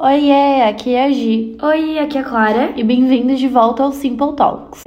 Oiê, 0.00 0.62
aqui 0.62 0.94
é 0.94 1.04
a 1.04 1.10
Gi. 1.10 1.56
Oi, 1.62 1.98
aqui 1.98 2.18
é 2.18 2.20
a 2.20 2.24
Clara. 2.24 2.72
E 2.76 2.84
bem-vindos 2.84 3.38
de 3.38 3.48
volta 3.48 3.82
ao 3.82 3.92
Simple 3.92 4.36
Talks. 4.36 4.82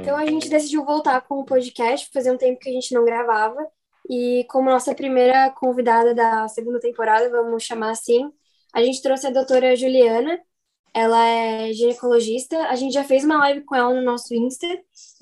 Então 0.00 0.16
a 0.16 0.24
gente 0.24 0.48
decidiu 0.48 0.84
voltar 0.84 1.20
com 1.22 1.40
o 1.40 1.44
podcast, 1.44 2.08
fazer 2.12 2.32
um 2.32 2.36
tempo 2.36 2.60
que 2.60 2.68
a 2.70 2.72
gente 2.72 2.94
não 2.94 3.04
gravava. 3.04 3.66
E 4.08 4.44
como 4.48 4.70
nossa 4.70 4.94
primeira 4.94 5.50
convidada 5.50 6.14
da 6.14 6.48
segunda 6.48 6.80
temporada, 6.80 7.28
vamos 7.28 7.62
chamar 7.62 7.90
assim, 7.90 8.30
a 8.72 8.82
gente 8.82 9.02
trouxe 9.02 9.26
a 9.26 9.30
doutora 9.30 9.76
Juliana. 9.76 10.40
Ela 10.94 11.24
é 11.26 11.72
ginecologista. 11.72 12.56
A 12.68 12.76
gente 12.76 12.92
já 12.92 13.04
fez 13.04 13.24
uma 13.24 13.38
live 13.38 13.62
com 13.62 13.74
ela 13.74 13.92
no 13.92 14.02
nosso 14.02 14.34
Insta. 14.34 14.66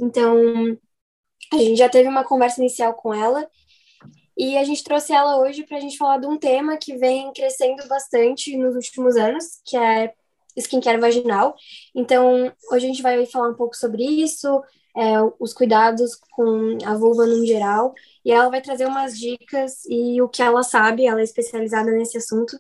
Então 0.01 0.37
a 1.53 1.57
gente 1.57 1.77
já 1.77 1.89
teve 1.89 2.09
uma 2.09 2.25
conversa 2.25 2.61
inicial 2.61 2.95
com 2.95 3.13
ela. 3.13 3.49
E 4.37 4.57
a 4.57 4.63
gente 4.63 4.85
trouxe 4.85 5.13
ela 5.13 5.41
hoje 5.41 5.65
para 5.65 5.79
a 5.79 5.81
gente 5.81 5.99
falar 5.99 6.19
de 6.19 6.27
um 6.27 6.39
tema 6.39 6.77
que 6.77 6.97
vem 6.97 7.33
crescendo 7.33 7.87
bastante 7.89 8.57
nos 8.57 8.77
últimos 8.77 9.17
anos, 9.17 9.61
que 9.65 9.77
é 9.77 10.15
skincare 10.57 11.01
vaginal. 11.01 11.57
Então, 11.95 12.53
hoje 12.71 12.87
a 12.87 12.89
gente 12.89 13.03
vai 13.03 13.27
falar 13.27 13.49
um 13.49 13.57
pouco 13.57 13.77
sobre 13.77 14.05
isso, 14.05 14.63
é, 14.97 15.15
os 15.41 15.53
cuidados 15.53 16.15
com 16.33 16.79
a 16.85 16.95
vulva 16.95 17.27
no 17.27 17.45
geral, 17.45 17.93
e 18.25 18.31
ela 18.31 18.49
vai 18.49 18.61
trazer 18.61 18.87
umas 18.87 19.19
dicas 19.19 19.85
e 19.89 20.23
o 20.23 20.29
que 20.29 20.43
ela 20.43 20.63
sabe, 20.63 21.07
ela 21.07 21.21
é 21.21 21.25
especializada 21.25 21.91
nesse 21.91 22.17
assunto. 22.17 22.57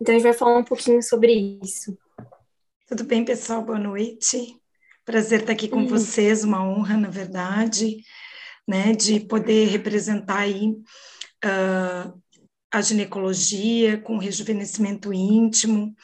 Então, 0.00 0.14
a 0.14 0.18
gente 0.18 0.26
vai 0.26 0.34
falar 0.34 0.58
um 0.58 0.64
pouquinho 0.64 1.02
sobre 1.02 1.58
isso. 1.62 1.96
Tudo 2.86 3.04
bem, 3.04 3.24
pessoal? 3.24 3.62
Boa 3.62 3.78
noite. 3.78 4.54
Prazer 5.04 5.40
estar 5.40 5.52
aqui 5.52 5.66
com 5.66 5.78
uhum. 5.78 5.86
vocês, 5.86 6.44
uma 6.44 6.62
honra, 6.62 6.96
na 6.96 7.08
verdade, 7.08 8.04
né, 8.66 8.92
de 8.92 9.20
poder 9.20 9.68
representar 9.68 10.38
aí 10.38 10.70
uh, 11.44 12.22
a 12.70 12.80
ginecologia 12.80 13.98
com 13.98 14.16
rejuvenescimento 14.18 15.12
íntimo 15.12 15.94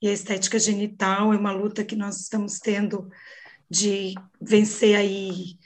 e 0.00 0.08
a 0.08 0.12
estética 0.12 0.58
genital. 0.58 1.32
É 1.32 1.36
uma 1.36 1.52
luta 1.52 1.84
que 1.84 1.96
nós 1.96 2.20
estamos 2.20 2.58
tendo 2.58 3.08
de 3.70 4.14
vencer 4.40 4.96
aí 4.96 5.56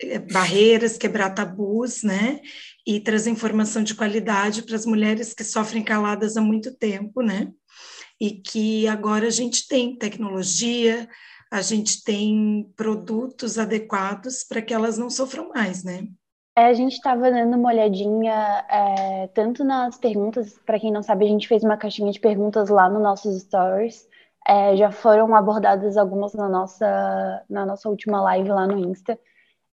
eh, 0.00 0.18
barreiras, 0.18 0.96
quebrar 0.96 1.34
tabus, 1.34 2.02
né? 2.02 2.40
E 2.86 3.00
trazer 3.00 3.30
informação 3.30 3.82
de 3.82 3.94
qualidade 3.94 4.62
para 4.62 4.76
as 4.76 4.86
mulheres 4.86 5.34
que 5.34 5.44
sofrem 5.44 5.82
caladas 5.82 6.36
há 6.36 6.40
muito 6.40 6.74
tempo, 6.74 7.22
né? 7.22 7.52
E 8.20 8.32
que 8.32 8.86
agora 8.88 9.26
a 9.26 9.30
gente 9.30 9.68
tem 9.68 9.96
tecnologia, 9.96 11.08
a 11.50 11.62
gente 11.62 12.04
tem 12.04 12.70
produtos 12.76 13.58
adequados 13.58 14.44
para 14.44 14.62
que 14.62 14.74
elas 14.74 14.98
não 14.98 15.08
sofram 15.08 15.48
mais, 15.48 15.82
né? 15.82 16.06
É, 16.56 16.66
a 16.66 16.72
gente 16.72 16.94
estava 16.94 17.30
dando 17.30 17.56
uma 17.56 17.68
olhadinha 17.68 18.66
é, 18.68 19.28
tanto 19.28 19.62
nas 19.62 19.96
perguntas, 19.96 20.58
para 20.66 20.78
quem 20.78 20.90
não 20.90 21.02
sabe, 21.02 21.24
a 21.24 21.28
gente 21.28 21.46
fez 21.46 21.62
uma 21.62 21.76
caixinha 21.76 22.10
de 22.10 22.18
perguntas 22.18 22.68
lá 22.68 22.88
no 22.88 22.98
nossos 22.98 23.42
stories. 23.42 24.08
É, 24.46 24.76
já 24.76 24.90
foram 24.90 25.34
abordadas 25.34 25.96
algumas 25.96 26.34
na 26.34 26.48
nossa, 26.48 27.44
na 27.48 27.64
nossa 27.64 27.88
última 27.88 28.20
live 28.22 28.48
lá 28.48 28.66
no 28.66 28.78
Insta. 28.78 29.18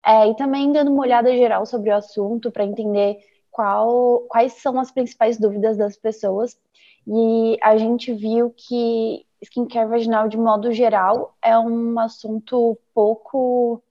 É, 0.05 0.27
e 0.27 0.35
também 0.35 0.73
dando 0.73 0.91
uma 0.91 1.03
olhada 1.03 1.31
geral 1.33 1.65
sobre 1.65 1.89
o 1.89 1.95
assunto 1.95 2.51
para 2.51 2.65
entender 2.65 3.17
qual, 3.49 4.21
quais 4.27 4.53
são 4.53 4.77
as 4.79 4.91
principais 4.91 5.39
dúvidas 5.39 5.77
das 5.77 5.95
pessoas. 5.95 6.57
E 7.07 7.57
a 7.61 7.77
gente 7.77 8.13
viu 8.13 8.49
que 8.49 9.25
skincare 9.43 9.89
vaginal, 9.89 10.27
de 10.27 10.37
modo 10.37 10.71
geral, 10.71 11.35
é 11.41 11.57
um 11.57 11.99
assunto 11.99 12.77
pouco 12.93 13.81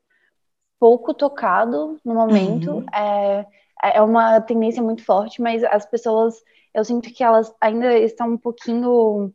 pouco 0.83 1.15
tocado 1.15 2.01
no 2.05 2.13
momento. 2.13 2.73
Uhum. 2.73 2.87
É, 2.93 3.47
é 3.81 4.03
uma 4.03 4.41
tendência 4.41 4.83
muito 4.83 5.05
forte, 5.05 5.41
mas 5.41 5.63
as 5.63 5.87
pessoas, 5.87 6.43
eu 6.75 6.85
sinto 6.85 7.09
que 7.13 7.23
elas 7.23 7.55
ainda 7.61 7.97
estão 7.97 8.31
um 8.31 8.37
pouquinho. 8.37 9.33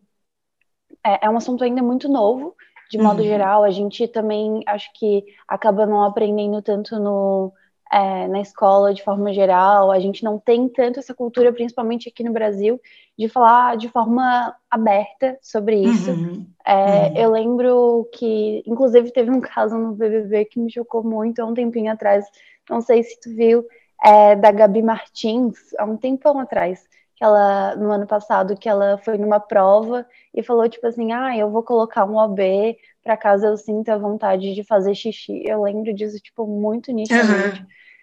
É, 1.06 1.26
é 1.26 1.30
um 1.30 1.38
assunto 1.38 1.64
ainda 1.64 1.82
muito 1.82 2.10
novo, 2.10 2.54
de 2.92 2.98
modo 2.98 3.22
uhum. 3.22 3.28
geral. 3.28 3.64
A 3.64 3.70
gente 3.70 4.06
também 4.10 4.62
acho 4.68 4.92
que 4.94 5.24
acaba 5.48 5.86
não 5.86 6.04
aprendendo 6.04 6.62
tanto 6.62 7.00
no 7.00 7.54
é, 7.92 8.28
na 8.28 8.42
escola 8.42 8.94
de 8.94 9.04
forma 9.04 9.34
geral, 9.34 9.92
a 9.92 10.00
gente 10.00 10.24
não 10.24 10.38
tem 10.38 10.68
tanto 10.68 11.00
essa 11.00 11.14
cultura, 11.14 11.54
principalmente 11.54 12.10
aqui 12.10 12.24
no 12.24 12.34
Brasil, 12.34 12.80
de 13.18 13.28
falar 13.28 13.78
de 13.78 13.90
forma 13.90 14.56
aberta 14.70 15.38
sobre 15.42 15.78
isso. 15.78 16.12
Uhum. 16.12 16.46
É, 16.66 17.08
uhum. 17.08 17.18
Eu 17.18 17.32
lembro 17.32 18.10
que, 18.14 18.64
inclusive, 18.66 19.12
teve 19.12 19.32
um 19.32 19.40
caso 19.42 19.78
no 19.78 19.94
BBB 19.94 20.46
que 20.46 20.60
me 20.60 20.72
chocou 20.72 21.04
muito 21.04 21.40
há 21.40 21.46
um 21.46 21.54
tempinho 21.54 21.92
atrás, 21.92 22.26
não 22.70 22.82
sei 22.82 23.04
se 23.04 23.20
tu 23.20 23.30
viu, 23.34 23.66
é, 24.04 24.36
da 24.36 24.52
Gabi 24.52 24.82
Martins, 24.82 25.58
há 25.78 25.86
um 25.86 25.98
tempão 25.98 26.40
atrás, 26.40 26.86
que 27.18 27.24
ela, 27.24 27.76
no 27.76 27.92
ano 27.92 28.06
passado, 28.06 28.56
que 28.56 28.70
ela 28.70 29.00
foi 29.00 29.18
numa 29.18 29.40
prova 29.40 30.06
e 30.34 30.44
falou, 30.44 30.70
tipo 30.70 30.86
assim, 30.86 31.12
ah, 31.12 31.36
eu 31.36 31.50
vou 31.50 31.64
colocar 31.64 32.06
um 32.06 32.16
OB 32.16 32.78
para 33.04 33.18
caso 33.18 33.46
eu 33.46 33.58
sinta 33.58 33.98
vontade 33.98 34.54
de 34.54 34.64
fazer 34.64 34.94
xixi. 34.94 35.42
Eu 35.44 35.64
lembro 35.64 35.94
disso, 35.94 36.20
tipo, 36.20 36.46
muito 36.46 36.92
nitidamente. 36.92 37.62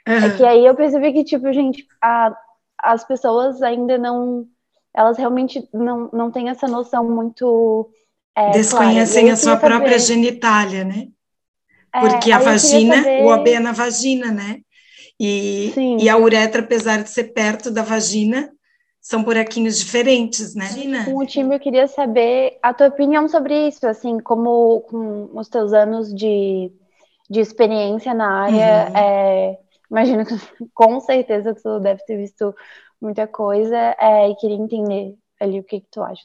Uhum. 0.08 0.14
Uhum. 0.16 0.24
É 0.24 0.36
que 0.36 0.44
aí 0.44 0.66
eu 0.66 0.74
percebi 0.74 1.12
que, 1.12 1.22
tipo, 1.22 1.52
gente, 1.52 1.86
a, 2.02 2.34
as 2.82 3.04
pessoas 3.04 3.62
ainda 3.62 3.96
não. 3.98 4.46
Elas 4.96 5.16
realmente 5.16 5.68
não, 5.72 6.08
não 6.12 6.30
têm 6.30 6.48
essa 6.48 6.66
noção 6.66 7.08
muito. 7.08 7.90
É, 8.34 8.50
Desconhecem 8.50 9.30
a 9.30 9.36
sua 9.36 9.56
própria 9.56 9.98
saber... 9.98 10.14
genitália, 10.14 10.84
né? 10.84 11.08
É, 11.94 12.00
Porque 12.00 12.32
a 12.32 12.38
vagina, 12.38 12.96
saber... 12.96 13.22
o 13.22 13.28
OB 13.28 13.50
é 13.50 13.60
na 13.60 13.72
vagina, 13.72 14.32
né? 14.32 14.60
E, 15.20 15.72
e 16.00 16.08
a 16.08 16.16
uretra, 16.16 16.62
apesar 16.62 17.02
de 17.02 17.10
ser 17.10 17.32
perto 17.32 17.70
da 17.70 17.82
vagina, 17.82 18.50
são 19.04 19.22
buraquinhos 19.22 19.78
diferentes, 19.78 20.54
né? 20.54 20.64
Com 21.04 21.18
o 21.18 21.26
time, 21.26 21.54
eu 21.54 21.60
queria 21.60 21.86
saber 21.86 22.58
a 22.62 22.72
tua 22.72 22.88
opinião 22.88 23.28
sobre 23.28 23.68
isso, 23.68 23.86
assim, 23.86 24.18
como 24.18 24.80
com 24.80 25.28
os 25.34 25.46
teus 25.46 25.74
anos 25.74 26.12
de, 26.14 26.72
de 27.28 27.38
experiência 27.38 28.14
na 28.14 28.44
área, 28.44 28.88
uhum. 28.88 28.96
é, 28.96 29.58
imagino 29.90 30.24
que 30.24 30.34
com 30.72 30.98
certeza 31.00 31.54
tu 31.54 31.80
deve 31.80 32.02
ter 32.06 32.16
visto 32.16 32.54
muita 32.98 33.26
coisa 33.26 33.76
é, 34.00 34.30
e 34.30 34.36
queria 34.36 34.56
entender 34.56 35.14
ali 35.38 35.60
o 35.60 35.64
que, 35.64 35.80
que 35.80 35.88
tu 35.90 36.02
acha. 36.02 36.22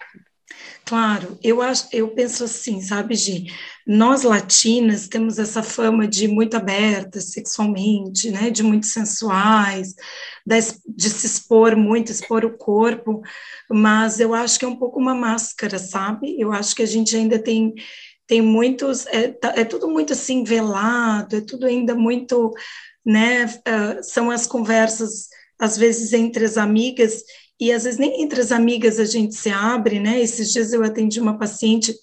Claro, 0.85 1.37
eu 1.43 1.61
acho, 1.61 1.87
eu 1.91 2.09
penso 2.09 2.43
assim, 2.43 2.81
sabe, 2.81 3.15
Gi? 3.15 3.45
Nós 3.85 4.23
latinas 4.23 5.07
temos 5.07 5.37
essa 5.37 5.61
fama 5.61 6.07
de 6.07 6.27
muito 6.27 6.57
abertas 6.57 7.31
sexualmente, 7.31 8.31
né? 8.31 8.49
De 8.49 8.63
muito 8.63 8.87
sensuais, 8.87 9.93
de 10.45 11.09
se 11.09 11.25
expor 11.27 11.75
muito, 11.75 12.11
expor 12.11 12.43
o 12.43 12.57
corpo, 12.57 13.21
mas 13.69 14.19
eu 14.19 14.33
acho 14.33 14.57
que 14.57 14.65
é 14.65 14.67
um 14.67 14.75
pouco 14.75 14.99
uma 14.99 15.13
máscara, 15.13 15.77
sabe? 15.77 16.39
Eu 16.39 16.51
acho 16.51 16.75
que 16.75 16.83
a 16.83 16.87
gente 16.87 17.15
ainda 17.15 17.39
tem 17.39 17.73
tem 18.27 18.43
muitos, 18.43 19.07
é, 19.07 19.29
tá, 19.29 19.53
é 19.57 19.65
tudo 19.65 19.89
muito 19.89 20.13
assim 20.13 20.43
velado, 20.43 21.35
é 21.35 21.41
tudo 21.41 21.65
ainda 21.65 21.95
muito 21.95 22.53
né? 23.05 23.45
Uh, 23.45 24.03
são 24.03 24.29
as 24.29 24.45
conversas, 24.45 25.29
às 25.57 25.77
vezes, 25.77 26.13
entre 26.13 26.45
as 26.45 26.57
amigas, 26.57 27.23
e 27.59 27.71
às 27.71 27.83
vezes 27.83 27.99
nem 27.99 28.21
entre 28.21 28.39
as 28.39 28.51
amigas 28.51 28.99
a 28.99 29.05
gente 29.05 29.35
se 29.35 29.49
abre, 29.49 29.99
né? 29.99 30.21
Esses 30.21 30.51
dias 30.51 30.71
eu 30.71 30.83
atendi 30.83 31.19
uma 31.19 31.37
paciente 31.37 31.93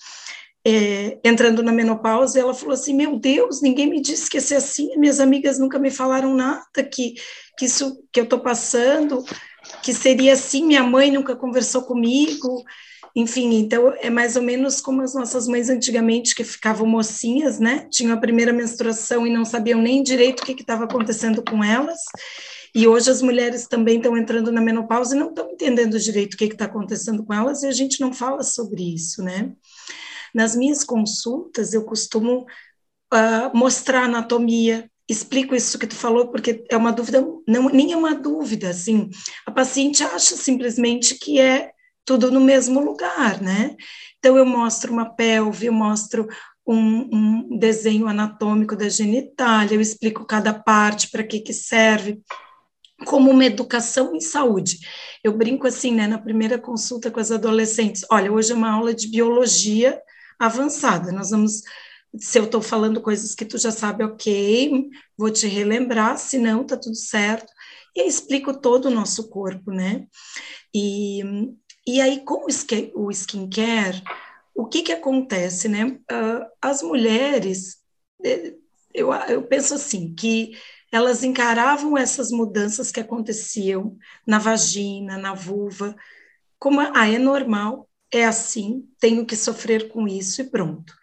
é, 0.67 1.19
entrando 1.25 1.63
na 1.63 1.71
menopausa, 1.71 2.37
e 2.37 2.43
ela 2.43 2.53
falou 2.53 2.75
assim: 2.75 2.93
Meu 2.93 3.19
Deus, 3.19 3.63
ninguém 3.63 3.89
me 3.89 4.01
disse 4.01 4.29
que 4.29 4.37
ia 4.37 4.41
ser 4.41 4.57
assim, 4.57 4.99
minhas 4.99 5.21
amigas 5.21 5.61
nunca 5.61 5.79
me 5.79 5.93
falaram 5.93 6.35
nada, 6.35 6.83
que, 6.83 7.15
que 7.57 7.67
isso 7.67 8.03
que 8.13 8.19
eu 8.19 8.25
estou 8.25 8.41
passando, 8.41 9.25
que 9.83 9.95
seria 9.95 10.33
assim, 10.33 10.65
minha 10.67 10.83
mãe 10.83 11.11
nunca 11.11 11.37
conversou 11.37 11.83
comigo. 11.83 12.65
Enfim, 13.15 13.55
então 13.55 13.95
é 13.99 14.11
mais 14.11 14.37
ou 14.37 14.43
menos 14.43 14.79
como 14.81 15.01
as 15.01 15.15
nossas 15.15 15.49
mães 15.49 15.71
antigamente 15.71 16.35
que 16.35 16.45
ficavam 16.45 16.87
mocinhas, 16.87 17.59
né? 17.59 17.87
Tinham 17.91 18.13
a 18.13 18.21
primeira 18.21 18.53
menstruação 18.53 19.27
e 19.27 19.33
não 19.33 19.45
sabiam 19.45 19.81
nem 19.81 20.03
direito 20.03 20.41
o 20.41 20.45
que 20.45 20.61
estava 20.61 20.85
acontecendo 20.85 21.43
com 21.43 21.65
elas. 21.65 22.01
E 22.77 22.87
hoje 22.87 23.11
as 23.11 23.23
mulheres 23.23 23.67
também 23.67 23.97
estão 23.97 24.15
entrando 24.19 24.53
na 24.53 24.61
menopausa 24.61 25.17
e 25.17 25.19
não 25.19 25.31
estão 25.31 25.51
entendendo 25.51 25.99
direito 25.99 26.35
o 26.35 26.37
que 26.37 26.45
está 26.45 26.67
acontecendo 26.67 27.25
com 27.25 27.33
elas 27.33 27.63
e 27.63 27.67
a 27.67 27.73
gente 27.73 28.03
não 28.03 28.13
fala 28.13 28.43
sobre 28.43 28.95
isso, 28.95 29.23
né? 29.23 29.51
Nas 30.35 30.55
minhas 30.55 30.85
consultas 30.85 31.73
eu 31.73 31.87
costumo 31.87 32.43
uh, 33.15 33.57
mostrar 33.57 34.03
anatomia, 34.03 34.91
explico 35.09 35.55
isso 35.55 35.79
que 35.79 35.87
tu 35.87 35.95
falou 35.95 36.29
porque 36.29 36.67
é 36.71 36.77
uma 36.77 36.93
dúvida, 36.93 37.27
não 37.49 37.71
nem 37.71 37.95
é 37.95 37.97
uma 37.97 38.15
dúvida, 38.15 38.69
assim. 38.69 39.09
A 39.47 39.51
paciente 39.51 40.03
acha 40.05 40.37
simplesmente 40.37 41.15
que 41.15 41.41
é 41.41 41.71
tudo 42.05 42.31
no 42.31 42.43
mesmo 42.43 42.79
lugar, 42.81 43.41
né? 43.41 43.75
Então, 44.19 44.37
eu 44.37 44.45
mostro 44.45 44.93
uma 44.93 45.09
pelve, 45.09 45.65
eu 45.65 45.73
mostro 45.73 46.29
um, 46.67 47.09
um 47.11 47.59
desenho 47.59 48.07
anatômico 48.07 48.77
da 48.77 48.91
genitália, 48.91 49.77
eu 49.77 49.81
explico 49.81 50.27
cada 50.27 50.53
parte, 50.53 51.11
para 51.11 51.25
que, 51.25 51.41
que 51.41 51.55
serve, 51.55 52.21
como 53.05 53.31
uma 53.31 53.45
educação 53.45 54.15
em 54.15 54.21
saúde. 54.21 54.79
Eu 55.23 55.37
brinco 55.37 55.67
assim, 55.67 55.93
né, 55.93 56.07
na 56.07 56.19
primeira 56.19 56.59
consulta 56.59 57.11
com 57.11 57.21
as 57.21 57.31
adolescentes, 57.31 58.05
olha, 58.11 58.33
hoje 58.33 58.53
é 58.53 58.55
uma 58.55 58.71
aula 58.71 58.95
de 58.95 59.09
biologia 59.09 60.01
avançada, 60.39 61.13
nós 61.13 61.31
vamos 61.31 61.63
se 62.19 62.39
eu 62.39 62.45
estou 62.45 62.63
falando 62.63 63.01
coisas 63.01 63.35
que 63.35 63.45
tu 63.45 63.59
já 63.59 63.71
sabe, 63.71 64.05
ok, 64.05 64.89
vou 65.17 65.31
te 65.31 65.47
relembrar, 65.47 66.17
se 66.17 66.39
não, 66.39 66.65
tá 66.65 66.77
tudo 66.77 66.97
certo. 66.97 67.53
e 67.95 68.01
aí 68.01 68.09
explico 68.09 68.59
todo 68.59 68.87
o 68.87 68.91
nosso 68.91 69.29
corpo, 69.29 69.71
né? 69.71 70.07
E, 70.75 71.23
e 71.87 72.01
aí, 72.01 72.25
com 72.25 72.47
o 72.47 73.11
skincare, 73.11 74.03
o 74.55 74.67
que 74.67 74.83
que 74.83 74.93
acontece, 74.93 75.69
né? 75.69 75.99
Uh, 76.11 76.47
as 76.61 76.83
mulheres, 76.83 77.79
eh, 78.25 78.55
eu, 78.95 79.13
eu 79.13 79.43
penso 79.43 79.75
assim, 79.75 80.15
que 80.15 80.53
elas 80.93 81.23
encaravam 81.23 81.97
essas 81.97 82.31
mudanças 82.31 82.91
que 82.91 83.01
aconteciam 83.01 83.97
na 84.27 84.39
vagina, 84.39 85.19
na 85.19 85.35
vulva, 85.35 85.95
como, 86.59 86.81
ah, 86.81 87.09
é 87.09 87.19
normal, 87.19 87.89
é 88.11 88.25
assim, 88.25 88.85
tenho 88.99 89.27
que 89.27 89.37
sofrer 89.37 89.89
com 89.89 90.07
isso 90.09 90.41
e 90.41 90.45
pronto. 90.51 90.95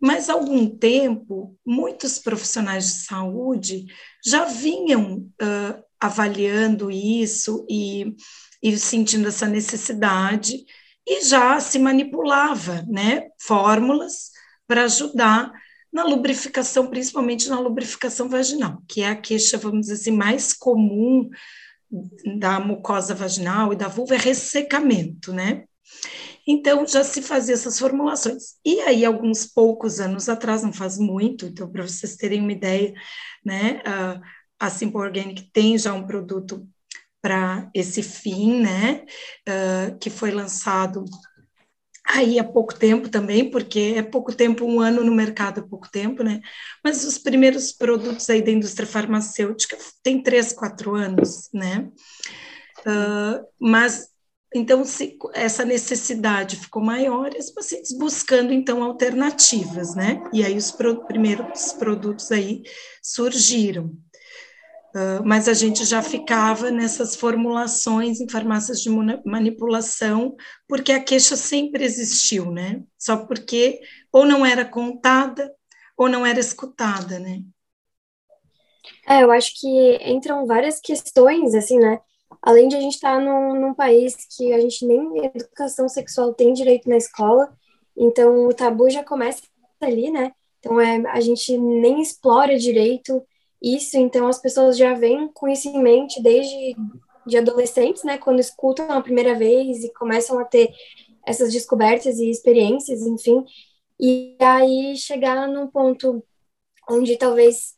Mas 0.00 0.28
há 0.28 0.32
algum 0.32 0.66
tempo, 0.68 1.56
muitos 1.64 2.18
profissionais 2.18 2.86
de 2.86 3.04
saúde 3.04 3.86
já 4.24 4.46
vinham 4.46 5.30
uh, 5.42 5.84
avaliando 6.00 6.90
isso 6.90 7.66
e, 7.68 8.16
e 8.62 8.76
sentindo 8.78 9.28
essa 9.28 9.46
necessidade 9.46 10.64
e 11.06 11.22
já 11.22 11.60
se 11.60 11.78
manipulava, 11.78 12.82
né, 12.88 13.28
fórmulas 13.38 14.30
para 14.66 14.84
ajudar 14.84 15.52
na 15.92 16.04
lubrificação, 16.04 16.86
principalmente 16.86 17.48
na 17.48 17.58
lubrificação 17.58 18.28
vaginal, 18.28 18.82
que 18.88 19.02
é 19.02 19.08
a 19.08 19.16
queixa, 19.16 19.58
vamos 19.58 19.82
dizer 19.82 19.94
assim, 19.94 20.10
mais 20.10 20.52
comum 20.52 21.28
da 22.38 22.60
mucosa 22.60 23.14
vaginal 23.14 23.72
e 23.72 23.76
da 23.76 23.88
vulva 23.88 24.14
é 24.14 24.18
ressecamento, 24.18 25.32
né? 25.32 25.64
Então, 26.46 26.86
já 26.86 27.04
se 27.04 27.20
fazia 27.20 27.54
essas 27.54 27.78
formulações. 27.78 28.54
E 28.64 28.80
aí, 28.80 29.04
alguns 29.04 29.46
poucos 29.46 30.00
anos 30.00 30.28
atrás, 30.28 30.62
não 30.62 30.72
faz 30.72 30.98
muito, 30.98 31.46
então, 31.46 31.70
para 31.70 31.82
vocês 31.82 32.16
terem 32.16 32.40
uma 32.40 32.52
ideia, 32.52 32.94
né, 33.44 33.82
a 34.58 34.68
Simple 34.68 35.00
Organic 35.00 35.50
tem 35.52 35.78
já 35.78 35.92
um 35.92 36.06
produto 36.06 36.66
para 37.22 37.70
esse 37.74 38.02
fim, 38.02 38.60
né, 38.60 39.04
uh, 39.48 39.98
que 39.98 40.10
foi 40.10 40.30
lançado 40.30 41.04
aí 42.12 42.38
há 42.38 42.44
pouco 42.44 42.74
tempo 42.74 43.08
também, 43.08 43.50
porque 43.50 43.94
é 43.96 44.02
pouco 44.02 44.34
tempo, 44.34 44.64
um 44.64 44.80
ano 44.80 45.04
no 45.04 45.14
mercado 45.14 45.60
é 45.60 45.62
pouco 45.62 45.90
tempo, 45.90 46.22
né? 46.22 46.40
Mas 46.84 47.04
os 47.04 47.18
primeiros 47.18 47.72
produtos 47.72 48.28
aí 48.28 48.42
da 48.42 48.50
indústria 48.50 48.86
farmacêutica 48.86 49.76
tem 50.02 50.22
três, 50.22 50.52
quatro 50.52 50.94
anos, 50.94 51.48
né? 51.52 51.88
Uh, 52.80 53.46
mas 53.60 54.08
então 54.54 54.84
se 54.84 55.16
essa 55.34 55.64
necessidade 55.64 56.56
ficou 56.56 56.82
maior, 56.82 57.30
os 57.38 57.50
pacientes 57.50 57.96
buscando 57.96 58.52
então 58.52 58.82
alternativas, 58.82 59.94
né? 59.94 60.22
E 60.32 60.44
aí 60.44 60.56
os 60.56 60.72
pro, 60.72 61.06
primeiros 61.06 61.72
produtos 61.72 62.32
aí 62.32 62.62
surgiram. 63.02 63.96
Uh, 64.94 65.22
mas 65.24 65.48
a 65.48 65.54
gente 65.54 65.84
já 65.84 66.02
ficava 66.02 66.70
nessas 66.70 67.14
formulações 67.14 68.20
em 68.20 68.28
farmácias 68.28 68.80
de 68.80 68.90
manipulação, 69.24 70.34
porque 70.66 70.90
a 70.90 71.02
queixa 71.02 71.36
sempre 71.36 71.84
existiu, 71.84 72.50
né? 72.50 72.82
Só 72.98 73.18
porque 73.18 73.80
ou 74.12 74.26
não 74.26 74.44
era 74.44 74.64
contada 74.64 75.54
ou 75.96 76.08
não 76.08 76.26
era 76.26 76.40
escutada, 76.40 77.20
né? 77.20 77.42
É, 79.06 79.22
eu 79.22 79.30
acho 79.30 79.60
que 79.60 79.96
entram 80.04 80.46
várias 80.46 80.80
questões, 80.80 81.54
assim, 81.54 81.78
né? 81.78 82.00
Além 82.42 82.68
de 82.68 82.76
a 82.76 82.80
gente 82.80 82.94
estar 82.94 83.18
tá 83.18 83.20
num, 83.20 83.60
num 83.60 83.74
país 83.74 84.16
que 84.36 84.52
a 84.52 84.60
gente 84.60 84.84
nem 84.86 85.26
educação 85.26 85.88
sexual 85.88 86.34
tem 86.34 86.52
direito 86.52 86.88
na 86.88 86.96
escola, 86.96 87.52
então 87.96 88.46
o 88.46 88.54
tabu 88.54 88.88
já 88.90 89.04
começa 89.04 89.42
ali, 89.80 90.10
né? 90.10 90.32
Então 90.58 90.80
é, 90.80 90.96
a 91.10 91.20
gente 91.20 91.56
nem 91.56 92.00
explora 92.00 92.58
direito 92.58 93.22
isso, 93.62 93.96
então 93.96 94.26
as 94.26 94.40
pessoas 94.40 94.76
já 94.76 94.94
vêm 94.94 95.28
com 95.32 95.48
isso 95.48 95.68
em 95.68 95.82
mente 95.82 96.22
desde 96.22 96.74
de 97.26 97.36
adolescentes, 97.36 98.02
né, 98.02 98.18
quando 98.18 98.40
escutam 98.40 98.90
a 98.90 99.02
primeira 99.02 99.34
vez 99.34 99.84
e 99.84 99.92
começam 99.92 100.38
a 100.38 100.44
ter 100.44 100.72
essas 101.26 101.52
descobertas 101.52 102.18
e 102.18 102.30
experiências, 102.30 103.02
enfim, 103.02 103.44
e 104.00 104.36
aí 104.40 104.96
chegar 104.96 105.46
num 105.46 105.66
ponto 105.66 106.24
onde 106.88 107.16
talvez 107.16 107.74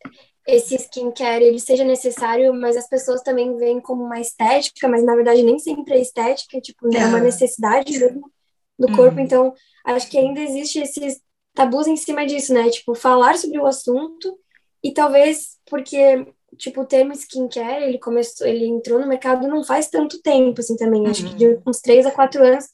esse 0.47 0.77
skincare 0.77 1.45
ele 1.45 1.59
seja 1.59 1.85
necessário, 1.85 2.55
mas 2.55 2.77
as 2.77 2.89
pessoas 2.89 3.23
também 3.23 3.57
veem 3.57 3.81
como 3.81 4.05
uma 4.05 4.21
estética, 4.21 4.89
mas 4.89 5.05
na 5.05 5.15
verdade 5.15 5.43
nem 5.43 5.59
sempre 5.59 5.95
é 5.95 6.01
estética, 6.01 6.61
tipo, 6.61 6.95
é 6.95 7.07
uma 7.07 7.21
necessidade 7.21 7.99
mesmo 7.99 8.31
do 8.79 8.91
corpo, 8.97 9.19
uhum. 9.19 9.25
então 9.25 9.55
acho 9.85 10.09
que 10.09 10.19
ainda 10.19 10.41
existe 10.41 10.79
esses 10.79 11.21
tabus 11.55 11.87
em 11.87 11.97
cima 11.97 12.25
disso, 12.25 12.55
né, 12.55 12.71
tipo, 12.71 12.95
falar 12.95 13.37
sobre 13.37 13.59
o 13.59 13.67
assunto 13.67 14.39
e 14.83 14.93
talvez 14.93 15.59
porque, 15.73 16.27
tipo, 16.59 16.83
o 16.83 16.85
termo 16.85 17.15
skincare, 17.15 17.85
ele 17.85 17.99
começou, 17.99 18.47
ele 18.47 18.67
entrou 18.67 19.01
no 19.01 19.07
mercado 19.07 19.49
não 19.49 19.65
faz 19.65 19.89
tanto 19.89 20.21
tempo, 20.21 20.61
assim, 20.61 20.77
também. 20.77 21.01
Uhum. 21.01 21.11
Acho 21.11 21.31
que 21.31 21.35
de 21.35 21.47
uhum. 21.47 21.63
uns 21.67 21.81
três 21.81 22.05
a 22.05 22.11
quatro 22.11 22.45
anos 22.45 22.67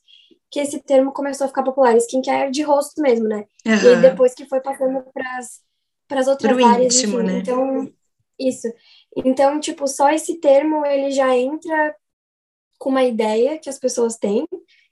que 0.50 0.58
esse 0.58 0.82
termo 0.82 1.12
começou 1.12 1.44
a 1.44 1.48
ficar 1.48 1.62
popular. 1.62 1.96
Skincare 1.96 2.50
de 2.50 2.60
rosto 2.62 3.00
mesmo, 3.00 3.28
né? 3.28 3.44
Uhum. 3.64 3.92
E 3.92 3.96
depois 4.02 4.34
que 4.34 4.48
foi 4.48 4.60
passando 4.60 5.04
para 5.14 6.18
as 6.18 6.26
outras 6.26 6.52
Pro 6.52 6.66
áreas. 6.66 6.96
Íntimo, 6.96 7.20
enfim, 7.20 7.26
né? 7.28 7.38
Então, 7.38 7.92
isso. 8.36 8.66
Então, 9.16 9.60
tipo, 9.60 9.86
só 9.86 10.10
esse 10.10 10.40
termo, 10.40 10.84
ele 10.84 11.12
já 11.12 11.36
entra 11.36 11.94
com 12.80 12.90
uma 12.90 13.04
ideia 13.04 13.60
que 13.60 13.70
as 13.70 13.78
pessoas 13.78 14.16
têm 14.16 14.44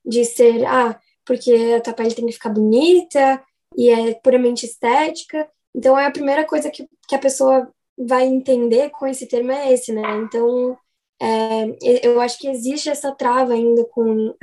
de 0.04 0.24
ser, 0.24 0.64
ah, 0.64 0.96
porque 1.24 1.74
a 1.76 1.80
tua 1.80 1.92
pele 1.92 2.14
tem 2.14 2.26
que 2.26 2.34
ficar 2.34 2.50
bonita 2.50 3.42
e 3.76 3.90
é 3.90 4.14
puramente 4.14 4.64
estética. 4.64 5.50
Então, 5.74 5.98
é 5.98 6.06
a 6.06 6.12
primeira 6.12 6.44
coisa 6.44 6.70
que, 6.70 6.88
que 7.08 7.14
a 7.16 7.18
pessoa 7.18 7.68
vai 7.98 8.24
entender 8.26 8.90
com 8.90 9.06
esse 9.06 9.26
termo 9.26 9.52
é 9.52 9.72
esse, 9.72 9.92
né? 9.92 10.02
Então, 10.18 10.76
é, 11.20 12.06
eu 12.06 12.20
acho 12.20 12.38
que 12.38 12.48
existe 12.48 12.90
essa 12.90 13.12
trava 13.12 13.54
ainda 13.54 13.84
com, 13.86 14.02
uhum. 14.02 14.34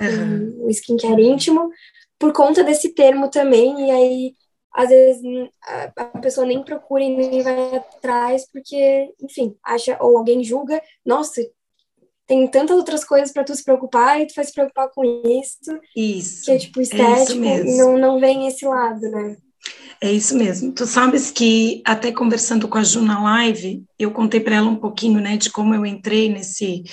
com 0.57 0.65
o 0.65 0.69
skincare 0.69 1.23
íntimo 1.23 1.69
por 2.17 2.33
conta 2.33 2.63
desse 2.63 2.93
termo 2.93 3.29
também, 3.29 3.87
e 3.87 3.91
aí 3.91 4.35
às 4.73 4.89
vezes 4.89 5.21
a, 5.95 6.05
pessoa 6.19 6.47
nem 6.47 6.63
procura 6.63 7.03
e 7.03 7.15
nem 7.15 7.43
vai 7.43 7.75
atrás, 7.75 8.49
porque, 8.51 9.13
enfim, 9.21 9.55
acha, 9.63 9.97
ou 10.01 10.17
alguém 10.17 10.43
julga, 10.43 10.81
nossa, 11.05 11.41
tem 12.25 12.47
tantas 12.47 12.75
outras 12.75 13.03
coisas 13.03 13.31
para 13.31 13.43
tu 13.43 13.55
se 13.55 13.63
preocupar 13.63 14.19
e 14.19 14.25
tu 14.25 14.33
vai 14.35 14.45
se 14.45 14.53
preocupar 14.53 14.89
com 14.89 15.03
isso. 15.03 15.79
Isso. 15.95 16.45
Que 16.45 16.51
é 16.51 16.57
tipo 16.57 16.81
estético, 16.81 17.43
é 17.43 17.63
não, 17.63 17.97
não 17.97 18.19
vem 18.19 18.47
esse 18.47 18.65
lado, 18.65 19.01
né? 19.01 19.37
É 20.03 20.11
isso 20.11 20.37
mesmo. 20.37 20.73
Tu 20.73 20.85
sabes 20.85 21.31
que 21.31 21.81
até 21.85 22.11
conversando 22.11 22.67
com 22.67 22.77
a 22.77 22.83
Ju 22.83 23.01
na 23.01 23.23
live, 23.23 23.85
eu 23.97 24.11
contei 24.11 24.41
para 24.41 24.57
ela 24.57 24.69
um 24.69 24.75
pouquinho, 24.75 25.21
né, 25.21 25.37
de 25.37 25.49
como 25.49 25.73
eu 25.73 25.85
entrei 25.85 26.27
nesse 26.27 26.83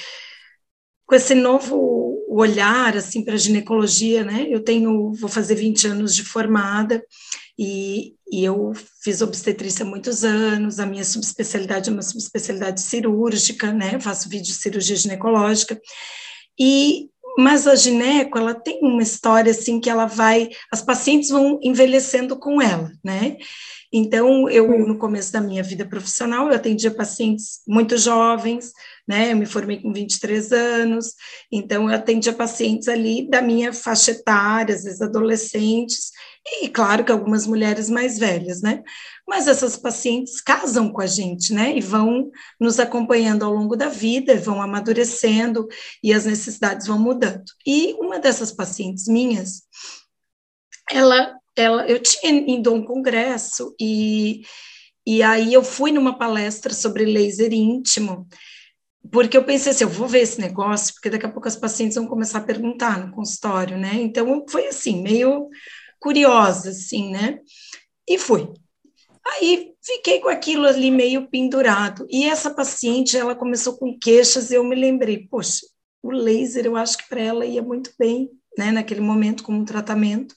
com 1.04 1.16
esse 1.16 1.34
novo 1.34 2.24
olhar 2.28 2.96
assim 2.96 3.24
para 3.24 3.36
ginecologia, 3.36 4.22
né? 4.22 4.46
Eu 4.48 4.62
tenho, 4.62 5.12
vou 5.12 5.28
fazer 5.28 5.56
20 5.56 5.88
anos 5.88 6.14
de 6.14 6.22
formada 6.22 7.04
e, 7.58 8.14
e 8.30 8.44
eu 8.44 8.72
fiz 9.02 9.20
obstetrícia 9.20 9.84
há 9.84 9.88
muitos 9.88 10.22
anos. 10.22 10.78
A 10.78 10.86
minha 10.86 11.04
subespecialidade 11.04 11.90
é 11.90 11.92
uma 11.92 12.02
subespecialidade 12.02 12.80
cirúrgica, 12.80 13.72
né? 13.72 13.96
Eu 13.96 14.00
faço 14.00 14.28
vídeo 14.28 14.54
cirurgia 14.54 14.94
ginecológica. 14.94 15.80
E 16.56 17.10
mas 17.38 17.66
a 17.66 17.74
gineco, 17.74 18.38
ela 18.38 18.54
tem 18.54 18.80
uma 18.82 19.02
história 19.02 19.50
assim 19.50 19.80
que 19.80 19.90
ela 19.90 20.06
vai, 20.06 20.48
as 20.70 20.82
pacientes 20.82 21.30
vão 21.30 21.58
envelhecendo 21.62 22.36
com 22.38 22.60
ela, 22.60 22.92
né? 23.04 23.36
Então, 23.92 24.48
eu, 24.48 24.68
no 24.86 24.96
começo 24.96 25.32
da 25.32 25.40
minha 25.40 25.62
vida 25.62 25.84
profissional, 25.84 26.48
eu 26.48 26.54
atendia 26.54 26.92
pacientes 26.92 27.60
muito 27.66 27.98
jovens, 27.98 28.72
né? 29.06 29.32
Eu 29.32 29.36
me 29.36 29.46
formei 29.46 29.82
com 29.82 29.92
23 29.92 30.52
anos, 30.52 31.14
então 31.50 31.90
eu 31.90 31.96
atendia 31.96 32.32
pacientes 32.32 32.86
ali 32.86 33.28
da 33.28 33.42
minha 33.42 33.72
faixa 33.72 34.12
etária, 34.12 34.74
às 34.74 34.84
vezes 34.84 35.02
adolescentes, 35.02 36.12
e 36.46 36.68
claro 36.68 37.04
que 37.04 37.12
algumas 37.12 37.46
mulheres 37.46 37.90
mais 37.90 38.18
velhas, 38.18 38.62
né? 38.62 38.82
Mas 39.28 39.46
essas 39.48 39.76
pacientes 39.76 40.40
casam 40.40 40.90
com 40.92 41.00
a 41.00 41.06
gente, 41.06 41.52
né? 41.52 41.76
E 41.76 41.80
vão 41.80 42.30
nos 42.58 42.78
acompanhando 42.78 43.44
ao 43.44 43.52
longo 43.52 43.76
da 43.76 43.88
vida, 43.88 44.36
vão 44.36 44.62
amadurecendo 44.62 45.68
e 46.02 46.12
as 46.12 46.24
necessidades 46.24 46.86
vão 46.86 46.98
mudando. 46.98 47.44
E 47.66 47.94
uma 47.94 48.18
dessas 48.18 48.52
pacientes 48.52 49.06
minhas, 49.06 49.62
ela, 50.90 51.39
ela 51.60 51.86
eu 51.86 52.00
tinha 52.00 52.32
ido 52.32 52.70
a 52.70 52.72
um 52.72 52.84
congresso 52.84 53.74
e, 53.80 54.42
e 55.06 55.22
aí 55.22 55.52
eu 55.52 55.62
fui 55.62 55.92
numa 55.92 56.18
palestra 56.18 56.72
sobre 56.72 57.04
laser 57.04 57.52
íntimo, 57.52 58.26
porque 59.10 59.36
eu 59.36 59.44
pensei 59.44 59.72
assim, 59.72 59.84
eu 59.84 59.90
vou 59.90 60.06
ver 60.06 60.20
esse 60.20 60.40
negócio, 60.40 60.94
porque 60.94 61.10
daqui 61.10 61.26
a 61.26 61.30
pouco 61.30 61.48
as 61.48 61.56
pacientes 61.56 61.96
vão 61.96 62.06
começar 62.06 62.38
a 62.38 62.44
perguntar 62.44 63.04
no 63.04 63.12
consultório, 63.12 63.78
né? 63.78 63.94
Então 63.94 64.44
foi 64.48 64.66
assim, 64.66 65.02
meio 65.02 65.48
curiosa, 65.98 66.70
assim, 66.70 67.10
né? 67.10 67.38
E 68.08 68.18
fui. 68.18 68.48
Aí 69.26 69.72
fiquei 69.82 70.20
com 70.20 70.28
aquilo 70.28 70.66
ali 70.66 70.90
meio 70.90 71.28
pendurado. 71.28 72.06
E 72.10 72.24
essa 72.24 72.50
paciente, 72.50 73.16
ela 73.16 73.34
começou 73.34 73.76
com 73.76 73.98
queixas 73.98 74.50
e 74.50 74.54
eu 74.54 74.64
me 74.64 74.74
lembrei, 74.74 75.26
poxa, 75.28 75.66
o 76.02 76.10
laser 76.10 76.66
eu 76.66 76.76
acho 76.76 76.98
que 76.98 77.08
para 77.08 77.20
ela 77.20 77.44
ia 77.44 77.62
muito 77.62 77.90
bem, 77.98 78.30
né, 78.56 78.72
naquele 78.72 79.00
momento 79.00 79.42
como 79.42 79.58
um 79.60 79.64
tratamento. 79.64 80.34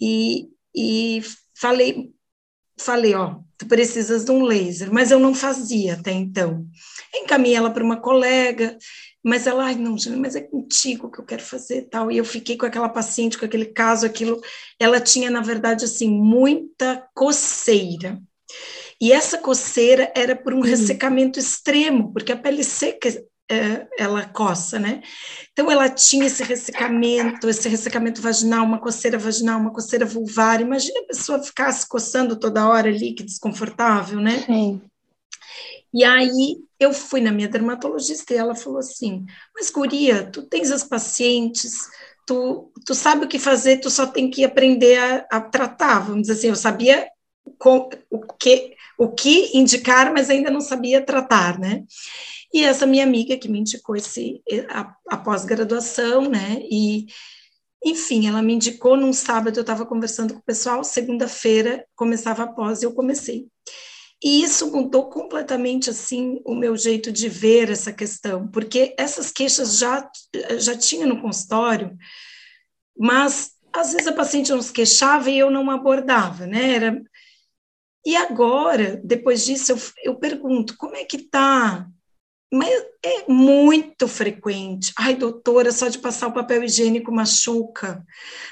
E, 0.00 0.48
e 0.74 1.22
falei, 1.54 2.12
falei, 2.78 3.14
ó, 3.14 3.40
tu 3.56 3.66
precisas 3.66 4.24
de 4.24 4.30
um 4.30 4.42
laser, 4.42 4.92
mas 4.92 5.10
eu 5.10 5.18
não 5.18 5.34
fazia 5.34 5.94
até 5.94 6.12
então. 6.12 6.66
Encaminhei 7.14 7.56
ela 7.56 7.70
para 7.70 7.84
uma 7.84 8.00
colega, 8.00 8.78
mas 9.22 9.46
ela, 9.46 9.64
ai, 9.64 9.74
não, 9.74 9.96
mas 10.16 10.36
é 10.36 10.40
contigo 10.40 11.10
que 11.10 11.18
eu 11.18 11.24
quero 11.24 11.42
fazer 11.42 11.82
tal. 11.82 12.10
E 12.10 12.16
eu 12.16 12.24
fiquei 12.24 12.56
com 12.56 12.66
aquela 12.66 12.88
paciente, 12.88 13.36
com 13.36 13.44
aquele 13.44 13.66
caso, 13.66 14.06
aquilo. 14.06 14.40
Ela 14.78 15.00
tinha, 15.00 15.30
na 15.30 15.40
verdade, 15.40 15.84
assim, 15.84 16.08
muita 16.08 17.04
coceira. 17.14 18.20
E 19.00 19.12
essa 19.12 19.38
coceira 19.38 20.12
era 20.16 20.34
por 20.34 20.54
um 20.54 20.58
uhum. 20.58 20.62
ressecamento 20.62 21.38
extremo, 21.38 22.12
porque 22.12 22.32
a 22.32 22.36
pele 22.36 22.64
seca 22.64 23.08
ela 23.98 24.26
coça, 24.26 24.78
né? 24.78 25.02
Então 25.52 25.70
ela 25.70 25.88
tinha 25.88 26.26
esse 26.26 26.42
ressecamento, 26.42 27.48
esse 27.48 27.68
ressecamento 27.68 28.20
vaginal, 28.20 28.64
uma 28.64 28.78
coceira 28.78 29.18
vaginal, 29.18 29.58
uma 29.58 29.72
coceira 29.72 30.04
vulvar. 30.04 30.60
Imagina 30.60 31.00
a 31.00 31.06
pessoa 31.06 31.42
ficar 31.42 31.72
se 31.72 31.88
coçando 31.88 32.36
toda 32.36 32.68
hora 32.68 32.88
ali, 32.88 33.14
que 33.14 33.22
desconfortável, 33.22 34.20
né? 34.20 34.44
Sim. 34.44 34.82
E 35.92 36.04
aí 36.04 36.58
eu 36.78 36.92
fui 36.92 37.20
na 37.20 37.32
minha 37.32 37.48
dermatologista 37.48 38.34
e 38.34 38.36
ela 38.36 38.54
falou 38.54 38.78
assim: 38.78 39.24
Mas, 39.54 39.70
Guria, 39.70 40.30
tu 40.30 40.42
tens 40.42 40.70
as 40.70 40.84
pacientes, 40.84 41.88
tu, 42.26 42.70
tu 42.84 42.94
sabe 42.94 43.24
o 43.24 43.28
que 43.28 43.38
fazer, 43.38 43.78
tu 43.78 43.88
só 43.88 44.06
tem 44.06 44.30
que 44.30 44.44
aprender 44.44 44.98
a, 44.98 45.26
a 45.30 45.40
tratar. 45.40 46.00
Vamos 46.00 46.22
dizer 46.22 46.34
assim, 46.34 46.48
eu 46.48 46.56
sabia 46.56 47.08
com, 47.58 47.88
o, 48.10 48.20
que, 48.38 48.74
o 48.98 49.08
que 49.08 49.56
indicar, 49.56 50.12
mas 50.12 50.28
ainda 50.28 50.50
não 50.50 50.60
sabia 50.60 51.00
tratar, 51.00 51.58
né? 51.58 51.84
E 52.52 52.64
essa 52.64 52.86
minha 52.86 53.04
amiga 53.04 53.36
que 53.36 53.48
me 53.48 53.60
indicou 53.60 53.94
esse, 53.96 54.42
a, 54.70 54.94
a 55.08 55.16
pós-graduação, 55.16 56.28
né? 56.28 56.62
E, 56.70 57.06
enfim, 57.84 58.26
ela 58.26 58.42
me 58.42 58.54
indicou 58.54 58.96
num 58.96 59.12
sábado, 59.12 59.58
eu 59.58 59.62
estava 59.62 59.84
conversando 59.84 60.34
com 60.34 60.40
o 60.40 60.44
pessoal, 60.44 60.82
segunda-feira 60.82 61.86
começava 61.94 62.44
a 62.44 62.52
pós 62.52 62.82
e 62.82 62.86
eu 62.86 62.92
comecei. 62.92 63.46
E 64.22 64.42
isso 64.42 64.72
mudou 64.72 65.08
completamente 65.08 65.90
assim 65.90 66.40
o 66.44 66.54
meu 66.54 66.76
jeito 66.76 67.12
de 67.12 67.28
ver 67.28 67.70
essa 67.70 67.92
questão, 67.92 68.48
porque 68.48 68.94
essas 68.98 69.30
queixas 69.30 69.78
já 69.78 70.10
já 70.58 70.76
tinha 70.76 71.06
no 71.06 71.22
consultório, 71.22 71.96
mas 72.98 73.52
às 73.72 73.92
vezes 73.92 74.08
a 74.08 74.12
paciente 74.12 74.50
não 74.50 74.60
se 74.60 74.72
queixava 74.72 75.30
e 75.30 75.38
eu 75.38 75.50
não 75.50 75.70
abordava, 75.70 76.46
né? 76.46 76.74
Era 76.74 77.02
e 78.04 78.16
agora, 78.16 79.00
depois 79.04 79.44
disso, 79.44 79.72
eu, 79.72 79.78
eu 80.02 80.14
pergunto, 80.16 80.76
como 80.78 80.96
é 80.96 81.04
que 81.04 81.18
tá 81.18 81.86
mas 82.52 82.70
é 83.04 83.30
muito 83.30 84.08
frequente. 84.08 84.92
Ai, 84.98 85.14
doutora, 85.14 85.70
só 85.70 85.88
de 85.88 85.98
passar 85.98 86.28
o 86.28 86.32
papel 86.32 86.64
higiênico 86.64 87.12
machuca, 87.12 88.02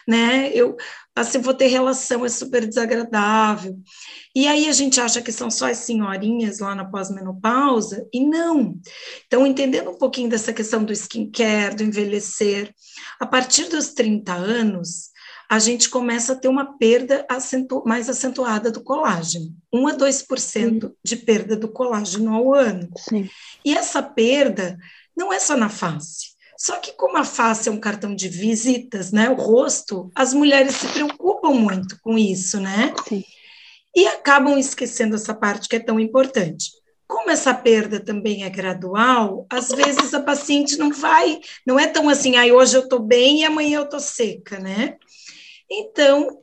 né? 0.07 0.51
Eu, 0.53 0.77
assim, 1.15 1.39
vou 1.39 1.55
ter 1.55 1.69
relação, 1.69 2.25
é 2.25 2.29
super 2.29 2.67
desagradável. 2.67 3.77
E 4.35 4.47
aí 4.47 4.69
a 4.69 4.73
gente 4.73 5.01
acha 5.01 5.23
que 5.23 5.33
são 5.33 5.51
só 5.51 5.71
as 5.71 5.79
senhorinhas 5.79 6.59
lá 6.59 6.75
na 6.75 6.85
pós-menopausa, 6.85 8.07
e 8.13 8.25
não. 8.27 8.79
Então, 9.27 9.47
entendendo 9.47 9.91
um 9.91 9.99
pouquinho 9.99 10.29
dessa 10.29 10.53
questão 10.53 10.85
do 10.85 10.93
skincare, 10.93 11.77
do 11.77 11.83
envelhecer, 11.83 12.75
a 13.19 13.27
partir 13.27 13.65
dos 13.71 13.95
30 13.95 14.35
anos, 14.35 15.11
a 15.49 15.59
gente 15.59 15.89
começa 15.89 16.33
a 16.33 16.37
ter 16.37 16.49
uma 16.49 16.77
perda 16.77 17.25
acentu 17.29 17.83
mais 17.87 18.09
acentuada 18.09 18.71
do 18.71 18.83
colágeno, 18.83 19.55
1 19.73 19.89
a 19.89 19.97
2% 19.97 20.85
uhum. 20.85 20.93
de 21.05 21.17
perda 21.17 21.57
do 21.57 21.69
colágeno 21.69 22.35
ao 22.35 22.53
ano. 22.53 22.89
Sim. 22.97 23.29
E 23.65 23.75
essa 23.75 24.03
perda 24.03 24.77
não 25.17 25.33
é 25.33 25.39
só 25.39 25.57
na 25.57 25.69
face. 25.69 26.37
Só 26.59 26.77
que 26.77 26.93
como 26.93 27.19
a 27.19 27.25
face 27.25 27.69
é 27.69 27.73
um 27.73 27.79
cartão 27.79 28.15
de 28.15 28.29
visitas, 28.29 29.13
né, 29.13 29.29
o 29.29 29.35
rosto, 29.35 30.11
as 30.15 30.33
mulheres 30.33 30.75
se 30.77 30.89
preocupam 30.89 31.51
muito 31.51 31.99
com 32.01 32.19
isso, 32.19 32.59
né? 32.59 32.95
Sim. 33.07 33.23
E 33.95 34.07
acabam 34.09 34.59
esquecendo 34.59 35.17
essa 35.17 35.35
parte 35.35 35.69
que 35.69 35.77
é 35.77 35.81
tão 35.81 36.01
importante. 36.01 36.71
Como 37.07 37.31
essa 37.31 37.55
perda 37.55 38.01
também 38.01 38.43
é 38.43 38.51
gradual, 38.51 39.47
às 39.49 39.69
vezes 39.69 40.13
a 40.13 40.21
paciente 40.21 40.77
não 40.77 40.93
vai, 40.93 41.41
não 41.65 41.79
é 41.79 41.87
tão 41.87 42.09
assim, 42.09 42.37
aí 42.37 42.51
ah, 42.51 42.55
hoje 42.55 42.77
eu 42.77 42.83
estou 42.83 42.99
bem 42.99 43.41
e 43.41 43.45
amanhã 43.45 43.79
eu 43.79 43.85
estou 43.85 44.01
seca, 44.01 44.59
né? 44.59 44.97
Então, 45.71 46.43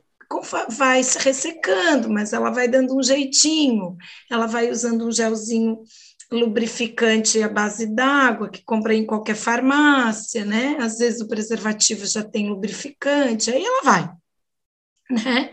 vai 0.68 1.02
se 1.02 1.18
ressecando, 1.18 2.10
mas 2.10 2.32
ela 2.32 2.50
vai 2.50 2.68
dando 2.68 2.96
um 2.96 3.02
jeitinho, 3.02 3.96
ela 4.30 4.46
vai 4.46 4.70
usando 4.70 5.06
um 5.06 5.12
gelzinho 5.12 5.82
lubrificante 6.30 7.42
à 7.42 7.48
base 7.48 7.86
d'água, 7.86 8.48
que 8.48 8.64
compra 8.64 8.94
em 8.94 9.06
qualquer 9.06 9.36
farmácia, 9.36 10.44
né? 10.44 10.76
Às 10.80 10.98
vezes 10.98 11.20
o 11.20 11.28
preservativo 11.28 12.06
já 12.06 12.24
tem 12.24 12.48
lubrificante, 12.48 13.50
aí 13.50 13.64
ela 13.64 13.82
vai, 13.82 14.10
né? 15.10 15.50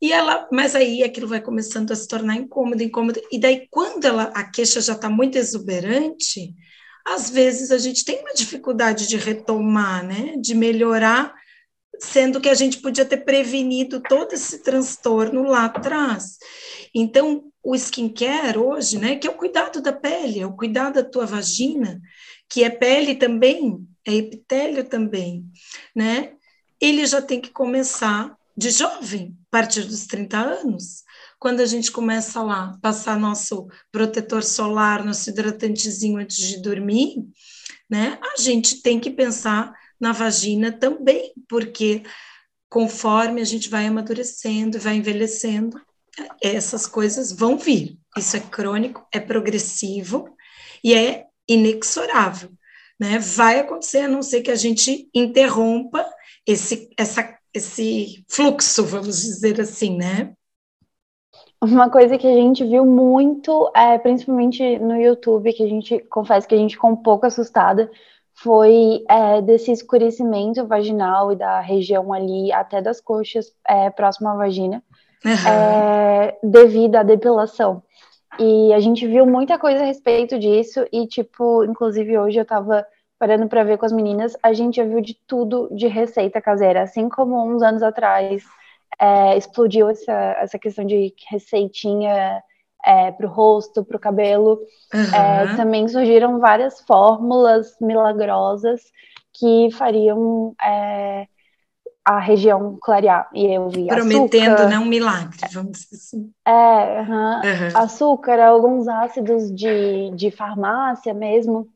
E 0.00 0.12
ela, 0.12 0.46
mas 0.52 0.74
aí 0.74 1.02
aquilo 1.02 1.26
vai 1.26 1.40
começando 1.40 1.90
a 1.90 1.96
se 1.96 2.06
tornar 2.06 2.36
incômodo, 2.36 2.82
incômodo. 2.82 3.20
E 3.32 3.40
daí, 3.40 3.66
quando 3.70 4.04
ela, 4.04 4.24
a 4.34 4.44
queixa 4.44 4.80
já 4.80 4.92
está 4.92 5.08
muito 5.08 5.38
exuberante, 5.38 6.54
às 7.06 7.30
vezes 7.30 7.70
a 7.70 7.78
gente 7.78 8.04
tem 8.04 8.20
uma 8.20 8.34
dificuldade 8.34 9.08
de 9.08 9.16
retomar, 9.16 10.04
né? 10.04 10.34
De 10.38 10.54
melhorar 10.54 11.34
sendo 12.00 12.40
que 12.40 12.48
a 12.48 12.54
gente 12.54 12.78
podia 12.78 13.04
ter 13.04 13.18
prevenido 13.18 14.00
todo 14.00 14.32
esse 14.32 14.62
transtorno 14.62 15.42
lá 15.44 15.66
atrás. 15.66 16.38
Então, 16.94 17.44
o 17.62 17.74
skincare 17.74 18.58
hoje, 18.58 18.98
né, 18.98 19.16
que 19.16 19.26
é 19.26 19.30
o 19.30 19.36
cuidado 19.36 19.80
da 19.80 19.92
pele, 19.92 20.40
é 20.40 20.46
o 20.46 20.56
cuidado 20.56 20.94
da 20.94 21.04
tua 21.04 21.26
vagina, 21.26 22.00
que 22.48 22.62
é 22.62 22.70
pele 22.70 23.14
também, 23.16 23.86
é 24.06 24.14
epitélio 24.14 24.84
também, 24.84 25.44
né? 25.94 26.32
Ele 26.80 27.04
já 27.06 27.20
tem 27.20 27.40
que 27.40 27.50
começar 27.50 28.36
de 28.56 28.70
jovem, 28.70 29.36
a 29.48 29.50
partir 29.50 29.82
dos 29.82 30.06
30 30.06 30.38
anos. 30.38 31.02
Quando 31.38 31.60
a 31.60 31.66
gente 31.66 31.90
começa 31.90 32.42
lá, 32.42 32.78
passar 32.80 33.18
nosso 33.18 33.66
protetor 33.92 34.42
solar, 34.42 35.04
nosso 35.04 35.28
hidratantezinho 35.28 36.18
antes 36.18 36.36
de 36.36 36.62
dormir, 36.62 37.16
né? 37.90 38.18
A 38.22 38.40
gente 38.40 38.80
tem 38.80 38.98
que 38.98 39.10
pensar 39.10 39.74
na 40.00 40.12
vagina 40.12 40.70
também, 40.70 41.32
porque 41.48 42.02
conforme 42.68 43.40
a 43.40 43.44
gente 43.44 43.68
vai 43.68 43.86
amadurecendo, 43.86 44.78
vai 44.78 44.96
envelhecendo, 44.96 45.80
essas 46.42 46.86
coisas 46.86 47.32
vão 47.32 47.56
vir. 47.56 47.98
Isso 48.16 48.36
é 48.36 48.40
crônico, 48.40 49.06
é 49.12 49.20
progressivo 49.20 50.28
e 50.82 50.94
é 50.94 51.26
inexorável. 51.48 52.50
Né? 52.98 53.18
Vai 53.18 53.60
acontecer, 53.60 54.00
a 54.00 54.08
não 54.08 54.22
ser 54.22 54.42
que 54.42 54.50
a 54.50 54.56
gente 54.56 55.08
interrompa 55.14 56.06
esse, 56.46 56.88
essa, 56.96 57.36
esse 57.52 58.24
fluxo, 58.28 58.84
vamos 58.84 59.20
dizer 59.20 59.60
assim, 59.60 59.96
né? 59.96 60.32
Uma 61.60 61.90
coisa 61.90 62.18
que 62.18 62.26
a 62.26 62.34
gente 62.34 62.64
viu 62.64 62.84
muito, 62.84 63.70
é, 63.74 63.98
principalmente 63.98 64.78
no 64.78 65.00
YouTube, 65.00 65.52
que 65.52 65.62
a 65.62 65.68
gente 65.68 65.98
confessa 66.00 66.46
que 66.46 66.54
a 66.54 66.58
gente 66.58 66.74
ficou 66.74 66.90
um 66.90 66.96
pouco 66.96 67.26
assustada, 67.26 67.90
foi 68.36 69.02
é, 69.08 69.40
desse 69.40 69.72
escurecimento 69.72 70.66
vaginal 70.66 71.32
e 71.32 71.36
da 71.36 71.60
região 71.60 72.12
ali 72.12 72.52
até 72.52 72.82
das 72.82 73.00
coxas 73.00 73.52
é, 73.66 73.90
próximo 73.90 74.28
à 74.28 74.34
vagina, 74.34 74.82
uhum. 75.24 75.32
é, 75.32 76.38
devido 76.42 76.96
à 76.96 77.02
depilação. 77.02 77.82
E 78.38 78.72
a 78.74 78.80
gente 78.80 79.06
viu 79.06 79.24
muita 79.24 79.58
coisa 79.58 79.82
a 79.82 79.86
respeito 79.86 80.38
disso, 80.38 80.84
e, 80.92 81.06
tipo, 81.06 81.64
inclusive 81.64 82.18
hoje 82.18 82.38
eu 82.38 82.44
tava 82.44 82.86
parando 83.18 83.48
para 83.48 83.64
ver 83.64 83.78
com 83.78 83.86
as 83.86 83.92
meninas, 83.92 84.36
a 84.42 84.52
gente 84.52 84.76
já 84.76 84.84
viu 84.84 85.00
de 85.00 85.14
tudo 85.26 85.68
de 85.74 85.86
receita 85.86 86.40
caseira, 86.40 86.82
assim 86.82 87.08
como 87.08 87.42
uns 87.42 87.62
anos 87.62 87.82
atrás 87.82 88.44
é, 89.00 89.38
explodiu 89.38 89.88
essa, 89.88 90.36
essa 90.38 90.58
questão 90.58 90.84
de 90.84 91.14
receitinha 91.30 92.42
é, 92.86 93.10
para 93.10 93.26
o 93.26 93.30
rosto, 93.30 93.84
para 93.84 93.96
o 93.96 94.00
cabelo. 94.00 94.60
Uhum. 94.94 95.14
É, 95.14 95.56
também 95.56 95.88
surgiram 95.88 96.38
várias 96.38 96.80
fórmulas 96.82 97.76
milagrosas 97.80 98.80
que 99.32 99.68
fariam 99.72 100.54
é, 100.62 101.26
a 102.04 102.20
região 102.20 102.78
clarear. 102.80 103.28
E 103.34 103.46
eu 103.52 103.68
vi 103.68 103.88
Prometendo 103.88 104.54
açúcar, 104.54 104.68
não 104.70 104.84
milagre, 104.84 105.36
vamos 105.52 105.72
dizer 105.72 105.96
assim. 105.96 106.32
É, 106.46 107.00
uhum, 107.00 107.34
uhum. 107.40 107.82
açúcar, 107.82 108.38
alguns 108.40 108.86
ácidos 108.86 109.52
de, 109.52 110.10
de 110.14 110.30
farmácia 110.30 111.12
mesmo. 111.12 111.66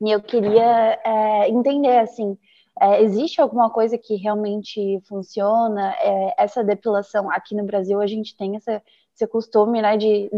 E 0.00 0.10
eu 0.10 0.22
queria 0.22 0.98
é, 1.04 1.50
entender, 1.50 1.98
assim, 1.98 2.38
é, 2.80 3.02
existe 3.02 3.40
alguma 3.40 3.68
coisa 3.68 3.98
que 3.98 4.14
realmente 4.14 5.00
funciona? 5.06 5.94
É, 6.00 6.34
essa 6.38 6.64
depilação 6.64 7.30
aqui 7.30 7.54
no 7.54 7.64
Brasil, 7.64 8.00
a 8.00 8.06
gente 8.06 8.34
tem 8.36 8.56
essa 8.56 8.80
esse 9.18 9.26
costume, 9.26 9.82
né, 9.82 9.96
de 9.96 10.30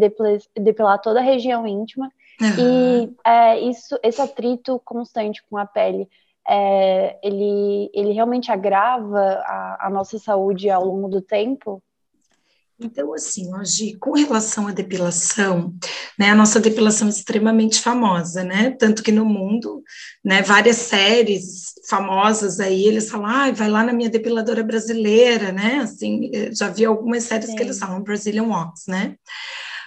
depilar, 0.57 1.01
toda 1.01 1.21
a 1.21 1.23
região 1.23 1.67
íntima. 1.67 2.11
Uhum. 2.41 2.49
E 2.59 3.15
é, 3.25 3.61
isso, 3.61 3.99
esse 4.03 4.21
atrito 4.21 4.81
constante 4.83 5.43
com 5.49 5.59
a 5.59 5.67
pele, 5.67 6.09
é, 6.49 7.19
ele, 7.23 7.91
ele 7.93 8.13
realmente 8.13 8.51
agrava 8.51 9.21
a, 9.45 9.87
a, 9.87 9.91
nossa 9.91 10.19
saúde 10.19 10.71
ao 10.71 10.85
longo 10.85 11.09
do 11.09 11.21
tempo? 11.21 11.83
Então, 12.83 13.13
assim, 13.13 13.55
hoje, 13.55 13.97
com 14.01 14.13
relação 14.13 14.67
à 14.67 14.73
depilação, 14.73 15.75
né, 16.19 16.31
a 16.31 16.35
nossa 16.35 16.59
depilação 16.59 17.09
é 17.09 17.11
extremamente 17.11 17.81
famosa, 17.81 18.43
né, 18.43 18.71
tanto 18.71 19.03
que 19.03 19.13
no 19.13 19.25
mundo, 19.25 19.83
né, 20.25 20.41
várias 20.41 20.77
séries 20.77 21.75
famosas 21.89 22.59
aí, 22.59 22.87
eles 22.87 23.11
falam, 23.11 23.27
ah, 23.27 23.51
vai 23.51 23.69
lá 23.69 23.85
na 23.85 23.93
minha 23.93 24.09
depiladora 24.09 24.63
brasileira, 24.63 25.53
né, 25.53 25.81
assim, 25.83 26.31
já 26.57 26.71
vi 26.71 26.87
algumas 26.87 27.25
séries 27.25 27.51
Sim. 27.51 27.57
que 27.57 27.63
eles 27.63 27.79
falam, 27.79 28.03
Brazilian 28.03 28.45
Wax, 28.45 28.87
né, 28.89 29.15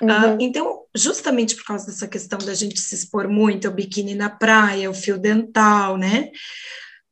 ah, 0.01 0.27
uhum. 0.27 0.35
Uh, 0.35 0.37
então, 0.39 0.79
justamente 0.95 1.55
por 1.55 1.65
causa 1.65 1.85
dessa 1.85 2.07
questão 2.07 2.39
da 2.39 2.53
gente 2.53 2.79
se 2.79 2.95
expor 2.95 3.27
muito 3.27 3.67
ao 3.67 3.73
biquíni 3.73 4.15
na 4.15 4.29
praia, 4.29 4.89
o 4.89 4.93
fio 4.93 5.17
dental, 5.17 5.97
né? 5.97 6.29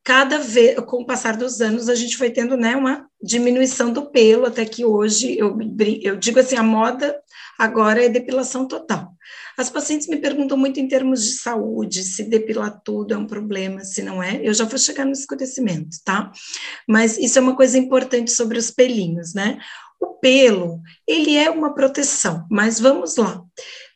Cada 0.03 0.39
vez, 0.39 0.79
com 0.85 1.01
o 1.01 1.05
passar 1.05 1.37
dos 1.37 1.61
anos, 1.61 1.87
a 1.87 1.95
gente 1.95 2.17
foi 2.17 2.29
tendo 2.29 2.57
né, 2.57 2.75
uma 2.75 3.07
diminuição 3.21 3.91
do 3.91 4.09
pelo, 4.09 4.45
até 4.45 4.65
que 4.65 4.83
hoje, 4.83 5.37
eu, 5.37 5.57
eu 6.01 6.15
digo 6.15 6.39
assim, 6.39 6.55
a 6.55 6.63
moda 6.63 7.15
agora 7.57 8.03
é 8.03 8.09
depilação 8.09 8.67
total. 8.67 9.13
As 9.57 9.69
pacientes 9.69 10.07
me 10.07 10.17
perguntam 10.17 10.57
muito 10.57 10.79
em 10.79 10.87
termos 10.87 11.23
de 11.23 11.33
saúde, 11.33 12.03
se 12.03 12.23
depilar 12.23 12.81
tudo 12.83 13.13
é 13.13 13.17
um 13.17 13.27
problema, 13.27 13.83
se 13.83 14.01
não 14.01 14.23
é. 14.23 14.39
Eu 14.41 14.53
já 14.53 14.65
vou 14.65 14.79
chegar 14.79 15.05
no 15.05 15.11
escurecimento, 15.11 15.97
tá? 16.03 16.31
Mas 16.87 17.17
isso 17.17 17.37
é 17.37 17.41
uma 17.41 17.55
coisa 17.55 17.77
importante 17.77 18.31
sobre 18.31 18.57
os 18.57 18.71
pelinhos, 18.71 19.33
né? 19.35 19.59
O 19.99 20.15
pelo, 20.15 20.81
ele 21.05 21.35
é 21.35 21.51
uma 21.51 21.75
proteção, 21.75 22.47
mas 22.49 22.79
vamos 22.79 23.17
lá. 23.17 23.43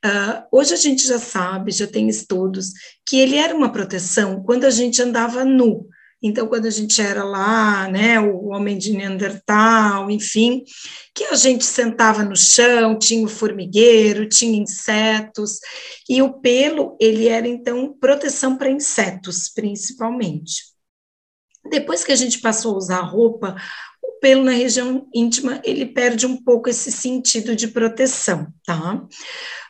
Uh, 0.06 0.46
hoje 0.52 0.76
a 0.76 0.78
gente 0.78 1.08
já 1.08 1.18
sabe, 1.18 1.72
já 1.72 1.88
tem 1.88 2.08
estudos, 2.08 2.74
que 3.04 3.18
ele 3.18 3.38
era 3.38 3.56
uma 3.56 3.72
proteção 3.72 4.44
quando 4.44 4.66
a 4.66 4.70
gente 4.70 5.02
andava 5.02 5.44
nu. 5.44 5.88
Então, 6.27 6.48
quando 6.48 6.65
a 6.65 6.72
gente 6.72 7.00
era 7.00 7.24
lá, 7.24 7.88
né, 7.88 8.20
o 8.20 8.48
homem 8.48 8.79
de 8.79 8.91
Neandertal, 8.91 10.10
enfim, 10.10 10.63
que 11.13 11.25
a 11.25 11.36
gente 11.36 11.63
sentava 11.63 12.24
no 12.24 12.36
chão, 12.36 12.98
tinha 12.98 13.24
o 13.24 13.29
formigueiro, 13.29 14.27
tinha 14.27 14.60
insetos, 14.60 15.60
e 16.10 16.24
o 16.24 16.34
pelo, 16.34 16.98
ele 17.00 17.27
era, 17.27 17.48
então, 17.48 17.96
proteção 18.00 18.58
para 18.58 18.72
insetos, 18.72 19.50
principalmente. 19.53 20.63
Depois 21.70 22.03
que 22.03 22.12
a 22.12 22.15
gente 22.15 22.39
passou 22.39 22.74
a 22.74 22.77
usar 22.77 23.01
roupa, 23.01 23.55
o 24.01 24.20
pelo 24.20 24.44
na 24.44 24.51
região 24.51 25.08
íntima, 25.13 25.62
ele 25.63 25.86
perde 25.86 26.25
um 26.25 26.44
pouco 26.44 26.67
esse 26.67 26.91
sentido 26.91 27.55
de 27.55 27.67
proteção, 27.67 28.48
tá? 28.65 28.96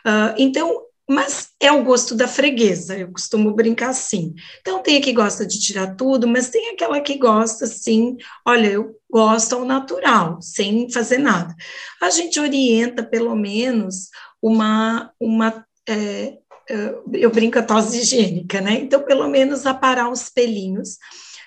Uh, 0.06 0.34
então, 0.38 0.85
mas 1.08 1.50
é 1.60 1.72
o 1.72 1.84
gosto 1.84 2.16
da 2.16 2.28
freguesa, 2.28 2.98
eu 2.98 3.12
costumo 3.12 3.54
brincar 3.54 3.90
assim. 3.90 4.34
Então, 4.62 4.82
tem 4.82 4.98
a 4.98 5.02
que 5.02 5.14
gosta 5.14 5.46
de 5.46 5.60
tirar 5.60 5.96
tudo, 5.96 6.28
mas 6.28 6.50
tem 6.50 6.72
aquela 6.72 7.00
que 7.00 7.18
gosta 7.18 7.66
assim, 7.66 8.18
olha, 8.46 8.68
eu 8.68 8.96
gosto 9.10 9.54
ao 9.54 9.66
natural, 9.66 10.42
sem 10.42 10.90
fazer 10.90 11.20
nada. 11.20 11.56
A 12.02 12.10
gente 12.10 12.40
orienta, 12.40 13.04
pelo 13.04 13.36
menos, 13.36 14.10
uma, 14.42 15.12
uma 15.20 15.66
é, 15.88 16.38
é 16.70 16.96
eu 17.14 17.30
brinco 17.30 17.60
a 17.60 17.64
tosse 17.64 18.00
higiênica, 18.00 18.60
né? 18.60 18.80
Então, 18.82 19.04
pelo 19.04 19.28
menos, 19.28 19.66
aparar 19.66 20.10
os 20.10 20.30
pelinhos 20.30 20.98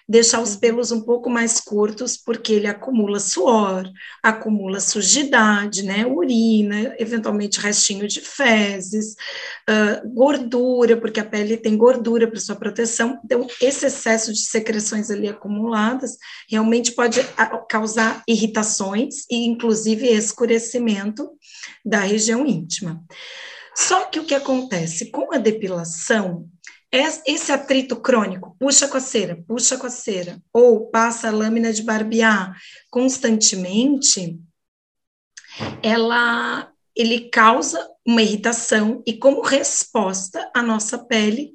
deixar 0.08 0.40
os 0.40 0.56
pelos 0.56 0.90
um 0.90 1.02
pouco 1.02 1.28
mais 1.28 1.60
curtos, 1.60 2.16
porque 2.16 2.54
ele 2.54 2.66
acumula 2.66 3.20
suor, 3.20 3.86
acumula 4.22 4.80
sujidade, 4.80 5.82
né, 5.82 6.06
urina, 6.06 6.94
eventualmente 6.98 7.60
restinho 7.60 8.08
de 8.08 8.20
fezes, 8.22 9.12
uh, 9.68 10.08
gordura, 10.14 10.96
porque 10.96 11.20
a 11.20 11.24
pele 11.24 11.58
tem 11.58 11.76
gordura 11.76 12.26
para 12.26 12.40
sua 12.40 12.56
proteção. 12.56 13.20
Então, 13.22 13.46
esse 13.60 13.86
excesso 13.86 14.32
de 14.32 14.46
secreções 14.46 15.10
ali 15.10 15.28
acumuladas 15.28 16.16
realmente 16.48 16.92
pode 16.92 17.20
causar 17.68 18.22
irritações 18.26 19.26
e, 19.30 19.46
inclusive, 19.46 20.08
escurecimento 20.08 21.28
da 21.84 22.00
região 22.00 22.46
íntima. 22.46 23.04
Só 23.76 24.06
que 24.06 24.18
o 24.18 24.24
que 24.24 24.34
acontece 24.34 25.10
com 25.10 25.32
a 25.32 25.38
depilação, 25.38 26.48
esse 26.90 27.52
atrito 27.52 27.96
crônico, 27.96 28.56
puxa 28.58 28.86
a 28.86 28.88
coceira, 28.88 29.42
puxa 29.46 29.74
a 29.74 29.78
coceira, 29.78 30.42
ou 30.52 30.90
passa 30.90 31.28
a 31.28 31.32
lâmina 31.32 31.72
de 31.72 31.82
barbear 31.82 32.56
constantemente, 32.90 34.38
ela, 35.82 36.72
ele 36.96 37.28
causa 37.28 37.86
uma 38.06 38.22
irritação 38.22 39.02
e, 39.06 39.12
como 39.12 39.42
resposta, 39.42 40.50
a 40.54 40.62
nossa 40.62 40.98
pele 40.98 41.52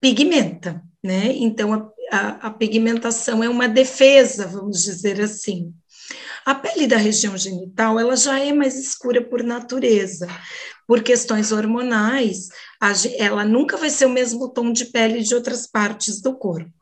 pigmenta, 0.00 0.82
né? 1.02 1.32
Então, 1.32 1.74
a, 1.74 1.90
a, 2.12 2.28
a 2.46 2.50
pigmentação 2.50 3.42
é 3.42 3.48
uma 3.48 3.68
defesa, 3.68 4.46
vamos 4.46 4.82
dizer 4.84 5.20
assim. 5.20 5.74
A 6.44 6.54
pele 6.54 6.86
da 6.86 6.96
região 6.96 7.36
genital, 7.36 7.98
ela 7.98 8.16
já 8.16 8.38
é 8.38 8.52
mais 8.52 8.76
escura 8.76 9.22
por 9.22 9.42
natureza, 9.42 10.26
por 10.86 11.02
questões 11.02 11.52
hormonais, 11.52 12.48
ela 13.18 13.44
nunca 13.44 13.76
vai 13.76 13.90
ser 13.90 14.06
o 14.06 14.10
mesmo 14.10 14.48
tom 14.48 14.72
de 14.72 14.86
pele 14.86 15.22
de 15.22 15.34
outras 15.34 15.66
partes 15.66 16.20
do 16.20 16.36
corpo. 16.36 16.72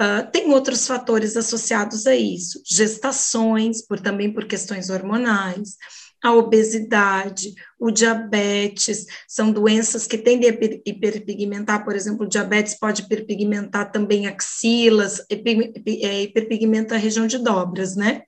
Uh, 0.00 0.30
tem 0.30 0.52
outros 0.52 0.86
fatores 0.86 1.36
associados 1.36 2.06
a 2.06 2.14
isso, 2.14 2.62
gestações, 2.66 3.80
por, 3.80 3.98
também 3.98 4.32
por 4.32 4.44
questões 4.44 4.90
hormonais, 4.90 5.76
a 6.22 6.32
obesidade, 6.32 7.54
o 7.78 7.90
diabetes, 7.90 9.06
são 9.28 9.52
doenças 9.52 10.06
que 10.06 10.18
tendem 10.18 10.50
a 10.50 10.52
hiperpigmentar, 10.84 11.84
por 11.84 11.94
exemplo, 11.94 12.26
o 12.26 12.28
diabetes 12.28 12.78
pode 12.78 13.02
hiperpigmentar 13.02 13.92
também 13.92 14.26
axilas, 14.26 15.24
é, 15.30 16.22
hiperpigmenta 16.22 16.94
a 16.94 16.98
região 16.98 17.26
de 17.26 17.38
dobras, 17.38 17.96
né? 17.96 18.22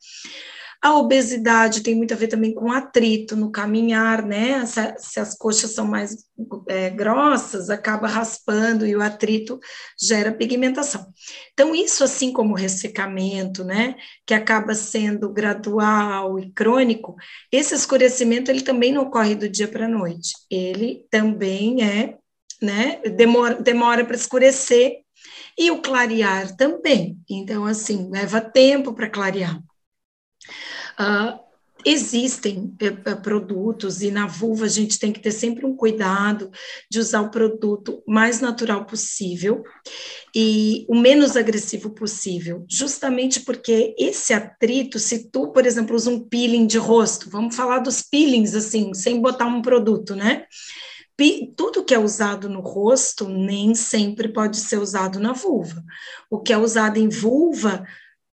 A 0.81 0.97
obesidade 0.97 1.83
tem 1.83 1.97
muito 1.97 2.15
a 2.15 2.17
ver 2.17 2.29
também 2.29 2.55
com 2.55 2.71
atrito 2.71 3.35
no 3.35 3.51
caminhar, 3.51 4.25
né? 4.25 4.65
Se, 4.65 4.95
se 4.99 5.21
as 5.21 5.37
coxas 5.37 5.73
são 5.73 5.85
mais 5.85 6.25
é, 6.69 6.89
grossas, 6.89 7.69
acaba 7.69 8.07
raspando 8.07 8.87
e 8.87 8.95
o 8.95 9.03
atrito 9.03 9.59
gera 10.01 10.33
pigmentação. 10.33 11.13
Então, 11.53 11.75
isso, 11.75 12.05
assim 12.05 12.33
como 12.33 12.53
o 12.53 12.57
ressecamento, 12.57 13.65
né? 13.65 13.97
Que 14.25 14.33
acaba 14.35 14.73
sendo 14.73 15.33
gradual 15.33 16.39
e 16.39 16.53
crônico, 16.53 17.17
esse 17.51 17.75
escurecimento 17.75 18.49
ele 18.49 18.63
também 18.63 18.93
não 18.93 19.03
ocorre 19.03 19.35
do 19.35 19.49
dia 19.49 19.67
para 19.67 19.87
a 19.87 19.89
noite. 19.89 20.33
Ele 20.49 21.05
também 21.11 21.83
é, 21.83 22.17
né? 22.63 23.01
Demora, 23.17 23.57
demora 23.57 24.05
para 24.05 24.15
escurecer 24.15 24.99
e 25.59 25.73
o 25.73 25.83
clarear 25.83 26.57
também. 26.57 27.19
Então, 27.29 27.65
assim, 27.65 28.09
leva 28.13 28.41
tempo 28.41 28.93
para 28.93 29.11
clarear. 29.11 29.61
Uh, 30.99 31.39
existem 31.85 32.75
uh, 32.83 33.23
produtos 33.23 34.03
e 34.03 34.11
na 34.11 34.27
vulva 34.27 34.65
a 34.65 34.69
gente 34.69 34.99
tem 34.99 35.13
que 35.13 35.21
ter 35.21 35.31
sempre 35.31 35.65
um 35.65 35.77
cuidado 35.77 36.51
de 36.91 36.99
usar 36.99 37.21
o 37.21 37.31
produto 37.31 38.03
mais 38.07 38.41
natural 38.41 38.85
possível 38.85 39.63
e 40.35 40.85
o 40.89 40.95
menos 40.95 41.37
agressivo 41.37 41.91
possível, 41.91 42.65
justamente 42.69 43.41
porque 43.41 43.95
esse 43.99 44.33
atrito, 44.33 44.99
se 44.99 45.31
tu, 45.31 45.53
por 45.53 45.67
exemplo, 45.67 45.95
usa 45.95 46.11
um 46.11 46.21
peeling 46.21 46.67
de 46.67 46.79
rosto, 46.79 47.31
vamos 47.31 47.55
falar 47.55 47.79
dos 47.79 48.03
peelings 48.03 48.55
assim, 48.55 48.93
sem 48.95 49.21
botar 49.21 49.47
um 49.47 49.63
produto, 49.63 50.15
né? 50.15 50.45
tudo 51.57 51.85
que 51.85 51.93
é 51.93 51.99
usado 51.99 52.49
no 52.49 52.61
rosto 52.61 53.29
nem 53.29 53.75
sempre 53.75 54.29
pode 54.29 54.57
ser 54.57 54.79
usado 54.79 55.19
na 55.19 55.33
vulva. 55.33 55.83
O 56.31 56.39
que 56.39 56.53
é 56.53 56.57
usado 56.57 56.97
em 56.99 57.09
vulva 57.09 57.85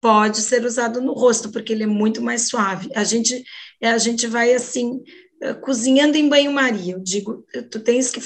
pode 0.02 0.42
ser 0.42 0.66
usado 0.66 1.00
no 1.00 1.14
rosto, 1.14 1.52
porque 1.52 1.72
ele 1.72 1.84
é 1.84 1.88
muito 1.88 2.22
mais 2.22 2.48
suave. 2.50 2.90
A 2.96 3.04
gente, 3.04 3.44
a 3.82 3.98
gente 4.00 4.26
vai 4.28 4.54
assim, 4.54 5.00
eh, 5.42 5.54
cozinhando 5.54 6.18
em 6.18 6.28
banho-maria. 6.28 6.96
Eu 6.96 7.00
digo, 7.00 7.46
tu 7.70 7.80
tens 7.80 8.10
que. 8.12 8.20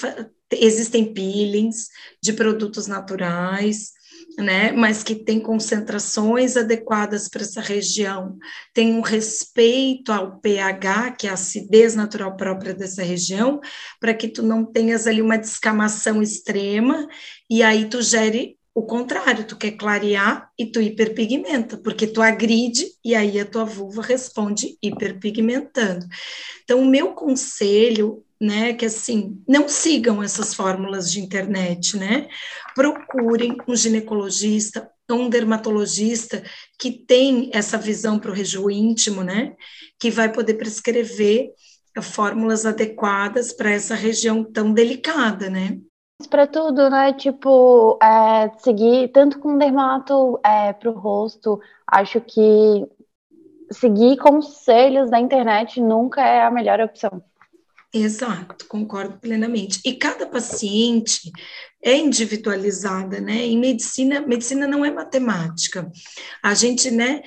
Existem 0.52 1.12
peelings 1.14 1.90
de 2.22 2.32
produtos 2.32 2.88
naturais, 2.88 3.92
né, 4.38 4.72
mas 4.72 5.02
que 5.02 5.16
tem 5.16 5.40
concentrações 5.40 6.56
adequadas 6.56 7.28
para 7.28 7.42
essa 7.42 7.62
região, 7.62 8.38
tem 8.74 8.94
um 8.94 9.02
respeito 9.02 10.12
ao 10.12 10.40
pH, 10.40 11.12
que 11.12 11.28
é 11.28 11.30
a 11.30 11.34
acidez 11.34 11.96
natural 11.96 12.36
própria 12.38 12.74
dessa 12.74 13.02
região, 13.02 13.60
para 14.00 14.14
que 14.14 14.28
tu 14.28 14.44
não 14.44 14.64
tenhas 14.64 15.08
ali 15.08 15.22
uma 15.22 15.38
descamação 15.38 16.22
extrema 16.22 17.08
e 17.50 17.64
aí 17.64 17.90
tu 17.90 18.02
gere 18.02 18.58
o 18.76 18.84
contrário, 18.84 19.48
tu 19.48 19.56
quer 19.56 19.72
clarear 19.72 20.52
e 20.60 20.66
tu 20.66 20.82
hiperpigmenta, 20.82 21.78
porque 21.78 22.06
tu 22.06 22.22
agride 22.22 22.86
e 23.06 23.16
aí 23.16 23.40
a 23.40 23.46
tua 23.46 23.64
vulva 23.64 24.02
responde 24.02 24.78
hiperpigmentando. 24.84 26.06
Então, 26.62 26.82
o 26.82 26.86
meu 26.86 27.14
conselho, 27.14 28.22
né, 28.40 28.72
é 28.72 28.74
que 28.74 28.86
assim, 28.86 29.42
não 29.48 29.70
sigam 29.70 30.22
essas 30.22 30.54
fórmulas 30.54 31.10
de 31.10 31.22
internet, 31.22 31.96
né? 31.96 32.28
Procurem 32.76 33.56
um 33.66 33.74
ginecologista, 33.74 34.92
um 35.10 35.30
dermatologista 35.30 36.44
que 36.78 36.92
tem 36.92 37.50
essa 37.54 37.78
visão 37.78 38.20
para 38.20 38.32
o 38.32 38.34
região 38.34 38.70
íntimo, 38.70 39.24
né? 39.24 39.56
Que 39.98 40.12
vai 40.12 40.30
poder 40.30 40.56
prescrever 40.56 41.52
fórmulas 42.02 42.66
adequadas 42.66 43.54
para 43.54 43.72
essa 43.72 43.96
região 43.96 44.44
tão 44.44 44.74
delicada, 44.74 45.50
né? 45.50 45.80
Para 46.30 46.48
tudo, 46.48 46.90
né? 46.90 47.14
Tipo, 47.14 48.00
é, 48.02 48.50
seguir 48.60 49.10
tanto 49.10 49.40
com 49.40 49.58
dermato 49.58 50.40
é, 50.44 50.72
para 50.74 50.90
o 50.90 50.94
rosto, 50.94 51.60
acho 51.88 52.22
que 52.22 52.88
seguir 53.72 54.18
conselhos 54.18 55.10
da 55.10 55.20
internet 55.20 55.82
nunca 55.82 56.22
é 56.22 56.44
a 56.44 56.52
melhor 56.52 56.80
opção. 56.80 57.22
Exato, 57.94 58.68
concordo 58.68 59.18
plenamente. 59.20 59.80
E 59.86 59.94
cada 59.94 60.26
paciente 60.26 61.32
é 61.86 61.96
individualizada, 61.96 63.22
né? 63.22 63.46
Em 63.46 63.60
medicina, 63.60 64.20
medicina 64.20 64.68
não 64.68 64.84
é 64.84 64.90
matemática. 64.90 65.88
A 66.42 66.56
gente, 66.56 66.90
né? 66.90 67.22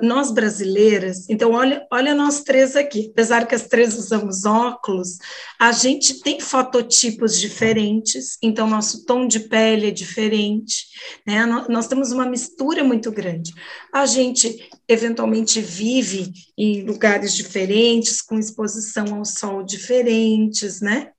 Nós 0.00 0.30
brasileiras, 0.30 1.28
então 1.28 1.50
olha, 1.50 1.84
olha 1.92 2.14
nós 2.14 2.44
três 2.44 2.76
aqui. 2.76 3.08
Apesar 3.10 3.44
que 3.44 3.56
as 3.56 3.66
três 3.66 3.98
usamos 3.98 4.44
óculos, 4.44 5.18
a 5.60 5.72
gente 5.72 6.20
tem 6.22 6.38
fototipos 6.38 7.40
diferentes. 7.40 8.38
Então 8.40 8.68
nosso 8.68 9.04
tom 9.04 9.26
de 9.26 9.40
pele 9.40 9.88
é 9.88 9.90
diferente, 9.90 10.86
né? 11.26 11.44
Nós 11.68 11.88
temos 11.88 12.12
uma 12.12 12.24
mistura 12.24 12.84
muito 12.84 13.10
grande. 13.10 13.52
A 13.92 14.06
gente 14.06 14.70
eventualmente 14.86 15.60
vive 15.60 16.32
em 16.56 16.82
lugares 16.84 17.34
diferentes, 17.34 18.22
com 18.22 18.38
exposição 18.38 19.12
ao 19.12 19.24
sol 19.24 19.64
diferentes, 19.64 20.80
né? 20.80 21.10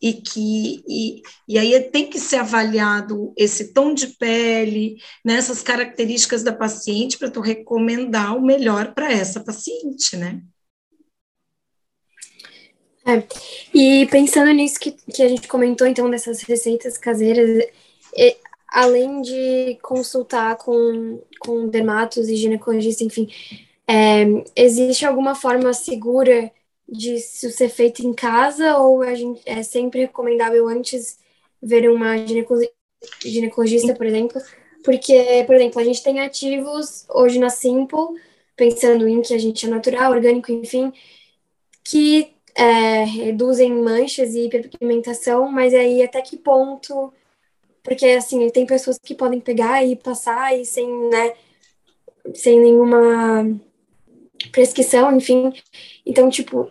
E 0.00 0.14
que 0.14 0.84
e, 0.88 1.22
e 1.48 1.58
aí 1.58 1.80
tem 1.90 2.08
que 2.08 2.18
ser 2.18 2.36
avaliado 2.36 3.32
esse 3.36 3.72
tom 3.72 3.94
de 3.94 4.08
pele, 4.08 4.96
nessas 5.24 5.58
né, 5.58 5.64
características 5.64 6.42
da 6.42 6.52
paciente 6.52 7.18
para 7.18 7.30
tu 7.30 7.40
recomendar 7.40 8.36
o 8.36 8.42
melhor 8.42 8.94
para 8.94 9.10
essa 9.12 9.40
paciente, 9.40 10.16
né? 10.16 10.40
É, 13.06 13.22
e 13.72 14.04
pensando 14.06 14.50
nisso 14.50 14.80
que, 14.80 14.90
que 14.90 15.22
a 15.22 15.28
gente 15.28 15.46
comentou, 15.46 15.86
então, 15.86 16.10
dessas 16.10 16.42
receitas 16.42 16.98
caseiras, 16.98 17.64
e, 18.16 18.36
além 18.68 19.22
de 19.22 19.78
consultar 19.80 20.56
com, 20.56 21.22
com 21.38 21.68
dermatos 21.68 22.28
e 22.28 22.34
ginecologistas, 22.34 23.06
enfim, 23.06 23.28
é, 23.86 24.24
existe 24.56 25.06
alguma 25.06 25.36
forma 25.36 25.72
segura 25.72 26.50
de 26.88 27.14
isso 27.16 27.50
ser 27.50 27.68
feito 27.68 28.06
em 28.06 28.12
casa 28.12 28.76
ou 28.78 29.02
a 29.02 29.14
gente, 29.14 29.42
é 29.44 29.62
sempre 29.62 30.00
recomendável 30.00 30.68
antes 30.68 31.18
ver 31.62 31.90
uma 31.90 32.14
ginecologista, 33.24 33.94
por 33.94 34.06
exemplo? 34.06 34.40
Porque, 34.84 35.44
por 35.46 35.56
exemplo, 35.56 35.80
a 35.80 35.84
gente 35.84 36.02
tem 36.02 36.20
ativos 36.20 37.04
hoje 37.10 37.38
na 37.38 37.50
Simple, 37.50 38.20
pensando 38.54 39.08
em 39.08 39.20
que 39.20 39.34
a 39.34 39.38
gente 39.38 39.66
é 39.66 39.68
natural, 39.68 40.12
orgânico, 40.12 40.52
enfim, 40.52 40.92
que 41.82 42.32
é, 42.54 43.04
reduzem 43.04 43.72
manchas 43.72 44.34
e 44.34 44.46
hiperpigmentação, 44.46 45.50
mas 45.50 45.74
aí 45.74 46.02
até 46.02 46.22
que 46.22 46.36
ponto? 46.36 47.12
Porque, 47.82 48.06
assim, 48.06 48.48
tem 48.50 48.64
pessoas 48.64 48.98
que 48.98 49.14
podem 49.14 49.40
pegar 49.40 49.84
e 49.84 49.96
passar 49.96 50.56
e 50.56 50.64
sem, 50.64 50.88
né, 51.10 51.34
sem 52.34 52.60
nenhuma 52.60 53.60
prescrição, 54.52 55.14
enfim. 55.16 55.52
Então, 56.04 56.30
tipo, 56.30 56.70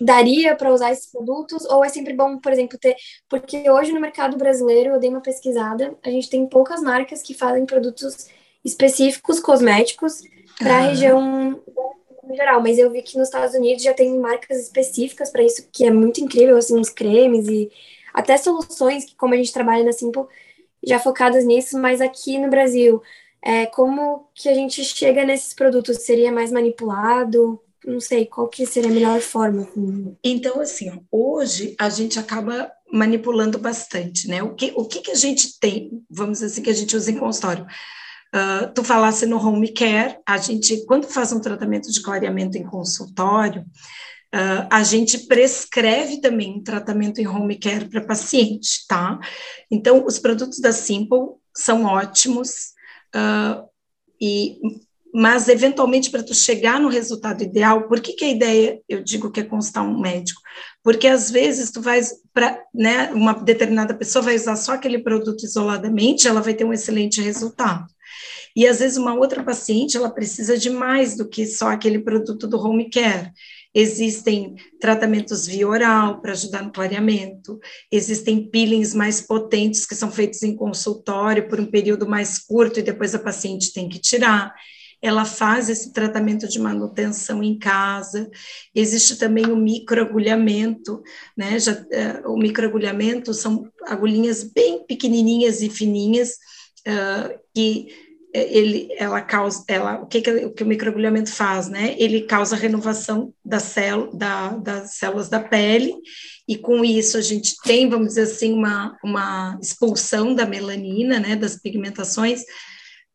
daria 0.00 0.54
para 0.54 0.72
usar 0.72 0.92
esses 0.92 1.10
produtos? 1.10 1.64
Ou 1.66 1.84
é 1.84 1.88
sempre 1.88 2.12
bom, 2.12 2.38
por 2.38 2.52
exemplo, 2.52 2.78
ter. 2.78 2.96
Porque 3.28 3.70
hoje 3.70 3.92
no 3.92 4.00
mercado 4.00 4.36
brasileiro, 4.36 4.90
eu 4.90 5.00
dei 5.00 5.10
uma 5.10 5.20
pesquisada, 5.20 5.96
a 6.04 6.10
gente 6.10 6.30
tem 6.30 6.46
poucas 6.46 6.82
marcas 6.82 7.22
que 7.22 7.34
fazem 7.34 7.66
produtos 7.66 8.28
específicos 8.64 9.40
cosméticos 9.40 10.22
para 10.58 10.76
a 10.76 10.80
região 10.88 11.62
em 12.28 12.34
geral, 12.34 12.60
mas 12.60 12.78
eu 12.78 12.90
vi 12.90 13.02
que 13.02 13.16
nos 13.16 13.28
Estados 13.28 13.54
Unidos 13.54 13.82
já 13.82 13.94
tem 13.94 14.18
marcas 14.18 14.58
específicas 14.58 15.30
para 15.30 15.44
isso, 15.44 15.68
que 15.70 15.84
é 15.84 15.90
muito 15.90 16.20
incrível, 16.20 16.56
assim, 16.56 16.76
uns 16.76 16.90
cremes 16.90 17.46
e 17.46 17.70
até 18.12 18.36
soluções 18.36 19.04
que, 19.04 19.14
como 19.14 19.34
a 19.34 19.36
gente 19.36 19.52
trabalha 19.52 19.84
na 19.84 19.92
Simple, 19.92 20.24
já 20.82 20.98
focadas 20.98 21.44
nisso, 21.44 21.78
mas 21.78 22.00
aqui 22.00 22.38
no 22.38 22.48
Brasil, 22.48 23.02
é, 23.42 23.66
como 23.66 24.28
que 24.34 24.48
a 24.48 24.54
gente 24.54 24.82
chega 24.84 25.24
nesses 25.24 25.54
produtos? 25.54 25.98
Seria 25.98 26.32
mais 26.32 26.50
manipulado? 26.50 27.60
Não 27.86 28.00
sei, 28.00 28.26
qual 28.26 28.48
que 28.48 28.66
seria 28.66 28.90
a 28.90 28.92
melhor 28.92 29.20
forma? 29.20 29.68
Então, 30.22 30.60
assim, 30.60 31.00
hoje 31.10 31.76
a 31.78 31.88
gente 31.88 32.18
acaba 32.18 32.70
manipulando 32.92 33.58
bastante, 33.58 34.26
né? 34.26 34.42
O 34.42 34.54
que, 34.54 34.72
o 34.76 34.84
que, 34.84 35.00
que 35.00 35.12
a 35.12 35.14
gente 35.14 35.58
tem, 35.60 36.02
vamos 36.10 36.38
dizer 36.38 36.46
assim, 36.46 36.62
que 36.62 36.70
a 36.70 36.74
gente 36.74 36.96
usa 36.96 37.10
em 37.10 37.18
consultório? 37.18 37.64
Uh, 38.34 38.72
tu 38.74 38.82
falasse 38.82 39.24
no 39.24 39.38
home 39.38 39.72
care, 39.72 40.18
a 40.26 40.36
gente, 40.36 40.84
quando 40.84 41.06
faz 41.06 41.32
um 41.32 41.40
tratamento 41.40 41.90
de 41.90 42.02
clareamento 42.02 42.58
em 42.58 42.64
consultório, 42.64 43.62
uh, 43.62 44.66
a 44.68 44.82
gente 44.82 45.26
prescreve 45.26 46.20
também 46.20 46.54
um 46.54 46.62
tratamento 46.62 47.20
em 47.20 47.26
home 47.28 47.56
care 47.56 47.88
para 47.88 48.04
paciente, 48.04 48.84
tá? 48.88 49.18
Então, 49.70 50.04
os 50.04 50.18
produtos 50.18 50.58
da 50.58 50.72
Simple 50.72 51.36
são 51.54 51.84
ótimos, 51.84 52.72
uh, 53.14 53.64
e 54.20 54.58
mas 55.18 55.48
eventualmente 55.48 56.10
para 56.10 56.22
tu 56.22 56.34
chegar 56.34 56.78
no 56.78 56.90
resultado 56.90 57.42
ideal, 57.42 57.88
por 57.88 58.00
que, 58.00 58.12
que 58.12 58.22
a 58.26 58.28
ideia, 58.28 58.82
eu 58.86 59.02
digo 59.02 59.30
que 59.30 59.40
é 59.40 59.44
constar 59.44 59.82
um 59.82 59.98
médico? 59.98 60.42
Porque 60.82 61.08
às 61.08 61.30
vezes 61.30 61.70
tu 61.70 61.80
vai 61.80 62.02
para, 62.34 62.62
né, 62.74 63.10
uma 63.14 63.32
determinada 63.32 63.94
pessoa 63.94 64.22
vai 64.22 64.36
usar 64.36 64.56
só 64.56 64.72
aquele 64.72 64.98
produto 64.98 65.42
isoladamente, 65.42 66.28
ela 66.28 66.42
vai 66.42 66.52
ter 66.52 66.64
um 66.64 66.72
excelente 66.72 67.22
resultado. 67.22 67.86
E 68.54 68.66
às 68.66 68.80
vezes 68.80 68.98
uma 68.98 69.14
outra 69.14 69.42
paciente, 69.42 69.96
ela 69.96 70.10
precisa 70.10 70.58
de 70.58 70.68
mais 70.68 71.16
do 71.16 71.26
que 71.26 71.46
só 71.46 71.68
aquele 71.68 72.00
produto 72.00 72.46
do 72.46 72.58
home 72.58 72.90
care. 72.90 73.32
Existem 73.74 74.54
tratamentos 74.78 75.46
via 75.46 75.66
oral 75.66 76.20
para 76.20 76.32
ajudar 76.32 76.62
no 76.62 76.72
clareamento, 76.72 77.58
existem 77.90 78.50
peelings 78.50 78.92
mais 78.92 79.22
potentes 79.22 79.86
que 79.86 79.94
são 79.94 80.10
feitos 80.10 80.42
em 80.42 80.54
consultório 80.54 81.48
por 81.48 81.58
um 81.58 81.70
período 81.70 82.06
mais 82.06 82.38
curto 82.38 82.80
e 82.80 82.82
depois 82.82 83.14
a 83.14 83.18
paciente 83.18 83.72
tem 83.72 83.88
que 83.88 83.98
tirar 83.98 84.52
ela 85.00 85.24
faz 85.24 85.68
esse 85.68 85.92
tratamento 85.92 86.48
de 86.48 86.58
manutenção 86.58 87.42
em 87.42 87.58
casa. 87.58 88.30
Existe 88.74 89.16
também 89.16 89.46
o 89.46 89.56
microagulhamento, 89.56 91.02
né? 91.36 91.58
Já, 91.58 91.72
uh, 91.72 92.32
o 92.32 92.38
microagulhamento 92.38 93.34
são 93.34 93.70
agulhinhas 93.86 94.42
bem 94.42 94.84
pequenininhas 94.86 95.62
e 95.62 95.68
fininhas 95.68 96.30
uh, 96.86 97.38
que 97.54 97.88
eh, 98.36 98.58
ele, 98.58 98.88
ela 98.98 99.22
causa, 99.22 99.64
ela, 99.68 100.02
o 100.02 100.06
que, 100.06 100.20
que, 100.20 100.30
o 100.30 100.52
que 100.52 100.62
o 100.62 100.66
microagulhamento 100.66 101.32
faz, 101.32 101.68
né? 101.68 101.94
Ele 101.98 102.22
causa 102.22 102.54
renovação 102.54 103.32
da 103.44 103.58
célula, 103.58 104.10
da, 104.14 104.48
das 104.56 104.94
células 104.96 105.28
da 105.28 105.40
pele, 105.40 105.94
e 106.46 106.56
com 106.56 106.84
isso 106.84 107.16
a 107.16 107.22
gente 107.22 107.56
tem, 107.64 107.88
vamos 107.88 108.08
dizer 108.08 108.22
assim, 108.22 108.52
uma, 108.52 108.96
uma 109.02 109.58
expulsão 109.62 110.34
da 110.34 110.44
melanina, 110.44 111.18
né? 111.18 111.34
Das 111.34 111.60
pigmentações, 111.60 112.42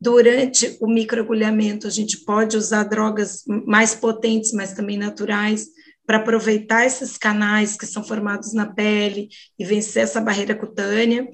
Durante 0.02 0.76
o 0.80 0.88
microagulhamento, 0.88 1.86
a 1.86 1.90
gente 1.90 2.24
pode 2.24 2.56
usar 2.56 2.82
drogas 2.82 3.44
mais 3.46 3.94
potentes, 3.94 4.52
mas 4.52 4.72
também 4.72 4.98
naturais, 4.98 5.68
para 6.04 6.16
aproveitar 6.16 6.84
esses 6.84 7.16
canais 7.16 7.76
que 7.76 7.86
são 7.86 8.02
formados 8.02 8.52
na 8.52 8.66
pele 8.66 9.28
e 9.56 9.64
vencer 9.64 10.02
essa 10.02 10.20
barreira 10.20 10.56
cutânea, 10.56 11.28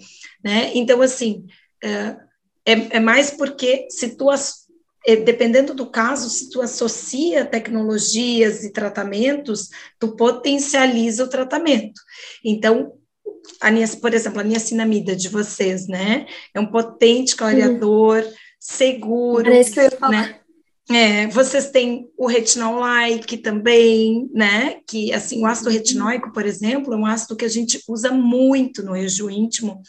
né? 0.45 0.71
Então, 0.75 1.01
assim, 1.01 1.47
é, 1.83 2.17
é, 2.67 2.97
é 2.97 3.01
mais 3.01 3.31
porque 3.31 3.87
se 3.89 4.19
tu, 4.19 4.31
é, 5.07 5.17
dependendo 5.17 5.73
do 5.73 5.91
caso, 5.91 6.29
se 6.29 6.51
tu 6.51 6.61
associa 6.61 7.47
tecnologias 7.47 8.65
e 8.65 8.71
tratamentos, 8.71 9.71
tu 9.99 10.15
potencializa 10.15 11.25
o 11.25 11.31
tratamento. 11.31 11.99
Então, 12.45 12.93
a 13.63 13.71
por 13.99 14.13
exemplo, 14.13 14.41
a 14.41 14.45
niacinamida 14.45 15.17
de 15.17 15.31
vocês, 15.31 15.89
né? 15.89 16.27
É 16.53 16.61
um 16.61 16.71
potente 16.71 17.35
clareador, 17.35 18.23
uhum 18.23 18.48
seguro. 18.59 19.51
É 19.51 19.61
isso 19.61 19.73
que 19.73 19.81
eu 19.81 19.85
ia 19.85 19.91
falar. 19.91 20.11
Né? 20.11 20.41
É, 20.91 21.27
vocês 21.27 21.71
têm 21.71 22.11
o 22.17 22.27
retinol 22.27 22.77
like 22.77 23.37
também, 23.39 24.31
né? 24.33 24.81
Que 24.87 25.13
assim, 25.13 25.43
o 25.43 25.47
ácido 25.47 25.69
retinóico, 25.69 26.33
por 26.33 26.47
exemplo, 26.47 26.95
é 26.95 26.97
um 26.97 27.05
ácido 27.05 27.37
que 27.37 27.45
a 27.45 27.49
gente 27.49 27.83
usa 27.87 28.11
muito 28.11 28.83
no 28.83 28.93
rejo 28.93 29.29
íntimo, 29.29 29.83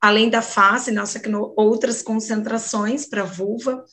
além 0.00 0.28
da 0.28 0.42
face, 0.42 0.90
nossa, 0.90 1.20
que 1.20 1.28
no, 1.28 1.54
outras 1.56 2.02
concentrações 2.02 3.06
para 3.06 3.22
vulva. 3.22 3.84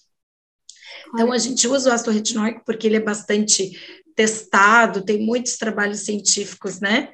Então, 1.13 1.32
a 1.32 1.38
gente 1.38 1.68
usa 1.68 1.90
o 1.90 1.94
ácido 1.94 2.12
retinóico 2.12 2.63
porque 2.66 2.88
ele 2.88 2.98
é 2.98 3.02
bastante 3.02 3.72
testado, 4.16 5.06
tem 5.06 5.24
muitos 5.24 5.58
trabalhos 5.58 6.00
científicos, 6.00 6.80
né? 6.80 7.13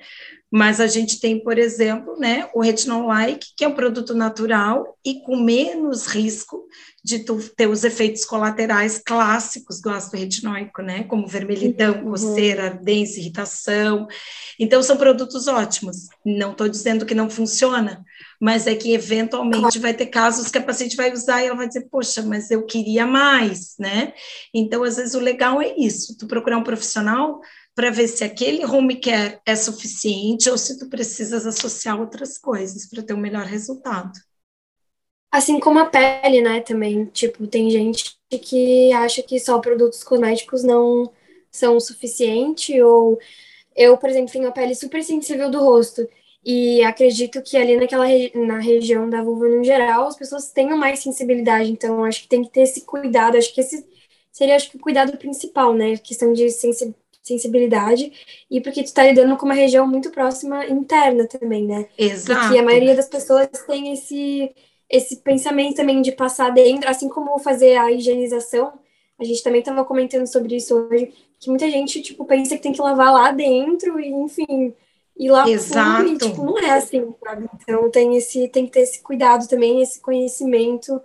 Mas 0.55 0.79
a 0.79 0.85
gente 0.85 1.19
tem, 1.19 1.43
por 1.43 1.57
exemplo, 1.57 2.15
né, 2.15 2.47
o 2.53 2.61
retinol 2.61 3.07
like, 3.07 3.47
que 3.57 3.65
é 3.65 3.67
um 3.67 3.73
produto 3.73 4.13
natural 4.13 4.95
e 5.03 5.19
com 5.21 5.35
menos 5.35 6.05
risco 6.05 6.67
de 7.03 7.19
tu 7.25 7.39
ter 7.57 7.67
os 7.67 7.83
efeitos 7.83 8.23
colaterais 8.23 9.01
clássicos 9.03 9.81
do 9.81 9.89
ácido 9.89 10.15
retinóico, 10.15 10.83
né? 10.83 11.05
Como 11.05 11.27
vermelhidão, 11.27 11.95
uhum. 11.95 12.11
coceira, 12.11 12.65
ardência, 12.65 13.19
irritação. 13.19 14.07
Então, 14.59 14.83
são 14.83 14.95
produtos 14.95 15.47
ótimos. 15.47 16.07
Não 16.23 16.51
estou 16.51 16.69
dizendo 16.69 17.03
que 17.03 17.15
não 17.15 17.31
funciona, 17.31 18.05
mas 18.39 18.67
é 18.67 18.75
que 18.75 18.93
eventualmente 18.93 19.79
vai 19.79 19.93
ter 19.95 20.05
casos 20.05 20.51
que 20.51 20.59
a 20.59 20.63
paciente 20.63 20.95
vai 20.95 21.11
usar 21.11 21.41
e 21.41 21.47
ela 21.47 21.57
vai 21.57 21.67
dizer, 21.67 21.87
poxa, 21.89 22.21
mas 22.21 22.51
eu 22.51 22.63
queria 22.63 23.07
mais, 23.07 23.73
né? 23.79 24.13
Então, 24.53 24.83
às 24.83 24.97
vezes, 24.97 25.15
o 25.15 25.19
legal 25.19 25.59
é 25.59 25.73
isso, 25.75 26.15
tu 26.15 26.27
procurar 26.27 26.59
um 26.59 26.63
profissional 26.63 27.41
para 27.75 27.89
ver 27.89 28.07
se 28.07 28.23
aquele 28.23 28.65
home 28.65 28.99
care 28.99 29.39
é 29.45 29.55
suficiente 29.55 30.49
ou 30.49 30.57
se 30.57 30.77
tu 30.77 30.87
precisas 30.89 31.45
associar 31.45 31.99
outras 31.99 32.37
coisas 32.37 32.87
para 32.87 33.01
ter 33.01 33.13
um 33.13 33.17
melhor 33.17 33.45
resultado. 33.45 34.11
Assim 35.31 35.59
como 35.59 35.79
a 35.79 35.85
pele, 35.85 36.41
né, 36.41 36.61
também, 36.61 37.05
tipo, 37.05 37.47
tem 37.47 37.69
gente 37.71 38.15
que 38.29 38.93
acha 38.93 39.23
que 39.23 39.39
só 39.39 39.57
produtos 39.59 40.03
cosméticos 40.03 40.63
não 40.63 41.11
são 41.51 41.79
suficiente, 41.79 42.79
ou 42.81 43.19
eu, 43.75 43.97
por 43.97 44.09
exemplo, 44.09 44.31
tenho 44.31 44.47
a 44.47 44.51
pele 44.51 44.75
super 44.75 45.03
sensível 45.03 45.49
do 45.49 45.59
rosto, 45.59 46.07
e 46.45 46.83
acredito 46.83 47.41
que 47.41 47.57
ali 47.57 47.75
naquela 47.77 48.05
na 48.35 48.59
região 48.59 49.09
da 49.09 49.23
vulva 49.23 49.47
no 49.47 49.63
geral, 49.63 50.07
as 50.07 50.15
pessoas 50.15 50.51
tenham 50.51 50.77
mais 50.77 50.99
sensibilidade, 50.99 51.71
então 51.71 52.03
acho 52.03 52.23
que 52.23 52.27
tem 52.27 52.43
que 52.43 52.51
ter 52.51 52.61
esse 52.61 52.81
cuidado, 52.81 53.37
acho 53.37 53.53
que 53.53 53.61
esse 53.61 53.85
seria 54.31 54.55
acho 54.55 54.69
que 54.69 54.77
o 54.77 54.79
cuidado 54.79 55.17
principal, 55.17 55.73
né, 55.73 55.93
a 55.93 55.97
questão 55.97 56.33
de 56.33 56.49
sensibilidade, 56.51 57.02
e 58.51 58.61
porque 58.61 58.83
tu 58.83 58.87
está 58.87 59.03
lidando 59.03 59.37
com 59.37 59.45
uma 59.45 59.53
região 59.53 59.87
muito 59.87 60.11
próxima 60.11 60.65
interna 60.67 61.25
também, 61.27 61.65
né? 61.65 61.87
Exato. 61.97 62.41
Porque 62.41 62.59
a 62.59 62.63
maioria 62.63 62.95
das 62.95 63.07
pessoas 63.07 63.47
tem 63.65 63.93
esse 63.93 64.53
esse 64.89 65.15
pensamento 65.17 65.77
também 65.77 66.03
de 66.03 66.11
passar 66.11 66.51
dentro, 66.51 66.87
assim 66.87 67.09
como 67.09 67.39
fazer 67.39 67.77
a 67.77 67.91
higienização, 67.91 68.73
a 69.17 69.23
gente 69.23 69.41
também 69.41 69.59
estava 69.59 69.83
comentando 69.83 70.27
sobre 70.27 70.55
isso 70.55 70.75
hoje, 70.75 71.11
que 71.39 71.49
muita 71.49 71.67
gente, 71.69 71.99
tipo, 72.01 72.25
pensa 72.25 72.55
que 72.55 72.61
tem 72.61 72.73
que 72.73 72.81
lavar 72.81 73.11
lá 73.11 73.31
dentro 73.31 73.99
e, 73.99 74.09
enfim, 74.09 74.73
ir 75.17 75.31
lá 75.31 75.49
Exato. 75.49 76.07
fundo 76.07 76.13
e, 76.13 76.17
tipo, 76.29 76.43
não 76.43 76.59
é 76.59 76.71
assim, 76.71 77.13
sabe? 77.23 77.49
Então 77.59 77.89
tem 77.89 78.15
esse, 78.17 78.47
tem 78.49 78.65
que 78.65 78.71
ter 78.71 78.81
esse 78.81 79.01
cuidado 79.01 79.47
também, 79.47 79.81
esse 79.81 79.99
conhecimento 79.99 81.01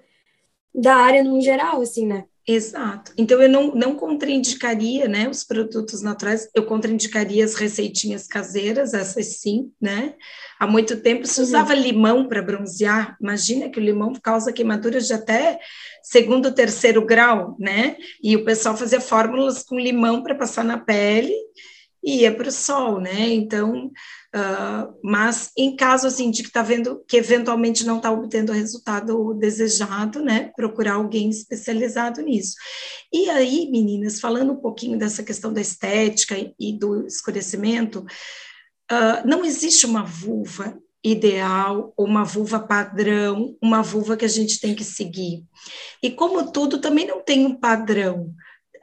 da 0.74 0.96
área 0.96 1.24
no 1.24 1.40
geral, 1.40 1.80
assim, 1.80 2.06
né? 2.06 2.26
Exato. 2.50 3.12
Então, 3.18 3.42
eu 3.42 3.48
não, 3.48 3.74
não 3.74 3.94
contraindicaria, 3.94 5.06
né, 5.06 5.28
os 5.28 5.44
produtos 5.44 6.00
naturais, 6.00 6.48
eu 6.54 6.64
contraindicaria 6.64 7.44
as 7.44 7.54
receitinhas 7.54 8.26
caseiras, 8.26 8.94
essas 8.94 9.38
sim, 9.38 9.70
né? 9.78 10.14
Há 10.58 10.66
muito 10.66 10.96
tempo 10.96 11.26
se 11.26 11.42
usava 11.42 11.74
uhum. 11.74 11.80
limão 11.80 12.26
para 12.26 12.40
bronzear, 12.40 13.18
imagina 13.20 13.68
que 13.68 13.78
o 13.78 13.82
limão 13.82 14.14
causa 14.14 14.50
queimaduras 14.50 15.06
de 15.06 15.12
até 15.12 15.58
segundo, 16.02 16.50
terceiro 16.50 17.04
grau, 17.04 17.54
né? 17.60 17.98
E 18.22 18.34
o 18.34 18.46
pessoal 18.46 18.74
fazia 18.74 19.00
fórmulas 19.00 19.62
com 19.62 19.78
limão 19.78 20.22
para 20.22 20.34
passar 20.34 20.64
na 20.64 20.78
pele 20.78 21.34
e 22.02 22.22
ia 22.22 22.34
para 22.34 22.48
o 22.48 22.52
sol, 22.52 22.98
né? 22.98 23.28
Então, 23.28 23.90
Uh, 24.34 24.92
mas 25.02 25.50
em 25.56 25.74
caso 25.74 26.06
assim 26.06 26.30
de 26.30 26.42
que 26.42 26.48
está 26.48 26.60
vendo 26.60 27.02
que 27.08 27.16
eventualmente 27.16 27.86
não 27.86 27.96
está 27.96 28.12
obtendo 28.12 28.52
o 28.52 28.54
resultado 28.54 29.32
desejado, 29.32 30.22
né, 30.22 30.52
procurar 30.54 30.94
alguém 30.94 31.30
especializado 31.30 32.20
nisso. 32.20 32.54
E 33.10 33.30
aí, 33.30 33.70
meninas, 33.70 34.20
falando 34.20 34.52
um 34.52 34.60
pouquinho 34.60 34.98
dessa 34.98 35.22
questão 35.22 35.50
da 35.50 35.62
estética 35.62 36.36
e 36.60 36.78
do 36.78 37.06
escurecimento, 37.06 38.00
uh, 38.92 39.26
não 39.26 39.46
existe 39.46 39.86
uma 39.86 40.04
vulva 40.04 40.78
ideal, 41.02 41.94
uma 41.96 42.22
vulva 42.22 42.60
padrão, 42.60 43.56
uma 43.62 43.82
vulva 43.82 44.16
que 44.16 44.26
a 44.26 44.28
gente 44.28 44.60
tem 44.60 44.74
que 44.74 44.84
seguir. 44.84 45.44
E 46.02 46.10
como 46.10 46.52
tudo, 46.52 46.80
também 46.80 47.06
não 47.06 47.22
tem 47.22 47.46
um 47.46 47.54
padrão. 47.54 48.34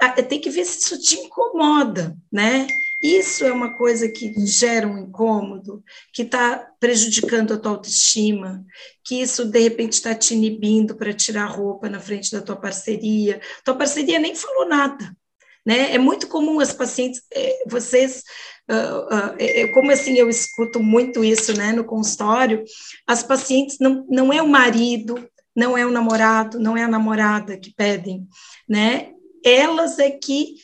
Ah, 0.02 0.10
tem 0.12 0.42
que 0.42 0.50
ver 0.50 0.66
se 0.66 0.80
isso 0.80 1.00
te 1.00 1.16
incomoda, 1.20 2.18
né? 2.32 2.68
Isso 3.06 3.46
é 3.46 3.52
uma 3.52 3.76
coisa 3.76 4.10
que 4.10 4.34
gera 4.48 4.88
um 4.88 4.98
incômodo, 4.98 5.84
que 6.12 6.24
está 6.24 6.72
prejudicando 6.80 7.54
a 7.54 7.58
tua 7.58 7.74
autoestima, 7.74 8.66
que 9.04 9.22
isso 9.22 9.46
de 9.46 9.60
repente 9.60 9.94
está 9.94 10.16
te 10.16 10.34
inibindo 10.34 10.96
para 10.96 11.14
tirar 11.14 11.46
roupa 11.46 11.88
na 11.88 12.00
frente 12.00 12.32
da 12.32 12.42
tua 12.42 12.56
parceria. 12.56 13.40
Tua 13.64 13.76
parceria 13.76 14.18
nem 14.18 14.34
falou 14.34 14.68
nada. 14.68 15.16
Né? 15.64 15.94
É 15.94 16.00
muito 16.00 16.28
comum 16.28 16.60
as 16.60 16.74
pacientes, 16.74 17.22
é, 17.32 17.66
vocês, 17.68 18.24
uh, 18.72 19.68
uh, 19.68 19.74
como 19.76 19.92
assim 19.92 20.16
eu 20.16 20.28
escuto 20.28 20.80
muito 20.80 21.24
isso 21.24 21.56
né, 21.56 21.74
no 21.74 21.84
consultório, 21.84 22.64
as 23.06 23.22
pacientes 23.22 23.78
não, 23.80 24.04
não 24.10 24.34
é 24.34 24.42
o 24.42 24.48
marido, 24.48 25.30
não 25.56 25.78
é 25.78 25.86
o 25.86 25.92
namorado, 25.92 26.60
não 26.60 26.76
é 26.76 26.84
a 26.84 26.88
namorada 26.88 27.56
que 27.56 27.72
pedem, 27.72 28.28
né? 28.68 29.12
Elas 29.44 30.00
é 30.00 30.10
que 30.10 30.56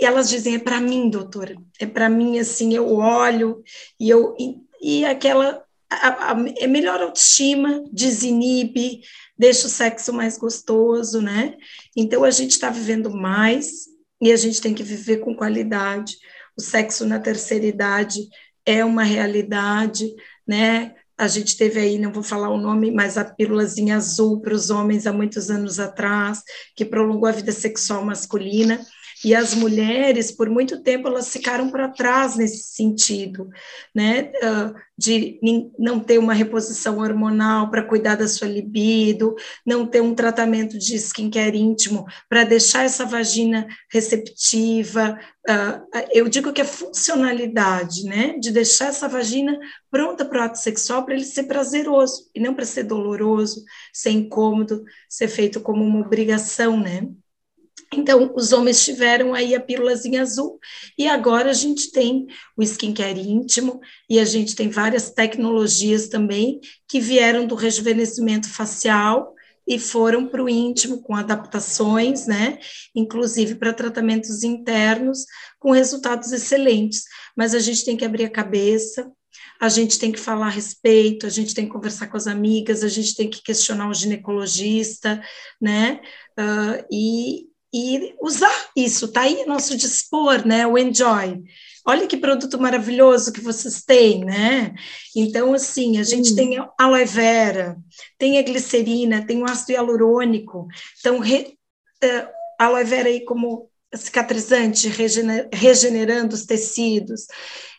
elas 0.00 0.28
dizem 0.28 0.54
é 0.54 0.58
para 0.58 0.80
mim, 0.80 1.08
doutora, 1.08 1.56
é 1.80 1.86
para 1.86 2.08
mim 2.08 2.38
assim, 2.38 2.74
eu 2.74 2.94
olho 2.94 3.62
e 3.98 4.08
eu 4.08 4.34
e, 4.38 4.56
e 4.80 5.04
aquela 5.04 5.62
a, 5.90 6.32
a, 6.32 6.36
é 6.58 6.66
melhor 6.66 7.00
autoestima, 7.00 7.84
desinibe, 7.92 9.00
deixa 9.38 9.66
o 9.66 9.70
sexo 9.70 10.12
mais 10.12 10.36
gostoso, 10.36 11.20
né? 11.20 11.54
Então 11.96 12.24
a 12.24 12.30
gente 12.30 12.52
está 12.52 12.70
vivendo 12.70 13.10
mais 13.10 13.86
e 14.20 14.32
a 14.32 14.36
gente 14.36 14.60
tem 14.60 14.74
que 14.74 14.82
viver 14.82 15.18
com 15.18 15.34
qualidade. 15.34 16.16
O 16.56 16.62
sexo 16.62 17.06
na 17.06 17.20
terceira 17.20 17.66
idade 17.66 18.28
é 18.64 18.84
uma 18.84 19.04
realidade, 19.04 20.12
né? 20.46 20.94
A 21.18 21.28
gente 21.28 21.56
teve 21.56 21.80
aí, 21.80 21.98
não 21.98 22.12
vou 22.12 22.22
falar 22.22 22.50
o 22.50 22.60
nome, 22.60 22.90
mas 22.90 23.16
a 23.16 23.24
pílulazinha 23.24 23.96
azul 23.96 24.40
para 24.40 24.54
os 24.54 24.68
homens 24.68 25.06
há 25.06 25.12
muitos 25.12 25.50
anos 25.50 25.78
atrás, 25.78 26.42
que 26.74 26.84
prolongou 26.84 27.26
a 27.26 27.32
vida 27.32 27.52
sexual 27.52 28.04
masculina. 28.04 28.84
E 29.24 29.34
as 29.34 29.54
mulheres, 29.54 30.30
por 30.30 30.50
muito 30.50 30.82
tempo, 30.82 31.08
elas 31.08 31.30
ficaram 31.30 31.70
para 31.70 31.88
trás 31.88 32.36
nesse 32.36 32.74
sentido, 32.74 33.48
né? 33.94 34.30
Uh, 34.42 34.74
de 34.96 35.38
não 35.78 36.00
ter 36.00 36.18
uma 36.18 36.34
reposição 36.34 36.98
hormonal 36.98 37.70
para 37.70 37.82
cuidar 37.82 38.16
da 38.16 38.28
sua 38.28 38.48
libido, 38.48 39.34
não 39.64 39.86
ter 39.86 40.00
um 40.00 40.14
tratamento 40.14 40.78
de 40.78 40.96
skincare 40.96 41.58
íntimo 41.58 42.06
para 42.28 42.44
deixar 42.44 42.84
essa 42.84 43.04
vagina 43.04 43.66
receptiva. 43.90 45.18
Uh, 45.48 46.06
eu 46.12 46.28
digo 46.28 46.52
que 46.52 46.60
é 46.60 46.64
funcionalidade, 46.64 48.04
né? 48.04 48.38
De 48.38 48.50
deixar 48.50 48.88
essa 48.88 49.08
vagina 49.08 49.58
pronta 49.90 50.24
para 50.24 50.40
o 50.40 50.42
ato 50.42 50.58
sexual 50.58 51.04
para 51.04 51.14
ele 51.14 51.24
ser 51.24 51.44
prazeroso 51.44 52.30
e 52.34 52.40
não 52.40 52.54
para 52.54 52.66
ser 52.66 52.84
doloroso, 52.84 53.64
ser 53.92 54.10
incômodo, 54.10 54.84
ser 55.08 55.28
feito 55.28 55.60
como 55.60 55.84
uma 55.84 56.00
obrigação, 56.00 56.78
né? 56.78 57.08
Então, 57.92 58.32
os 58.34 58.52
homens 58.52 58.84
tiveram 58.84 59.32
aí 59.32 59.54
a 59.54 59.60
pílulazinha 59.60 60.22
azul, 60.22 60.58
e 60.98 61.06
agora 61.06 61.50
a 61.50 61.54
gente 61.54 61.90
tem 61.92 62.26
o 62.56 62.62
skincare 62.62 63.20
íntimo, 63.20 63.80
e 64.10 64.18
a 64.18 64.24
gente 64.24 64.56
tem 64.56 64.68
várias 64.68 65.10
tecnologias 65.10 66.08
também 66.08 66.60
que 66.88 67.00
vieram 67.00 67.46
do 67.46 67.54
rejuvenescimento 67.54 68.48
facial 68.48 69.34
e 69.66 69.78
foram 69.78 70.28
para 70.28 70.42
o 70.42 70.48
íntimo 70.48 71.02
com 71.02 71.14
adaptações, 71.14 72.26
né? 72.26 72.58
Inclusive 72.94 73.56
para 73.56 73.72
tratamentos 73.72 74.44
internos, 74.44 75.24
com 75.58 75.72
resultados 75.72 76.30
excelentes. 76.32 77.02
Mas 77.36 77.54
a 77.54 77.58
gente 77.58 77.84
tem 77.84 77.96
que 77.96 78.04
abrir 78.04 78.24
a 78.24 78.30
cabeça, 78.30 79.10
a 79.60 79.68
gente 79.68 79.98
tem 79.98 80.12
que 80.12 80.20
falar 80.20 80.46
a 80.46 80.50
respeito, 80.50 81.26
a 81.26 81.30
gente 81.30 81.54
tem 81.54 81.66
que 81.66 81.72
conversar 81.72 82.06
com 82.06 82.16
as 82.16 82.26
amigas, 82.26 82.84
a 82.84 82.88
gente 82.88 83.16
tem 83.16 83.28
que 83.28 83.42
questionar 83.42 83.88
o 83.88 83.94
ginecologista, 83.94 85.20
né? 85.60 86.00
Uh, 86.38 86.84
e, 86.92 87.46
e 87.72 88.14
usar 88.20 88.70
isso, 88.76 89.08
tá 89.08 89.22
aí 89.22 89.44
nosso 89.46 89.76
dispor, 89.76 90.46
né? 90.46 90.66
O 90.66 90.78
enjoy. 90.78 91.42
Olha 91.84 92.06
que 92.06 92.16
produto 92.16 92.60
maravilhoso 92.60 93.32
que 93.32 93.40
vocês 93.40 93.82
têm, 93.84 94.24
né? 94.24 94.74
Então, 95.14 95.54
assim, 95.54 95.98
a 95.98 96.02
gente 96.02 96.32
hum. 96.32 96.36
tem 96.36 96.58
aloe 96.78 97.04
vera, 97.04 97.76
tem 98.18 98.38
a 98.38 98.42
glicerina, 98.42 99.24
tem 99.24 99.42
o 99.42 99.44
ácido 99.44 99.72
hialurônico. 99.72 100.66
Então, 100.98 101.20
re, 101.20 101.56
uh, 102.02 102.28
aloe 102.58 102.84
vera 102.84 103.08
aí 103.08 103.24
como 103.24 103.70
cicatrizante, 103.94 104.88
regener, 104.88 105.48
regenerando 105.52 106.34
os 106.34 106.44
tecidos 106.44 107.26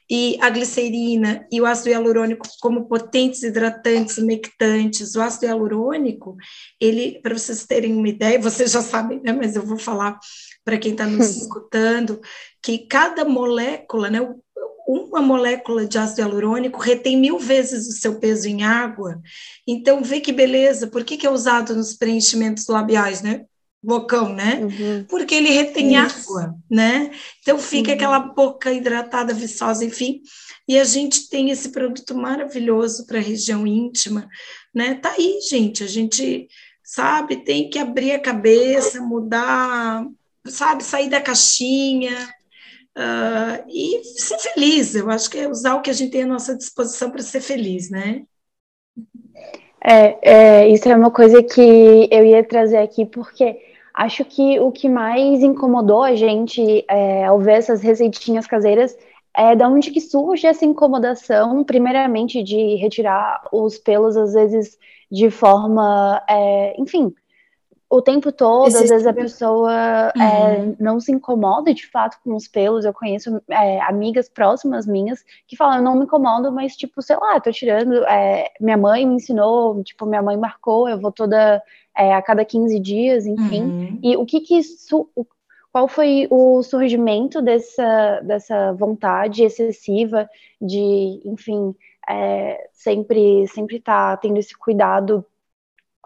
e 0.09 0.37
a 0.41 0.49
glicerina 0.49 1.45
e 1.51 1.59
o 1.59 1.65
ácido 1.65 1.89
hialurônico 1.89 2.47
como 2.61 2.87
potentes 2.87 3.43
hidratantes, 3.43 4.17
umectantes. 4.17 5.15
O 5.15 5.21
ácido 5.21 5.45
hialurônico, 5.47 6.37
ele, 6.79 7.19
para 7.21 7.37
vocês 7.37 7.65
terem 7.65 7.93
uma 7.93 8.07
ideia, 8.07 8.39
vocês 8.39 8.71
já 8.71 8.81
sabem, 8.81 9.21
né, 9.21 9.33
mas 9.33 9.55
eu 9.55 9.65
vou 9.65 9.77
falar 9.77 10.17
para 10.63 10.77
quem 10.77 10.93
está 10.93 11.05
nos 11.05 11.35
escutando, 11.37 12.21
que 12.61 12.79
cada 12.79 13.25
molécula, 13.25 14.09
né, 14.09 14.19
uma 14.87 15.21
molécula 15.21 15.85
de 15.85 15.97
ácido 15.97 16.21
hialurônico 16.21 16.79
retém 16.79 17.17
mil 17.17 17.37
vezes 17.37 17.87
o 17.87 17.91
seu 17.91 18.19
peso 18.19 18.47
em 18.47 18.63
água. 18.63 19.21
Então, 19.67 20.01
vê 20.01 20.21
que 20.21 20.31
beleza, 20.31 20.87
por 20.87 21.03
que, 21.03 21.17
que 21.17 21.27
é 21.27 21.29
usado 21.29 21.75
nos 21.75 21.93
preenchimentos 21.93 22.67
labiais, 22.67 23.21
né? 23.21 23.45
Bocão, 23.87 24.33
né? 24.33 24.59
Uhum. 24.61 25.05
Porque 25.05 25.33
ele 25.33 25.49
retém 25.49 25.95
Isso. 25.95 26.37
água, 26.37 26.55
né? 26.69 27.09
Então 27.41 27.57
fica 27.57 27.91
uhum. 27.91 27.95
aquela 27.95 28.19
boca 28.19 28.73
hidratada, 28.73 29.33
viçosa, 29.33 29.85
enfim. 29.85 30.21
E 30.67 30.77
a 30.77 30.83
gente 30.83 31.29
tem 31.29 31.49
esse 31.49 31.69
produto 31.69 32.13
maravilhoso 32.13 33.07
para 33.07 33.17
a 33.17 33.21
região 33.21 33.65
íntima, 33.65 34.27
né? 34.75 34.95
Tá 34.95 35.13
aí, 35.17 35.39
gente. 35.49 35.85
A 35.85 35.87
gente 35.87 36.49
sabe 36.83 37.37
tem 37.37 37.69
que 37.69 37.79
abrir 37.79 38.11
a 38.11 38.19
cabeça, 38.19 38.99
mudar, 38.99 40.05
sabe, 40.45 40.83
sair 40.83 41.09
da 41.09 41.21
caixinha. 41.21 42.35
Uh, 42.97 43.63
e 43.69 44.03
ser 44.03 44.39
feliz, 44.39 44.95
eu 44.95 45.09
acho 45.09 45.29
que 45.29 45.37
é 45.37 45.47
usar 45.47 45.75
o 45.75 45.81
que 45.81 45.89
a 45.91 45.93
gente 45.93 46.11
tem 46.11 46.23
à 46.23 46.27
nossa 46.27 46.57
disposição 46.57 47.11
para 47.11 47.21
ser 47.21 47.41
feliz, 47.41 47.91
né? 47.91 48.23
É, 49.85 50.17
é, 50.21 50.69
isso 50.69 50.89
é 50.89 50.95
uma 50.95 51.11
coisa 51.11 51.43
que 51.43 52.09
eu 52.11 52.25
ia 52.25 52.43
trazer 52.43 52.77
aqui, 52.77 53.05
porque 53.05 53.66
Acho 53.97 54.23
que 54.23 54.59
o 54.59 54.71
que 54.71 54.87
mais 54.87 55.41
incomodou 55.41 56.03
a 56.03 56.13
gente 56.13 56.85
é, 56.87 57.25
ao 57.25 57.39
ver 57.39 57.53
essas 57.53 57.81
receitinhas 57.81 58.45
caseiras 58.45 58.95
é 59.35 59.55
da 59.55 59.67
onde 59.67 59.89
que 59.89 59.99
surge 59.99 60.45
essa 60.45 60.63
incomodação, 60.65 61.63
primeiramente 61.63 62.43
de 62.43 62.75
retirar 62.75 63.41
os 63.51 63.79
pelos, 63.79 64.15
às 64.15 64.33
vezes 64.33 64.77
de 65.11 65.31
forma, 65.31 66.21
é, 66.29 66.79
enfim, 66.79 67.11
o 67.89 67.99
tempo 67.99 68.31
todo, 68.31 68.67
Existe. 68.67 68.83
às 68.83 68.89
vezes 68.89 69.07
a 69.07 69.13
pessoa 69.13 70.11
uhum. 70.15 70.21
é, 70.21 70.75
não 70.79 70.99
se 70.99 71.11
incomoda 71.11 71.73
de 71.73 71.87
fato 71.87 72.17
com 72.23 72.35
os 72.35 72.47
pelos. 72.47 72.85
Eu 72.85 72.93
conheço 72.93 73.41
é, 73.49 73.81
amigas 73.81 74.29
próximas 74.29 74.85
minhas 74.85 75.23
que 75.47 75.55
falam, 75.55 75.77
eu 75.77 75.83
não 75.83 75.95
me 75.95 76.03
incomodo, 76.03 76.51
mas 76.51 76.75
tipo, 76.75 77.01
sei 77.01 77.15
lá, 77.15 77.39
tô 77.39 77.49
tirando. 77.51 78.05
É, 78.05 78.51
minha 78.59 78.77
mãe 78.77 79.05
me 79.05 79.15
ensinou, 79.15 79.81
tipo, 79.83 80.05
minha 80.05 80.21
mãe 80.21 80.37
marcou, 80.37 80.87
eu 80.87 80.99
vou 80.99 81.11
toda 81.11 81.63
é, 81.97 82.13
a 82.13 82.21
cada 82.21 82.45
15 82.45 82.79
dias, 82.79 83.25
enfim. 83.25 83.63
Uhum. 83.63 83.99
E 84.03 84.15
o 84.15 84.25
que 84.25 84.39
que 84.41 84.57
isso. 84.57 85.09
Qual 85.71 85.87
foi 85.87 86.27
o 86.31 86.63
surgimento 86.63 87.41
dessa, 87.41 88.21
dessa 88.21 88.73
vontade 88.73 89.43
excessiva 89.43 90.27
de, 90.61 91.21
enfim, 91.25 91.75
é, 92.09 92.69
sempre 92.73 93.47
sempre 93.47 93.79
tá 93.79 94.15
tendo 94.17 94.37
esse 94.37 94.57
cuidado 94.57 95.25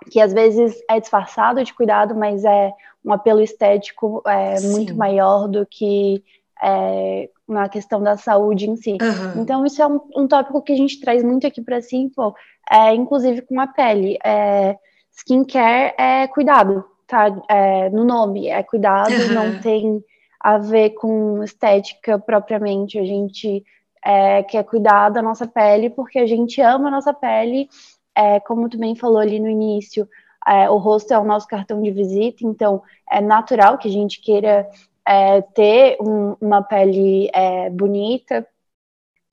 que 0.10 0.20
às 0.20 0.34
vezes 0.34 0.82
é 0.90 1.00
disfarçado 1.00 1.64
de 1.64 1.74
cuidado, 1.74 2.16
mas 2.16 2.44
é 2.44 2.74
um 3.06 3.14
apelo 3.14 3.40
estético 3.40 4.22
é, 4.26 4.60
muito 4.62 4.96
maior 4.96 5.48
do 5.48 5.66
que 5.66 6.24
é, 6.62 7.30
na 7.48 7.70
questão 7.70 8.02
da 8.02 8.18
saúde 8.18 8.70
em 8.70 8.76
si. 8.76 8.92
Uhum. 8.92 9.42
Então, 9.42 9.66
isso 9.66 9.82
é 9.82 9.88
um, 9.88 10.00
um, 10.16 10.28
tópico 10.28 10.62
que 10.62 10.74
a 10.74 10.76
gente 10.76 11.00
traz 11.00 11.24
muito 11.24 11.46
aqui 11.46 11.62
para 11.62 11.82
Simple, 11.82 12.34
é, 12.70 12.94
inclusive 12.94 13.42
com 13.42 13.60
a 13.60 13.68
pele. 13.68 14.18
É, 14.24 14.78
skincare 15.12 15.94
é 15.98 16.28
cuidado, 16.28 16.86
tá? 17.08 17.28
É, 17.50 17.90
no 17.90 18.04
nome, 18.04 18.48
é 18.48 18.64
cuidado, 18.64 19.12
uhum. 19.12 19.34
não 19.34 19.62
tem 19.62 20.04
a 20.40 20.58
ver 20.58 20.92
com 20.92 21.44
estética 21.44 22.18
propriamente. 22.18 22.98
A 22.98 23.06
gente 23.06 23.64
é, 24.04 24.44
quer 24.44 24.64
cuidar 24.64 25.10
da 25.10 25.22
nossa 25.22 25.48
pele 25.48 25.90
porque 25.90 26.20
a 26.20 26.26
gente 26.26 26.60
ama 26.62 26.88
a 26.88 26.92
nossa 26.92 27.14
pele 27.14 27.70
é, 28.16 28.40
como 28.40 28.70
tu 28.70 28.78
bem 28.78 28.96
falou 28.96 29.20
ali 29.20 29.40
no 29.40 29.50
início, 29.50 30.08
é, 30.48 30.70
o 30.70 30.78
rosto 30.78 31.14
é 31.14 31.20
o 31.20 31.24
nosso 31.24 31.48
cartão 31.48 31.82
de 31.82 31.92
visita, 31.92 32.46
então 32.46 32.82
é 33.10 33.22
natural 33.22 33.78
que 33.78 33.88
a 33.88 33.92
gente 33.92 34.22
queira 34.22 34.70
é, 35.08 35.42
ter 35.42 35.98
um, 36.02 36.36
uma 36.42 36.62
pele 36.64 37.30
é, 37.34 37.70
bonita, 37.70 38.48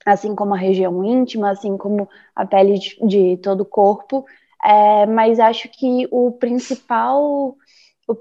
assim 0.04 0.34
como 0.34 0.54
a 0.54 0.58
região 0.58 1.04
íntima, 1.04 1.50
assim 1.50 1.76
como 1.76 2.08
a 2.34 2.46
pele 2.46 2.78
de, 2.78 3.06
de 3.06 3.36
todo 3.38 3.62
o 3.62 3.66
corpo, 3.66 4.24
é, 4.64 5.06
mas 5.06 5.38
acho 5.38 5.68
que 5.68 6.06
o 6.10 6.32
principal, 6.32 7.56
o 8.06 8.16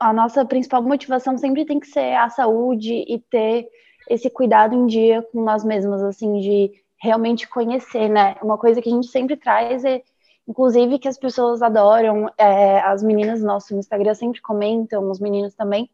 a 0.00 0.12
nossa 0.12 0.44
principal 0.44 0.82
motivação 0.82 1.38
sempre 1.38 1.64
tem 1.64 1.78
que 1.78 1.86
ser 1.86 2.14
a 2.14 2.28
saúde 2.28 3.04
e 3.06 3.18
ter 3.18 3.68
esse 4.08 4.28
cuidado 4.28 4.74
em 4.74 4.86
dia 4.86 5.22
com 5.22 5.42
nós 5.42 5.64
mesmos, 5.64 6.02
assim, 6.02 6.40
de 6.40 6.72
realmente 7.00 7.48
conhecer, 7.48 8.08
né? 8.08 8.36
Uma 8.42 8.58
coisa 8.58 8.80
que 8.80 8.88
a 8.88 8.92
gente 8.92 9.06
sempre 9.08 9.36
traz 9.36 9.84
é, 9.84 10.02
inclusive, 10.46 10.98
que 10.98 11.08
as 11.08 11.18
pessoas 11.18 11.62
adoram, 11.62 12.30
é, 12.36 12.80
as 12.80 13.02
meninas 13.02 13.40
no 13.40 13.46
nosso 13.46 13.74
Instagram 13.74 14.14
sempre 14.14 14.40
comentam, 14.40 15.10
os 15.10 15.18
meninos 15.18 15.54
também, 15.54 15.90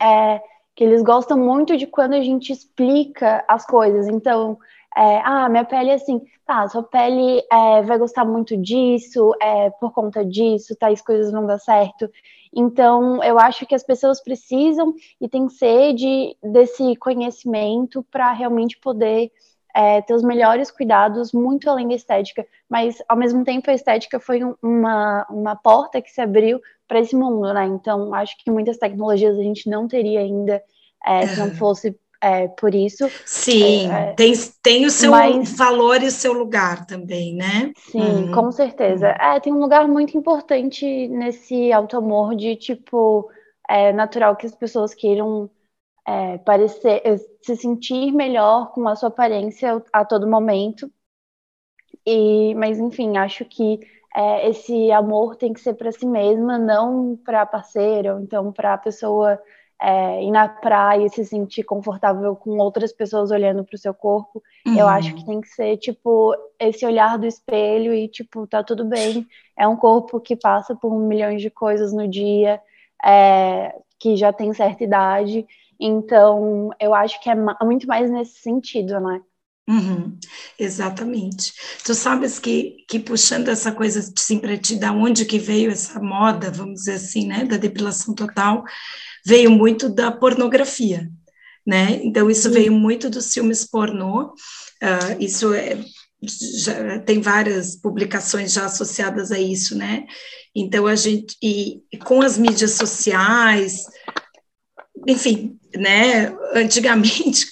é, 0.00 0.40
que 0.74 0.84
eles 0.84 1.02
gostam 1.02 1.38
muito 1.38 1.76
de 1.76 1.86
quando 1.86 2.14
a 2.14 2.20
gente 2.20 2.52
explica 2.52 3.44
as 3.48 3.66
coisas. 3.66 4.06
Então, 4.08 4.58
é, 4.96 5.20
ah, 5.24 5.48
minha 5.48 5.64
pele 5.64 5.90
é 5.90 5.94
assim, 5.94 6.22
tá, 6.46 6.66
sua 6.68 6.82
pele 6.82 7.42
é, 7.52 7.82
vai 7.82 7.98
gostar 7.98 8.24
muito 8.24 8.56
disso, 8.56 9.32
é, 9.42 9.68
por 9.70 9.92
conta 9.92 10.24
disso, 10.24 10.74
tais 10.74 11.02
coisas 11.02 11.30
não 11.30 11.46
dão 11.46 11.58
certo. 11.58 12.10
Então, 12.54 13.22
eu 13.22 13.38
acho 13.38 13.66
que 13.66 13.74
as 13.74 13.82
pessoas 13.82 14.22
precisam 14.22 14.94
e 15.20 15.28
têm 15.28 15.50
sede 15.50 16.34
desse 16.42 16.96
conhecimento 16.96 18.02
para 18.10 18.32
realmente 18.32 18.78
poder 18.78 19.30
é, 19.74 20.00
ter 20.00 20.14
os 20.14 20.22
melhores 20.22 20.70
cuidados, 20.70 21.30
muito 21.32 21.68
além 21.68 21.88
da 21.88 21.94
estética, 21.94 22.46
mas 22.66 22.96
ao 23.06 23.18
mesmo 23.18 23.44
tempo 23.44 23.70
a 23.70 23.74
estética 23.74 24.18
foi 24.18 24.42
um, 24.42 24.54
uma, 24.62 25.26
uma 25.28 25.54
porta 25.54 26.00
que 26.00 26.10
se 26.10 26.22
abriu 26.22 26.58
para 26.88 27.00
esse 27.00 27.14
mundo, 27.14 27.52
né? 27.52 27.66
Então, 27.66 28.14
acho 28.14 28.34
que 28.42 28.50
muitas 28.50 28.78
tecnologias 28.78 29.38
a 29.38 29.42
gente 29.42 29.68
não 29.68 29.86
teria 29.86 30.20
ainda 30.20 30.62
é, 31.04 31.26
se 31.26 31.38
não 31.38 31.50
fosse 31.54 31.94
é, 32.20 32.48
por 32.48 32.74
isso. 32.74 33.08
Sim, 33.24 33.90
é, 33.90 34.12
tem, 34.14 34.32
tem 34.62 34.86
o 34.86 34.90
seu 34.90 35.10
mas, 35.10 35.56
valor 35.56 36.02
e 36.02 36.06
o 36.06 36.10
seu 36.10 36.32
lugar 36.32 36.86
também, 36.86 37.34
né? 37.34 37.72
Sim, 37.76 38.00
uhum. 38.00 38.32
com 38.32 38.52
certeza. 38.52 39.08
Uhum. 39.08 39.32
É, 39.32 39.40
tem 39.40 39.52
um 39.52 39.60
lugar 39.60 39.86
muito 39.86 40.16
importante 40.16 41.08
nesse 41.08 41.72
auto-amor 41.72 42.34
de, 42.34 42.56
tipo, 42.56 43.30
é 43.68 43.92
natural 43.92 44.36
que 44.36 44.46
as 44.46 44.54
pessoas 44.54 44.94
queiram 44.94 45.50
é, 46.06 46.38
parecer, 46.38 47.02
é, 47.04 47.16
se 47.16 47.56
sentir 47.56 48.12
melhor 48.12 48.72
com 48.72 48.86
a 48.88 48.94
sua 48.94 49.08
aparência 49.08 49.82
a 49.92 50.04
todo 50.04 50.26
momento. 50.26 50.90
E, 52.06 52.54
mas 52.54 52.78
enfim, 52.78 53.16
acho 53.16 53.44
que 53.44 53.80
é, 54.14 54.48
esse 54.48 54.90
amor 54.92 55.36
tem 55.36 55.52
que 55.52 55.60
ser 55.60 55.74
para 55.74 55.92
si 55.92 56.06
mesma, 56.06 56.58
não 56.58 57.16
para 57.16 57.44
parceiro, 57.44 58.14
ou 58.14 58.20
então 58.20 58.52
para 58.52 58.74
a 58.74 58.78
pessoa 58.78 59.38
é, 59.80 60.22
ir 60.22 60.30
na 60.30 60.48
praia 60.48 61.04
e 61.04 61.10
se 61.10 61.24
sentir 61.24 61.64
confortável 61.64 62.34
com 62.34 62.58
outras 62.58 62.92
pessoas 62.92 63.30
olhando 63.30 63.64
para 63.64 63.74
o 63.74 63.78
seu 63.78 63.92
corpo. 63.92 64.42
Uhum. 64.66 64.78
Eu 64.78 64.88
acho 64.88 65.14
que 65.14 65.24
tem 65.24 65.40
que 65.40 65.48
ser 65.48 65.76
tipo 65.76 66.34
esse 66.58 66.84
olhar 66.86 67.18
do 67.18 67.26
espelho 67.26 67.92
e 67.94 68.08
tipo 68.08 68.46
tá 68.46 68.62
tudo 68.62 68.84
bem. 68.84 69.26
É 69.56 69.66
um 69.66 69.76
corpo 69.76 70.20
que 70.20 70.36
passa 70.36 70.74
por 70.74 70.96
milhões 70.98 71.42
de 71.42 71.50
coisas 71.50 71.92
no 71.92 72.08
dia, 72.08 72.60
é, 73.04 73.74
que 73.98 74.16
já 74.16 74.32
tem 74.32 74.52
certa 74.52 74.84
idade 74.84 75.46
então, 75.78 76.70
eu 76.80 76.94
acho 76.94 77.20
que 77.22 77.28
é 77.28 77.34
muito 77.34 77.86
mais 77.86 78.10
nesse 78.10 78.38
sentido, 78.40 78.98
né? 79.00 79.20
Uhum, 79.68 80.16
exatamente. 80.58 81.52
Tu 81.84 81.92
sabes 81.92 82.38
que, 82.38 82.84
que 82.88 83.00
puxando 83.00 83.48
essa 83.48 83.72
coisa 83.72 83.98
assim 83.98 84.38
para 84.38 84.56
ti, 84.56 84.76
da 84.76 84.92
onde 84.92 85.24
que 85.24 85.40
veio 85.40 85.72
essa 85.72 85.98
moda, 86.00 86.52
vamos 86.52 86.80
dizer 86.80 86.94
assim, 86.94 87.26
né, 87.26 87.44
da 87.44 87.56
depilação 87.56 88.14
total, 88.14 88.62
veio 89.24 89.50
muito 89.50 89.88
da 89.88 90.12
pornografia, 90.12 91.10
né? 91.66 92.00
Então 92.04 92.30
isso 92.30 92.48
veio 92.48 92.72
muito 92.72 93.10
dos 93.10 93.32
filmes 93.34 93.64
pornô. 93.68 94.34
Uh, 94.80 95.16
isso 95.18 95.52
é, 95.52 95.76
já 96.22 97.00
tem 97.00 97.20
várias 97.20 97.74
publicações 97.74 98.52
já 98.52 98.66
associadas 98.66 99.32
a 99.32 99.38
isso, 99.38 99.76
né? 99.76 100.06
Então 100.54 100.86
a 100.86 100.94
gente 100.94 101.36
e, 101.42 101.82
e 101.92 101.98
com 101.98 102.22
as 102.22 102.38
mídias 102.38 102.72
sociais, 102.72 103.84
enfim, 105.08 105.58
né? 105.74 106.32
Antigamente, 106.54 107.46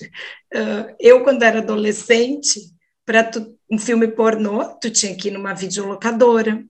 eu 0.98 1.22
quando 1.22 1.42
era 1.42 1.58
adolescente, 1.58 2.60
para 3.04 3.30
um 3.70 3.78
filme 3.78 4.08
pornô, 4.08 4.64
tu 4.80 4.90
tinha 4.90 5.14
que 5.16 5.28
ir 5.28 5.30
numa 5.32 5.54
videolocadora, 5.54 6.64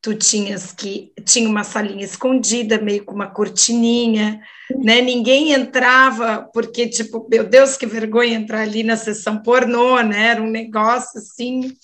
tu 0.00 0.14
tinhas 0.14 0.72
que 0.72 1.12
tinha 1.24 1.48
uma 1.48 1.64
salinha 1.64 2.04
escondida, 2.04 2.80
meio 2.80 3.04
com 3.04 3.14
uma 3.14 3.28
cortininha, 3.28 4.40
né? 4.84 5.00
Ninguém 5.00 5.52
entrava 5.52 6.48
porque 6.52 6.88
tipo, 6.88 7.26
meu 7.28 7.44
Deus, 7.44 7.76
que 7.76 7.86
vergonha 7.86 8.34
entrar 8.34 8.60
ali 8.60 8.82
na 8.82 8.96
sessão 8.96 9.42
pornô, 9.42 10.00
né? 10.00 10.28
Era 10.28 10.42
um 10.42 10.50
negócio 10.50 11.18
assim 11.18 11.76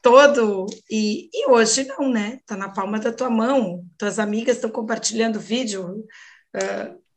todo 0.00 0.66
e, 0.90 1.28
e 1.32 1.50
hoje 1.50 1.84
não, 1.84 2.08
né? 2.08 2.38
Tá 2.46 2.56
na 2.56 2.70
palma 2.70 2.98
da 2.98 3.12
tua 3.12 3.28
mão, 3.28 3.84
tuas 3.98 4.18
amigas 4.18 4.56
estão 4.56 4.70
compartilhando 4.70 5.38
vídeo. 5.38 6.04
Uh, 6.56 7.07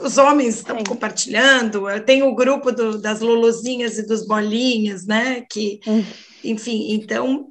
os 0.00 0.18
homens 0.18 0.56
estão 0.56 0.82
compartilhando, 0.84 1.84
tem 2.06 2.22
o 2.22 2.34
grupo 2.34 2.70
do, 2.70 2.98
das 3.00 3.20
luluzinhas 3.20 3.98
e 3.98 4.06
dos 4.06 4.26
bolinhas, 4.26 5.06
né? 5.06 5.42
Que, 5.50 5.80
hum. 5.86 6.04
enfim, 6.44 6.92
então 6.92 7.48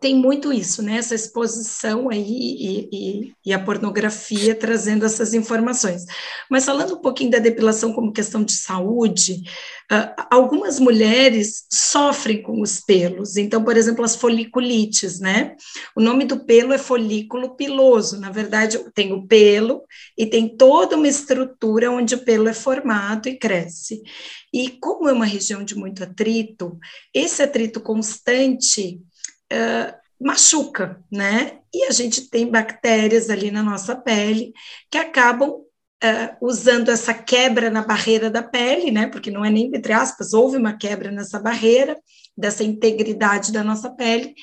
tem 0.00 0.14
muito 0.14 0.52
isso, 0.52 0.80
né? 0.80 0.96
Essa 0.96 1.14
exposição 1.14 2.08
aí 2.08 2.20
e, 2.20 2.88
e, 2.92 3.32
e, 3.46 3.52
a 3.52 3.58
pornografia 3.58 4.54
trazendo 4.54 5.04
essas 5.04 5.34
informações. 5.34 6.04
Mas 6.48 6.64
falando 6.64 6.94
um 6.94 7.00
pouquinho 7.00 7.32
da 7.32 7.40
depilação 7.40 7.92
como 7.92 8.12
questão 8.12 8.44
de 8.44 8.52
saúde, 8.52 9.42
uh, 9.90 10.22
algumas 10.30 10.78
mulheres 10.78 11.66
sofrem 11.72 12.42
com 12.42 12.60
os 12.60 12.80
pelos. 12.80 13.36
Então, 13.36 13.64
por 13.64 13.76
exemplo, 13.76 14.04
as 14.04 14.14
foliculites, 14.14 15.18
né? 15.18 15.56
O 15.96 16.00
nome 16.00 16.26
do 16.26 16.44
pelo 16.44 16.72
é 16.72 16.78
folículo 16.78 17.56
piloso. 17.56 18.20
Na 18.20 18.30
verdade, 18.30 18.78
tem 18.94 19.12
o 19.12 19.26
pelo 19.26 19.82
e 20.16 20.26
tem 20.26 20.56
toda 20.56 20.96
uma 20.96 21.08
estrutura 21.08 21.90
onde 21.90 22.14
o 22.14 22.24
pelo 22.24 22.48
é 22.48 22.54
formado 22.54 23.28
e 23.28 23.36
cresce. 23.36 24.00
E 24.52 24.68
como 24.68 25.08
é 25.08 25.12
uma 25.12 25.26
região 25.26 25.64
de 25.64 25.74
muito 25.74 26.04
atrito, 26.04 26.78
esse 27.12 27.42
atrito 27.42 27.80
constante 27.80 29.00
uh, 29.52 29.94
machuca, 30.20 31.02
né? 31.10 31.58
E 31.74 31.84
a 31.84 31.90
gente 31.90 32.28
tem 32.28 32.50
bactérias 32.50 33.30
ali 33.30 33.50
na 33.50 33.62
nossa 33.62 33.96
pele 33.96 34.52
que 34.90 34.98
acabam 34.98 35.50
uh, 35.50 36.36
usando 36.40 36.90
essa 36.90 37.14
quebra 37.14 37.70
na 37.70 37.82
barreira 37.82 38.30
da 38.30 38.42
pele, 38.42 38.90
né? 38.90 39.06
Porque 39.06 39.30
não 39.30 39.44
é 39.44 39.50
nem 39.50 39.70
entre 39.74 39.92
aspas, 39.92 40.32
houve 40.32 40.56
uma 40.56 40.76
quebra 40.76 41.10
nessa 41.10 41.38
barreira, 41.38 41.96
dessa 42.36 42.64
integridade 42.64 43.52
da 43.52 43.62
nossa 43.62 43.90
pele, 43.90 44.34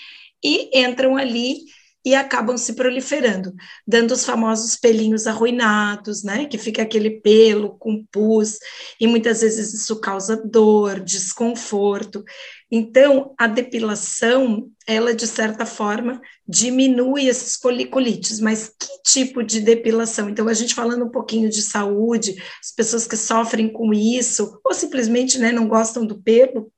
e 0.44 0.80
entram 0.80 1.18
ali 1.18 1.58
e 2.06 2.16
acabam 2.16 2.58
se 2.58 2.74
proliferando, 2.74 3.54
dando 3.86 4.12
os 4.12 4.26
famosos 4.26 4.76
pelinhos 4.78 5.28
arruinados, 5.28 6.24
né? 6.24 6.46
Que 6.46 6.58
fica 6.58 6.82
aquele 6.82 7.20
pelo 7.22 7.78
com 7.78 8.06
pus, 8.12 8.58
e 9.00 9.06
muitas 9.06 9.42
vezes 9.42 9.74
isso 9.74 10.00
causa 10.00 10.38
dor, 10.38 11.02
desconforto. 11.02 12.24
Então, 12.72 13.34
a 13.38 13.48
depilação, 13.48 14.70
ela 14.86 15.14
de 15.14 15.26
certa 15.26 15.66
forma 15.66 16.22
diminui 16.48 17.28
esses 17.28 17.56
foliculites, 17.56 18.40
mas 18.40 18.70
que 18.70 19.02
tipo 19.04 19.42
de 19.44 19.60
depilação? 19.60 20.30
Então, 20.30 20.48
a 20.48 20.54
gente 20.54 20.76
falando 20.76 21.06
um 21.06 21.10
pouquinho 21.10 21.50
de 21.50 21.64
saúde, 21.64 22.36
as 22.64 22.72
pessoas 22.72 23.08
que 23.08 23.18
sofrem 23.18 23.70
com 23.70 23.92
isso, 23.92 24.60
ou 24.64 24.74
simplesmente 24.74 25.40
né, 25.40 25.52
não 25.52 25.68
gostam 25.68 26.06
do 26.06 26.22
pelo, 26.22 26.72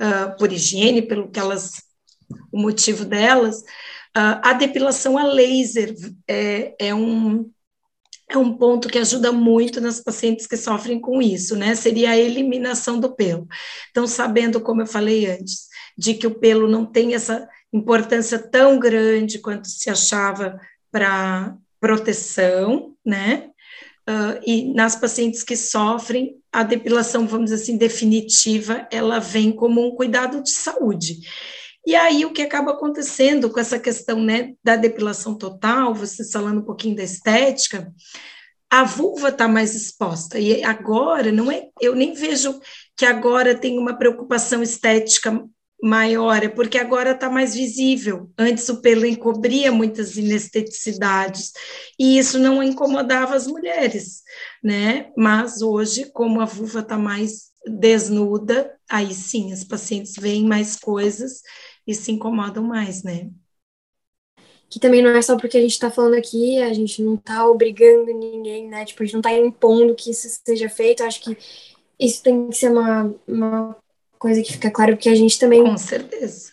uh, 0.00 0.36
por 0.38 0.50
higiene, 0.50 1.02
pelo 1.02 1.30
que 1.30 1.38
elas, 1.38 1.82
o 2.50 2.58
motivo 2.58 3.04
delas, 3.04 3.60
uh, 3.60 4.40
a 4.42 4.54
depilação 4.54 5.18
a 5.18 5.24
laser 5.24 5.94
é, 6.26 6.74
é 6.78 6.94
um 6.94 7.50
é 8.28 8.36
um 8.36 8.56
ponto 8.56 8.88
que 8.88 8.98
ajuda 8.98 9.30
muito 9.30 9.80
nas 9.80 10.00
pacientes 10.00 10.46
que 10.46 10.56
sofrem 10.56 11.00
com 11.00 11.22
isso, 11.22 11.54
né? 11.54 11.74
Seria 11.74 12.10
a 12.10 12.18
eliminação 12.18 12.98
do 12.98 13.14
pelo. 13.14 13.46
Então, 13.90 14.06
sabendo, 14.06 14.60
como 14.60 14.82
eu 14.82 14.86
falei 14.86 15.26
antes, 15.26 15.66
de 15.96 16.14
que 16.14 16.26
o 16.26 16.34
pelo 16.34 16.68
não 16.68 16.84
tem 16.84 17.14
essa 17.14 17.48
importância 17.72 18.38
tão 18.38 18.78
grande 18.78 19.38
quanto 19.38 19.68
se 19.68 19.88
achava 19.88 20.60
para 20.90 21.56
proteção, 21.80 22.94
né? 23.04 23.50
Uh, 24.08 24.38
e 24.46 24.72
nas 24.72 24.94
pacientes 24.96 25.42
que 25.42 25.56
sofrem, 25.56 26.36
a 26.52 26.62
depilação, 26.62 27.26
vamos 27.26 27.50
dizer 27.50 27.62
assim, 27.62 27.76
definitiva, 27.76 28.88
ela 28.90 29.18
vem 29.18 29.52
como 29.52 29.86
um 29.86 29.94
cuidado 29.94 30.42
de 30.42 30.50
saúde. 30.50 31.18
E 31.86 31.94
aí, 31.94 32.24
o 32.24 32.32
que 32.32 32.42
acaba 32.42 32.72
acontecendo 32.72 33.48
com 33.48 33.60
essa 33.60 33.78
questão 33.78 34.20
né, 34.20 34.54
da 34.62 34.74
depilação 34.74 35.38
total, 35.38 35.94
você 35.94 36.28
falando 36.28 36.58
um 36.58 36.64
pouquinho 36.64 36.96
da 36.96 37.04
estética, 37.04 37.94
a 38.68 38.82
vulva 38.82 39.28
está 39.28 39.46
mais 39.46 39.72
exposta. 39.76 40.36
E 40.36 40.64
agora, 40.64 41.30
não 41.30 41.48
é, 41.48 41.68
eu 41.80 41.94
nem 41.94 42.12
vejo 42.12 42.60
que 42.96 43.06
agora 43.06 43.54
tem 43.54 43.78
uma 43.78 43.96
preocupação 43.96 44.64
estética 44.64 45.44
maior, 45.80 46.42
é 46.42 46.48
porque 46.48 46.76
agora 46.76 47.12
está 47.12 47.30
mais 47.30 47.54
visível. 47.54 48.32
Antes 48.36 48.68
o 48.68 48.80
pelo 48.80 49.06
encobria 49.06 49.70
muitas 49.70 50.16
inesteticidades, 50.16 51.52
e 51.96 52.18
isso 52.18 52.36
não 52.36 52.60
incomodava 52.62 53.36
as 53.36 53.46
mulheres, 53.46 54.22
né? 54.60 55.10
Mas 55.16 55.62
hoje, 55.62 56.10
como 56.12 56.40
a 56.40 56.46
vulva 56.46 56.80
está 56.80 56.98
mais 56.98 57.52
desnuda, 57.64 58.74
aí 58.90 59.14
sim, 59.14 59.52
as 59.52 59.62
pacientes 59.62 60.14
veem 60.18 60.44
mais 60.44 60.76
coisas 60.76 61.42
e 61.86 61.94
se 61.94 62.10
incomodam 62.12 62.64
mais, 62.64 63.02
né? 63.02 63.30
Que 64.68 64.80
também 64.80 65.00
não 65.00 65.10
é 65.10 65.22
só 65.22 65.36
porque 65.36 65.56
a 65.56 65.60
gente 65.60 65.72
está 65.72 65.90
falando 65.90 66.14
aqui, 66.14 66.60
a 66.60 66.72
gente 66.72 67.00
não 67.00 67.14
está 67.14 67.46
obrigando 67.48 68.12
ninguém, 68.12 68.68
né? 68.68 68.84
Tipo, 68.84 69.02
a 69.02 69.06
gente 69.06 69.12
não 69.14 69.20
está 69.20 69.32
impondo 69.32 69.94
que 69.94 70.10
isso 70.10 70.40
seja 70.44 70.68
feito. 70.68 71.02
Eu 71.02 71.06
acho 71.06 71.20
que 71.20 71.36
isso 71.98 72.22
tem 72.22 72.48
que 72.48 72.56
ser 72.56 72.72
uma, 72.72 73.14
uma 73.28 73.76
coisa 74.18 74.42
que 74.42 74.52
fica 74.52 74.70
claro, 74.70 74.96
porque 74.96 75.08
a 75.08 75.14
gente 75.14 75.38
também. 75.38 75.62
Com 75.62 75.78
certeza. 75.78 76.52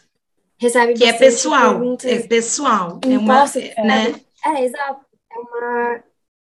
Recebe 0.58 0.94
que 0.94 1.04
é 1.04 1.14
pessoal. 1.14 1.82
É 2.04 2.20
pessoal. 2.20 3.00
É 3.04 3.18
uma. 3.18 3.46
É, 3.56 3.84
né? 3.84 4.22
é, 4.46 4.64
exato. 4.64 5.06
É 5.32 5.40
uma, 5.40 6.04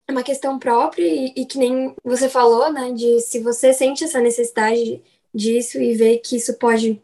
é 0.08 0.12
uma 0.12 0.24
questão 0.24 0.58
própria 0.58 1.06
e, 1.06 1.34
e, 1.38 1.46
que 1.46 1.60
nem 1.60 1.96
você 2.04 2.28
falou, 2.28 2.74
né? 2.74 2.92
De 2.92 3.22
se 3.22 3.40
você 3.40 3.72
sente 3.72 4.04
essa 4.04 4.20
necessidade 4.20 5.02
disso 5.34 5.80
e 5.80 5.94
vê 5.94 6.18
que 6.18 6.36
isso 6.36 6.58
pode 6.58 7.02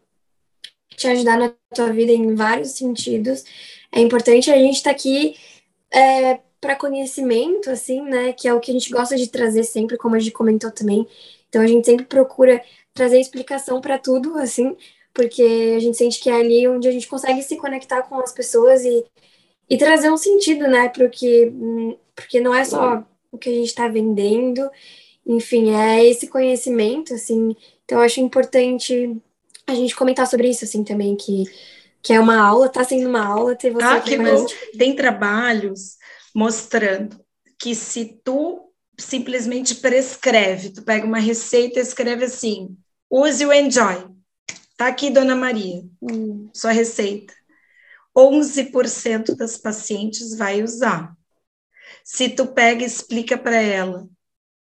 te 0.97 1.07
ajudar 1.07 1.37
na 1.37 1.53
tua 1.73 1.93
vida 1.93 2.11
em 2.11 2.35
vários 2.35 2.71
sentidos. 2.71 3.45
É 3.91 4.01
importante 4.01 4.51
a 4.51 4.57
gente 4.57 4.77
estar 4.77 4.89
tá 4.89 4.95
aqui 4.95 5.35
é, 5.93 6.39
para 6.59 6.75
conhecimento, 6.75 7.69
assim, 7.69 8.01
né? 8.01 8.33
Que 8.33 8.47
é 8.47 8.53
o 8.53 8.59
que 8.59 8.71
a 8.71 8.73
gente 8.73 8.89
gosta 8.89 9.15
de 9.15 9.27
trazer 9.29 9.63
sempre, 9.63 9.95
como 9.95 10.15
a 10.15 10.19
gente 10.19 10.31
comentou 10.31 10.71
também. 10.71 11.07
Então 11.47 11.61
a 11.61 11.67
gente 11.67 11.85
sempre 11.85 12.05
procura 12.05 12.61
trazer 12.93 13.19
explicação 13.19 13.79
para 13.79 13.99
tudo, 13.99 14.37
assim, 14.39 14.75
porque 15.13 15.75
a 15.77 15.79
gente 15.79 15.97
sente 15.97 16.19
que 16.19 16.29
é 16.29 16.33
ali 16.33 16.67
onde 16.67 16.87
a 16.87 16.91
gente 16.91 17.07
consegue 17.07 17.43
se 17.43 17.55
conectar 17.57 18.01
com 18.03 18.19
as 18.19 18.33
pessoas 18.33 18.83
e, 18.83 19.05
e 19.69 19.77
trazer 19.77 20.11
um 20.11 20.17
sentido, 20.17 20.67
né? 20.67 20.89
Porque, 20.89 21.53
porque 22.15 22.41
não 22.41 22.55
é 22.55 22.65
só 22.65 23.05
o 23.31 23.37
que 23.37 23.49
a 23.49 23.53
gente 23.53 23.67
está 23.67 23.87
vendendo, 23.87 24.69
enfim, 25.25 25.75
é 25.75 26.03
esse 26.05 26.27
conhecimento, 26.27 27.13
assim. 27.13 27.55
Então 27.85 27.99
eu 27.99 28.03
acho 28.03 28.19
importante 28.19 29.15
a 29.67 29.75
gente 29.75 29.95
comentar 29.95 30.25
sobre 30.25 30.49
isso, 30.49 30.63
assim, 30.63 30.83
também, 30.83 31.15
que, 31.15 31.43
que 32.01 32.13
é 32.13 32.19
uma 32.19 32.39
aula, 32.39 32.69
tá 32.69 32.83
sendo 32.83 33.09
uma 33.09 33.25
aula 33.25 33.55
ter 33.55 33.71
você 33.71 33.85
ah, 33.85 33.99
que 33.99 34.17
bom. 34.17 34.45
Tem 34.77 34.95
trabalhos 34.95 35.97
mostrando 36.33 37.19
que 37.59 37.75
se 37.75 38.19
tu 38.23 38.71
simplesmente 38.97 39.75
prescreve, 39.75 40.71
tu 40.71 40.83
pega 40.83 41.05
uma 41.05 41.19
receita 41.19 41.79
e 41.79 41.81
escreve 41.81 42.25
assim, 42.25 42.75
use 43.09 43.45
o 43.45 43.53
enjoy. 43.53 44.07
Tá 44.77 44.87
aqui, 44.87 45.09
Dona 45.09 45.35
Maria, 45.35 45.83
hum. 46.01 46.49
sua 46.53 46.71
receita. 46.71 47.33
11% 48.15 49.35
das 49.35 49.57
pacientes 49.57 50.35
vai 50.35 50.63
usar. 50.63 51.15
Se 52.03 52.29
tu 52.29 52.47
pega 52.47 52.83
e 52.83 52.87
explica 52.87 53.37
para 53.37 53.61
ela 53.61 54.07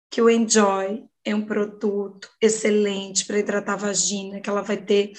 que 0.09 0.21
o 0.21 0.29
enjoy 0.29 1.03
é 1.25 1.33
um 1.33 1.41
produto 1.41 2.29
excelente 2.39 3.25
para 3.25 3.39
hidratar 3.39 3.73
a 3.73 3.77
vagina, 3.77 4.39
que 4.39 4.49
ela 4.49 4.61
vai 4.61 4.77
ter 4.77 5.13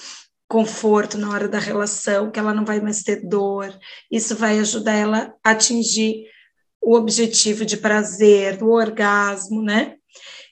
conforto 0.47 1.17
na 1.17 1.29
hora 1.29 1.47
da 1.47 1.59
relação, 1.59 2.31
que 2.31 2.39
ela 2.39 2.53
não 2.53 2.63
vai 2.63 2.79
mais 2.79 3.03
ter 3.03 3.27
dor. 3.27 3.77
Isso 4.09 4.35
vai 4.35 4.57
ajudar 4.59 4.93
ela 4.93 5.35
a 5.43 5.51
atingir 5.51 6.23
o 6.81 6.95
objetivo 6.95 7.65
de 7.65 7.75
prazer, 7.75 8.57
do 8.57 8.69
orgasmo, 8.69 9.61
né? 9.61 9.95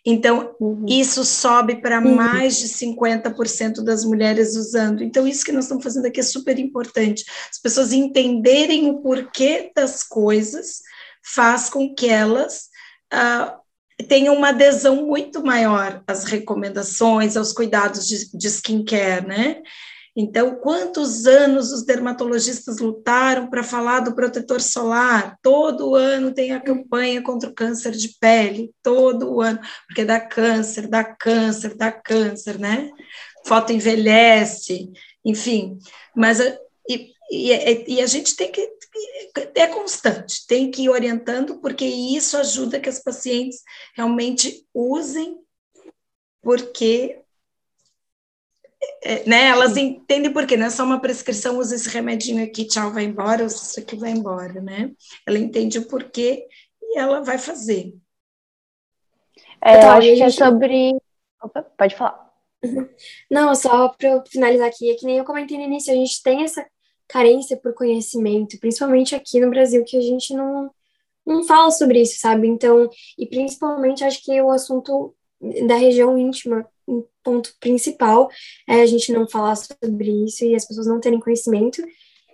Então, 0.06 0.56
uhum. 0.60 0.86
isso 0.88 1.26
sobe 1.26 1.82
para 1.82 2.00
uhum. 2.00 2.14
mais 2.14 2.60
de 2.60 2.68
50% 2.68 3.84
das 3.84 4.06
mulheres 4.06 4.56
usando. 4.56 5.02
Então, 5.02 5.28
isso 5.28 5.44
que 5.44 5.52
nós 5.52 5.64
estamos 5.66 5.84
fazendo 5.84 6.06
aqui 6.06 6.20
é 6.20 6.24
super 6.24 6.60
importante. 6.60 7.24
As 7.50 7.58
pessoas 7.58 7.92
entenderem 7.92 8.90
o 8.90 9.02
porquê 9.02 9.72
das 9.76 10.04
coisas 10.04 10.82
faz 11.24 11.70
com 11.70 11.96
que 11.96 12.08
elas 12.08 12.68
uh, 13.12 13.65
tenham 14.04 14.36
uma 14.36 14.50
adesão 14.50 15.06
muito 15.06 15.44
maior 15.44 16.04
às 16.08 16.26
recomendações, 16.26 17.38
aos 17.38 17.54
cuidados 17.54 18.08
de, 18.08 18.38
de 18.38 18.48
skincare, 18.48 19.26
né? 19.26 19.62
Então, 20.18 20.56
quantos 20.56 21.26
anos 21.28 21.74
os 21.74 21.84
dermatologistas 21.84 22.80
lutaram 22.80 23.50
para 23.50 23.62
falar 23.62 24.00
do 24.00 24.16
protetor 24.16 24.62
solar? 24.62 25.38
Todo 25.42 25.94
ano 25.94 26.34
tem 26.34 26.54
a 26.54 26.62
campanha 26.62 27.22
contra 27.22 27.50
o 27.50 27.54
câncer 27.54 27.92
de 27.92 28.18
pele, 28.18 28.72
todo 28.82 29.42
ano, 29.42 29.60
porque 29.86 30.06
dá 30.06 30.18
câncer, 30.18 30.88
dá 30.88 31.04
câncer, 31.04 31.76
dá 31.76 31.92
câncer, 31.92 32.58
né? 32.58 32.90
Foto 33.46 33.74
envelhece, 33.74 34.90
enfim. 35.26 35.78
Mas 36.16 36.40
e, 36.90 37.12
e, 37.32 37.96
e 37.96 38.02
a 38.02 38.06
gente 38.06 38.36
tem 38.36 38.52
que 38.52 38.76
é 39.56 39.68
constante, 39.68 40.46
tem 40.48 40.72
que 40.72 40.84
ir 40.84 40.90
orientando, 40.90 41.60
porque 41.60 41.86
isso 41.86 42.38
ajuda 42.38 42.80
que 42.80 42.90
as 42.90 43.02
pacientes 43.02 43.62
realmente 43.96 44.66
usem, 44.74 45.38
porque 46.42 47.22
é, 49.04 49.28
né, 49.28 49.48
elas 49.48 49.76
entendem 49.76 50.32
porque 50.32 50.56
não 50.56 50.68
é 50.68 50.70
só 50.70 50.84
uma 50.84 51.00
prescrição, 51.00 51.58
usa 51.58 51.76
esse 51.76 51.90
remedinho 51.90 52.44
aqui, 52.44 52.66
tchau, 52.66 52.92
vai 52.92 53.04
embora, 53.04 53.46
usa 53.46 53.56
isso 53.56 53.80
aqui, 53.80 53.96
vai 53.96 54.12
embora, 54.12 54.62
né? 54.62 54.92
Ela 55.28 55.40
entende 55.40 55.80
o 55.80 55.88
porquê 55.88 56.48
e 56.82 57.00
ela 57.00 57.22
vai 57.22 57.38
fazer. 57.38 57.94
É, 59.64 59.78
então, 59.78 59.90
eu 59.90 59.92
acho 59.92 60.16
que 60.16 60.24
é 60.24 60.30
sobre. 60.30 60.98
Opa, 61.42 61.64
pode 61.64 61.96
falar. 61.96 62.32
Não, 63.30 63.54
só 63.54 63.90
para 63.90 64.24
finalizar 64.28 64.68
aqui, 64.68 64.92
é 64.92 64.96
que 64.96 65.06
nem 65.06 65.18
eu 65.18 65.26
comentei 65.26 65.58
no 65.58 65.64
início, 65.64 65.94
a 65.94 65.96
gente 65.96 66.22
tem 66.22 66.44
essa 66.44 66.66
carência 67.08 67.58
por 67.58 67.74
conhecimento, 67.74 68.60
principalmente 68.60 69.16
aqui 69.16 69.40
no 69.40 69.50
Brasil, 69.50 69.84
que 69.86 69.98
a 69.98 70.02
gente 70.02 70.34
não, 70.34 70.72
não 71.26 71.44
fala 71.44 71.72
sobre 71.72 72.02
isso, 72.02 72.20
sabe? 72.20 72.48
Então, 72.48 72.90
e 73.18 73.26
principalmente 73.28 74.04
acho 74.04 74.24
que 74.24 74.42
o 74.42 74.52
assunto 74.52 75.16
da 75.68 75.76
região 75.76 76.18
íntima, 76.18 76.68
um 76.88 77.04
ponto 77.24 77.54
principal 77.60 78.30
é 78.68 78.82
a 78.82 78.86
gente 78.86 79.12
não 79.12 79.28
falar 79.28 79.56
sobre 79.56 80.26
isso 80.26 80.46
e 80.46 80.56
as 80.56 80.66
pessoas 80.66 80.88
não 80.88 81.00
terem 81.00 81.20
conhecimento, 81.20 81.82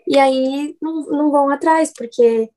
e 0.07 0.17
aí 0.17 0.75
não, 0.81 1.05
não 1.07 1.31
vão 1.31 1.49
atrás, 1.49 1.93
porque, 1.95 2.49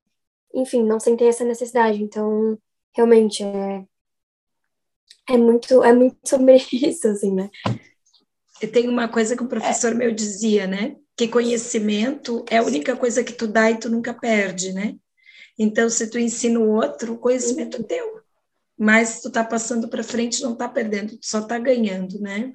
enfim, 0.55 0.83
não 0.83 0.99
sentem 0.99 1.29
essa 1.29 1.45
necessidade. 1.45 2.03
Então, 2.03 2.59
realmente, 2.95 3.43
é, 3.45 3.85
é 5.29 5.37
muito, 5.37 5.83
é 5.83 5.93
muito 5.93 6.17
sobre 6.25 6.57
isso, 6.73 7.07
assim, 7.09 7.33
né? 7.33 7.51
E 8.63 8.67
tem 8.67 8.89
uma 8.89 9.09
coisa 9.09 9.37
que 9.37 9.43
o 9.43 9.49
professor 9.49 9.95
meu 9.95 10.13
dizia, 10.13 10.67
né? 10.67 10.97
Que 11.17 11.29
conhecimento 11.29 12.45
é 12.51 12.59
a 12.59 12.63
única 12.63 12.97
coisa 12.97 13.23
que 13.23 13.33
tu 13.33 13.47
dá 13.47 13.71
e 13.71 13.79
tu 13.79 13.89
nunca 13.89 14.13
perde, 14.13 14.73
né? 14.73 14.97
Então, 15.59 15.89
se 15.89 16.11
tu 16.11 16.19
ensina 16.19 16.59
o 16.59 16.69
outro, 16.69 17.15
o 17.15 17.19
conhecimento 17.19 17.81
é 17.81 17.83
teu. 17.85 18.21
Mas 18.77 19.21
tu 19.21 19.31
tá 19.31 19.45
passando 19.45 19.89
para 19.89 20.03
frente, 20.03 20.43
não 20.43 20.57
tá 20.57 20.69
perdendo, 20.69 21.17
tu 21.17 21.27
só 21.27 21.43
tá 21.43 21.59
ganhando, 21.59 22.19
né? 22.21 22.51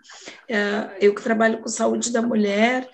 É, 0.50 0.98
eu 1.00 1.16
que 1.16 1.24
trabalho 1.24 1.62
com 1.62 1.70
saúde 1.70 2.12
da 2.12 2.22
mulher, 2.22 2.90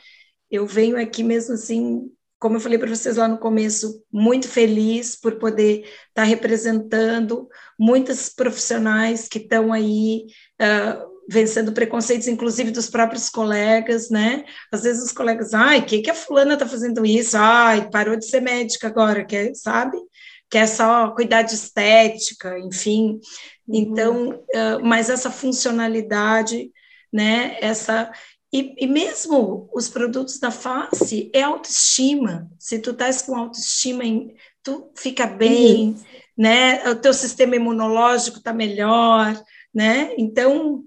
eu 0.52 0.68
venho 0.68 1.00
aqui 1.00 1.24
mesmo 1.24 1.56
assim 1.56 2.12
como 2.46 2.58
eu 2.58 2.60
falei 2.60 2.78
para 2.78 2.90
vocês 2.90 3.18
lá 3.18 3.28
no 3.28 3.40
começo, 3.40 4.04
muito 4.12 4.48
feliz 4.48 5.16
por 5.16 5.40
poder 5.40 5.80
estar 5.80 5.98
tá 6.14 6.24
representando 6.24 7.48
muitas 7.80 8.30
profissionais 8.30 9.28
que 9.28 9.40
estão 9.40 9.74
aí 9.74 10.28
uh, 10.62 11.15
vencendo 11.30 11.72
preconceitos, 11.72 12.28
inclusive 12.28 12.72
dos 12.72 12.90
próprios 12.90 13.30
colegas, 13.30 14.10
né? 14.10 14.46
Às 14.72 14.84
vezes 14.84 15.04
os 15.04 15.12
colegas, 15.12 15.54
ai, 15.54 15.80
o 15.80 15.86
que, 15.86 16.02
que 16.02 16.10
a 16.10 16.16
fulana 16.16 16.54
está 16.54 16.68
fazendo 16.68 17.06
isso? 17.06 17.36
Ai, 17.38 17.90
parou 17.90 18.16
de 18.16 18.26
ser 18.26 18.42
médica 18.42 18.88
agora, 18.88 19.26
quer, 19.26 19.54
sabe? 19.56 19.98
Quer 20.50 20.68
só 20.68 21.10
cuidar 21.12 21.42
de 21.42 21.56
estética, 21.56 22.60
enfim. 22.60 23.20
Uhum. 23.68 23.76
Então, 23.76 24.30
uh, 24.30 24.84
mas 24.84 25.10
essa 25.10 25.32
funcionalidade, 25.32 26.72
né? 27.12 27.58
Essa 27.60 28.12
e, 28.54 28.74
e, 28.80 28.88
mesmo 28.88 29.70
os 29.74 29.90
produtos 29.90 30.40
da 30.40 30.50
face 30.50 31.30
é 31.34 31.42
autoestima. 31.42 32.50
Se 32.58 32.80
tu 32.80 32.92
estás 32.92 33.22
com 33.22 33.36
autoestima, 33.36 34.04
tu 34.64 34.92
fica 34.96 35.28
bem, 35.28 35.90
Isso. 35.90 36.06
né? 36.38 36.90
O 36.90 36.96
teu 36.96 37.14
sistema 37.14 37.58
imunológico 37.58 38.38
está 38.38 38.54
melhor, 38.54 39.38
né? 39.74 40.14
Então, 40.18 40.86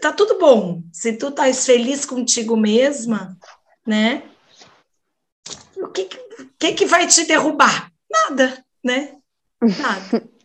tá 0.00 0.12
tudo 0.12 0.38
bom. 0.38 0.82
Se 0.92 1.12
tu 1.12 1.28
estás 1.28 1.64
feliz 1.66 2.04
contigo 2.04 2.56
mesma, 2.56 3.36
né? 3.86 4.22
O 5.76 5.88
que, 5.88 6.08
que, 6.58 6.72
que 6.72 6.86
vai 6.86 7.06
te 7.06 7.26
derrubar? 7.26 7.90
Nada, 8.10 8.64
né? 8.84 9.16
Nada. 9.60 10.28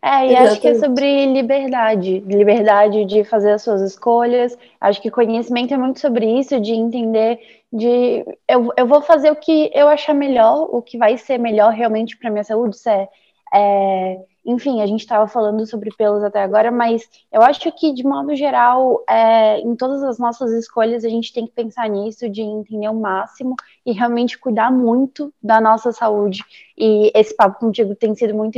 É, 0.00 0.30
e 0.30 0.36
acho 0.36 0.60
que 0.60 0.68
é 0.68 0.74
sobre 0.74 1.26
liberdade, 1.26 2.20
liberdade 2.20 3.04
de 3.04 3.24
fazer 3.24 3.50
as 3.50 3.62
suas 3.62 3.82
escolhas. 3.82 4.56
Acho 4.80 5.02
que 5.02 5.10
conhecimento 5.10 5.74
é 5.74 5.76
muito 5.76 5.98
sobre 5.98 6.38
isso, 6.38 6.60
de 6.60 6.72
entender, 6.72 7.40
de 7.72 8.24
eu, 8.48 8.72
eu 8.76 8.86
vou 8.86 9.02
fazer 9.02 9.30
o 9.32 9.36
que 9.36 9.68
eu 9.74 9.88
achar 9.88 10.14
melhor, 10.14 10.68
o 10.70 10.80
que 10.80 10.96
vai 10.96 11.18
ser 11.18 11.38
melhor 11.38 11.72
realmente 11.72 12.16
para 12.16 12.30
minha 12.30 12.44
saúde, 12.44 12.78
se 12.78 12.88
é, 12.88 13.08
é 13.52 14.18
enfim, 14.46 14.80
a 14.80 14.86
gente 14.86 15.00
estava 15.00 15.26
falando 15.26 15.66
sobre 15.66 15.90
pelos 15.96 16.22
até 16.22 16.40
agora, 16.40 16.70
mas 16.70 17.08
eu 17.32 17.42
acho 17.42 17.72
que, 17.72 17.92
de 17.92 18.04
modo 18.04 18.36
geral, 18.36 19.02
é, 19.08 19.58
em 19.58 19.74
todas 19.74 20.04
as 20.04 20.20
nossas 20.20 20.52
escolhas, 20.52 21.04
a 21.04 21.08
gente 21.08 21.32
tem 21.32 21.46
que 21.46 21.52
pensar 21.52 21.88
nisso, 21.88 22.30
de 22.30 22.42
entender 22.42 22.88
o 22.88 22.94
máximo 22.94 23.56
e 23.84 23.90
realmente 23.90 24.38
cuidar 24.38 24.70
muito 24.70 25.34
da 25.42 25.60
nossa 25.60 25.90
saúde. 25.90 26.44
E 26.78 27.10
esse 27.12 27.34
papo 27.34 27.58
contigo 27.58 27.96
tem 27.96 28.14
sido 28.14 28.34
muito 28.34 28.56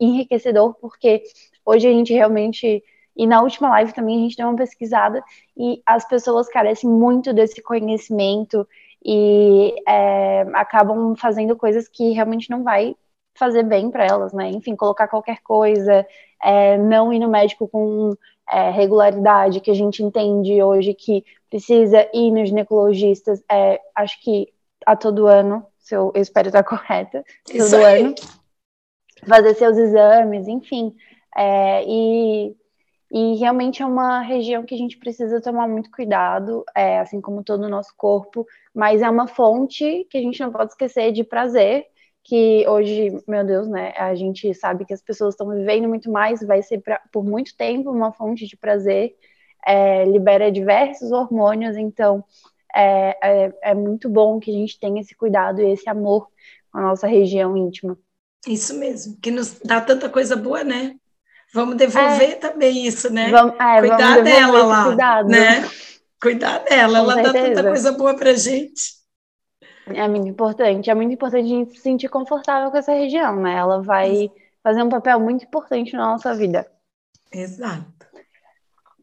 enriquecedor, 0.00 0.74
porque 0.80 1.22
hoje 1.66 1.86
a 1.86 1.92
gente 1.92 2.14
realmente. 2.14 2.82
E 3.14 3.26
na 3.26 3.42
última 3.42 3.68
live 3.68 3.92
também 3.92 4.16
a 4.16 4.20
gente 4.22 4.36
deu 4.36 4.48
uma 4.48 4.56
pesquisada 4.56 5.22
e 5.54 5.82
as 5.84 6.08
pessoas 6.08 6.48
carecem 6.48 6.88
muito 6.88 7.34
desse 7.34 7.60
conhecimento 7.60 8.66
e 9.04 9.74
é, 9.86 10.42
acabam 10.54 11.14
fazendo 11.16 11.54
coisas 11.56 11.86
que 11.88 12.12
realmente 12.12 12.48
não 12.48 12.62
vai 12.62 12.96
fazer 13.34 13.62
bem 13.62 13.90
para 13.90 14.04
elas, 14.04 14.32
né? 14.32 14.50
Enfim, 14.50 14.76
colocar 14.76 15.08
qualquer 15.08 15.40
coisa, 15.42 16.06
é, 16.42 16.76
não 16.78 17.12
ir 17.12 17.18
no 17.18 17.28
médico 17.28 17.68
com 17.68 18.14
é, 18.48 18.70
regularidade, 18.70 19.60
que 19.60 19.70
a 19.70 19.74
gente 19.74 20.02
entende 20.02 20.62
hoje 20.62 20.94
que 20.94 21.24
precisa 21.48 22.08
ir 22.12 22.30
nos 22.30 22.48
ginecologistas, 22.48 23.42
é, 23.50 23.80
acho 23.94 24.20
que 24.22 24.52
a 24.86 24.96
todo 24.96 25.26
ano, 25.26 25.64
se 25.78 25.94
eu, 25.94 26.12
eu 26.14 26.22
espero 26.22 26.48
estar 26.48 26.62
correta, 26.64 27.24
todo 27.44 27.76
ano, 27.76 28.14
fazer 29.26 29.54
seus 29.54 29.76
exames, 29.76 30.48
enfim. 30.48 30.94
É, 31.36 31.84
e, 31.86 32.56
e 33.10 33.36
realmente 33.36 33.82
é 33.82 33.86
uma 33.86 34.20
região 34.20 34.64
que 34.64 34.74
a 34.74 34.78
gente 34.78 34.98
precisa 34.98 35.40
tomar 35.40 35.68
muito 35.68 35.90
cuidado, 35.90 36.64
é, 36.74 36.98
assim 37.00 37.20
como 37.20 37.44
todo 37.44 37.64
o 37.64 37.68
nosso 37.68 37.94
corpo, 37.96 38.46
mas 38.74 39.02
é 39.02 39.10
uma 39.10 39.26
fonte 39.26 40.06
que 40.10 40.18
a 40.18 40.20
gente 40.20 40.40
não 40.40 40.50
pode 40.50 40.72
esquecer 40.72 41.12
de 41.12 41.24
prazer 41.24 41.86
que 42.22 42.66
hoje, 42.68 43.10
meu 43.26 43.44
Deus, 43.44 43.68
né, 43.68 43.92
a 43.96 44.14
gente 44.14 44.52
sabe 44.54 44.84
que 44.84 44.92
as 44.94 45.02
pessoas 45.02 45.34
estão 45.34 45.48
vivendo 45.48 45.88
muito 45.88 46.10
mais, 46.10 46.42
vai 46.42 46.62
ser 46.62 46.78
pra, 46.78 47.00
por 47.12 47.24
muito 47.24 47.56
tempo 47.56 47.90
uma 47.90 48.12
fonte 48.12 48.46
de 48.46 48.56
prazer, 48.56 49.14
é, 49.66 50.04
libera 50.04 50.50
diversos 50.50 51.10
hormônios, 51.12 51.76
então 51.76 52.24
é, 52.74 53.16
é, 53.22 53.52
é, 53.62 53.74
muito 53.74 54.08
bom 54.08 54.38
que 54.38 54.50
a 54.50 54.54
gente 54.54 54.78
tenha 54.78 55.00
esse 55.00 55.14
cuidado 55.14 55.60
e 55.60 55.72
esse 55.72 55.88
amor 55.88 56.28
com 56.70 56.78
a 56.78 56.82
nossa 56.82 57.06
região 57.06 57.56
íntima. 57.56 57.98
Isso 58.46 58.78
mesmo, 58.78 59.18
que 59.20 59.30
nos 59.30 59.58
dá 59.58 59.80
tanta 59.80 60.08
coisa 60.08 60.36
boa, 60.36 60.62
né? 60.62 60.94
Vamos 61.52 61.76
devolver 61.76 62.30
é. 62.30 62.34
também 62.36 62.86
isso, 62.86 63.12
né? 63.12 63.28
Vamos, 63.30 63.54
é, 63.58 63.80
cuidar 63.80 64.08
vamos 64.14 64.24
dela 64.24 64.64
lá, 64.64 64.84
cuidado. 64.84 65.28
né? 65.28 65.68
Cuidar 66.22 66.58
dela, 66.58 67.04
com 67.04 67.10
ela 67.10 67.14
certeza. 67.14 67.32
dá 67.32 67.48
tanta 67.48 67.68
coisa 67.68 67.92
boa 67.92 68.14
pra 68.14 68.34
gente. 68.34 68.99
É 69.86 70.06
muito 70.06 70.28
importante. 70.28 70.90
É 70.90 70.94
muito 70.94 71.12
importante 71.12 71.44
a 71.44 71.48
gente 71.48 71.72
se 71.72 71.80
sentir 71.80 72.08
confortável 72.08 72.70
com 72.70 72.76
essa 72.76 72.92
região, 72.92 73.36
né? 73.36 73.54
Ela 73.54 73.82
vai 73.82 74.30
fazer 74.62 74.82
um 74.82 74.88
papel 74.88 75.18
muito 75.20 75.44
importante 75.44 75.94
na 75.94 76.06
nossa 76.06 76.34
vida. 76.34 76.70
Exato. 77.32 78.00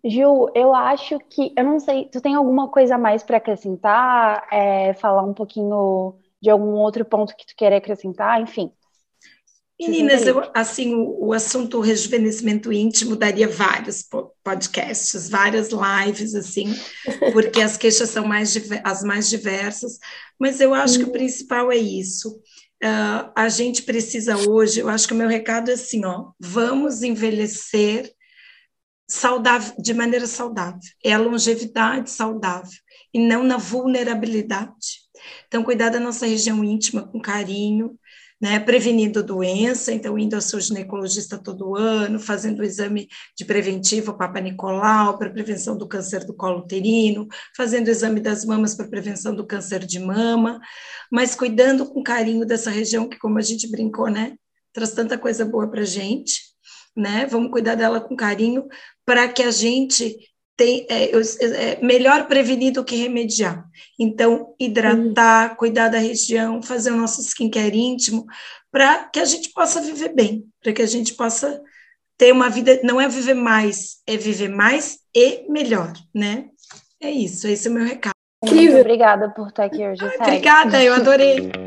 Gil, 0.03 0.49
eu 0.53 0.73
acho 0.73 1.19
que. 1.19 1.53
Eu 1.57 1.63
não 1.63 1.79
sei, 1.79 2.05
tu 2.05 2.21
tem 2.21 2.35
alguma 2.35 2.69
coisa 2.69 2.95
a 2.95 2.97
mais 2.97 3.23
para 3.23 3.37
acrescentar? 3.37 4.47
É, 4.51 4.93
falar 4.93 5.23
um 5.23 5.33
pouquinho 5.33 6.15
de 6.41 6.49
algum 6.49 6.73
outro 6.73 7.03
ponto 7.03 7.35
que 7.35 7.45
tu 7.45 7.55
queira 7.55 7.77
acrescentar? 7.77 8.39
Enfim. 8.41 8.71
Meninas, 9.79 10.25
eu, 10.25 10.41
assim, 10.55 10.95
o, 10.95 11.27
o, 11.27 11.33
assunto 11.33 11.79
rejuvenescimento 11.79 12.73
íntimo 12.73 13.15
daria 13.15 13.47
vários 13.47 14.03
podcasts, 14.43 15.29
várias 15.29 15.69
lives, 15.69 16.33
assim, 16.33 16.73
porque 17.31 17.61
as 17.61 17.77
queixas 17.77 18.09
são 18.09 18.25
mais, 18.25 18.57
as 18.83 19.03
mais 19.03 19.29
diversas, 19.29 19.99
mas 20.39 20.59
eu 20.59 20.73
acho 20.73 20.97
que 20.97 21.05
o 21.05 21.11
principal 21.11 21.71
é 21.71 21.77
isso. 21.77 22.41
Uh, 22.83 23.31
a 23.35 23.49
gente 23.49 23.83
precisa 23.83 24.35
hoje, 24.49 24.79
eu 24.79 24.89
acho 24.89 25.07
que 25.07 25.13
o 25.13 25.17
meu 25.17 25.27
recado 25.27 25.69
é 25.69 25.75
assim, 25.75 26.03
ó, 26.05 26.31
vamos 26.39 27.03
envelhecer 27.03 28.11
saudável, 29.07 29.75
de 29.79 29.93
maneira 29.93 30.25
saudável, 30.25 30.79
é 31.03 31.13
a 31.13 31.19
longevidade 31.19 32.09
saudável, 32.09 32.79
e 33.13 33.19
não 33.19 33.43
na 33.43 33.57
vulnerabilidade. 33.57 35.07
Então, 35.47 35.63
cuidar 35.63 35.89
da 35.89 35.99
nossa 35.99 36.25
região 36.25 36.63
íntima 36.63 37.07
com 37.07 37.19
carinho, 37.19 37.97
né, 38.39 38.59
prevenindo 38.59 39.23
doença, 39.23 39.91
então 39.91 40.17
indo 40.17 40.35
ao 40.35 40.41
seu 40.41 40.59
ginecologista 40.59 41.37
todo 41.37 41.75
ano, 41.75 42.19
fazendo 42.19 42.59
o 42.59 42.63
exame 42.63 43.07
de 43.35 43.43
preventivo 43.43 44.17
Papa 44.17 44.39
Nicolau 44.39 45.17
para 45.17 45.29
prevenção 45.29 45.75
do 45.75 45.87
câncer 45.87 46.23
do 46.23 46.35
colo 46.35 46.59
uterino, 46.59 47.27
fazendo 47.55 47.87
o 47.87 47.91
exame 47.91 48.19
das 48.19 48.45
mamas 48.45 48.75
para 48.75 48.87
prevenção 48.87 49.35
do 49.35 49.45
câncer 49.45 49.85
de 49.85 49.99
mama, 49.99 50.59
mas 51.11 51.33
cuidando 51.33 51.85
com 51.85 52.03
carinho 52.03 52.45
dessa 52.45 52.69
região 52.69 53.09
que, 53.09 53.17
como 53.17 53.39
a 53.39 53.41
gente 53.41 53.69
brincou, 53.69 54.07
né, 54.07 54.35
traz 54.71 54.91
tanta 54.91 55.17
coisa 55.17 55.43
boa 55.43 55.67
para 55.69 55.83
gente, 55.83 56.41
né? 56.95 57.25
Vamos 57.25 57.51
cuidar 57.51 57.75
dela 57.75 57.99
com 57.99 58.15
carinho 58.15 58.67
para 59.05 59.27
que 59.27 59.41
a 59.41 59.51
gente 59.51 60.17
tem, 60.57 60.87
é, 60.89 61.11
é, 61.11 61.79
melhor 61.81 62.27
prevenir 62.27 62.73
do 62.73 62.83
que 62.83 62.95
remediar. 62.95 63.63
Então, 63.97 64.55
hidratar, 64.59 65.55
cuidar 65.55 65.89
da 65.89 65.99
região, 65.99 66.63
fazer 66.63 66.91
o 66.91 66.97
nosso 66.97 67.21
skincare 67.21 67.77
íntimo, 67.77 68.25
para 68.71 69.05
que 69.05 69.19
a 69.19 69.25
gente 69.25 69.51
possa 69.53 69.79
viver 69.79 70.13
bem, 70.13 70.43
para 70.61 70.73
que 70.73 70.81
a 70.81 70.87
gente 70.87 71.13
possa 71.13 71.61
ter 72.17 72.31
uma 72.33 72.49
vida, 72.49 72.79
não 72.83 72.99
é 72.99 73.07
viver 73.07 73.35
mais, 73.35 74.01
é 74.07 74.17
viver 74.17 74.49
mais 74.49 74.97
e 75.15 75.45
melhor, 75.47 75.93
né? 76.13 76.45
É 76.99 77.11
isso, 77.11 77.47
esse 77.47 77.67
é 77.67 77.71
o 77.71 77.73
meu 77.75 77.85
recado. 77.85 78.15
Muito 78.43 78.77
obrigada 78.77 79.29
por 79.29 79.49
estar 79.49 79.65
aqui 79.65 79.87
hoje. 79.87 80.03
obrigada, 80.19 80.83
eu 80.83 80.95
adorei. 80.95 81.51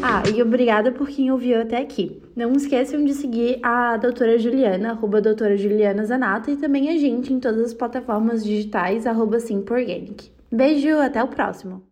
Ah, 0.00 0.22
e 0.32 0.40
obrigada 0.40 0.92
por 0.92 1.08
quem 1.08 1.32
ouviu 1.32 1.60
até 1.60 1.78
aqui. 1.78 2.22
Não 2.36 2.52
esqueçam 2.52 3.04
de 3.04 3.12
seguir 3.14 3.58
a 3.64 3.96
doutora 3.96 4.38
Juliana, 4.38 4.90
arroba 4.90 5.20
doutora 5.20 5.56
Juliana 5.56 6.04
Zanata, 6.04 6.52
e 6.52 6.56
também 6.56 6.88
a 6.88 6.96
gente 6.96 7.32
em 7.32 7.40
todas 7.40 7.60
as 7.66 7.74
plataformas 7.74 8.44
digitais, 8.44 9.06
arroba 9.06 9.40
Simporganic. 9.40 10.30
Beijo, 10.52 10.96
até 10.98 11.22
o 11.22 11.28
próximo! 11.28 11.87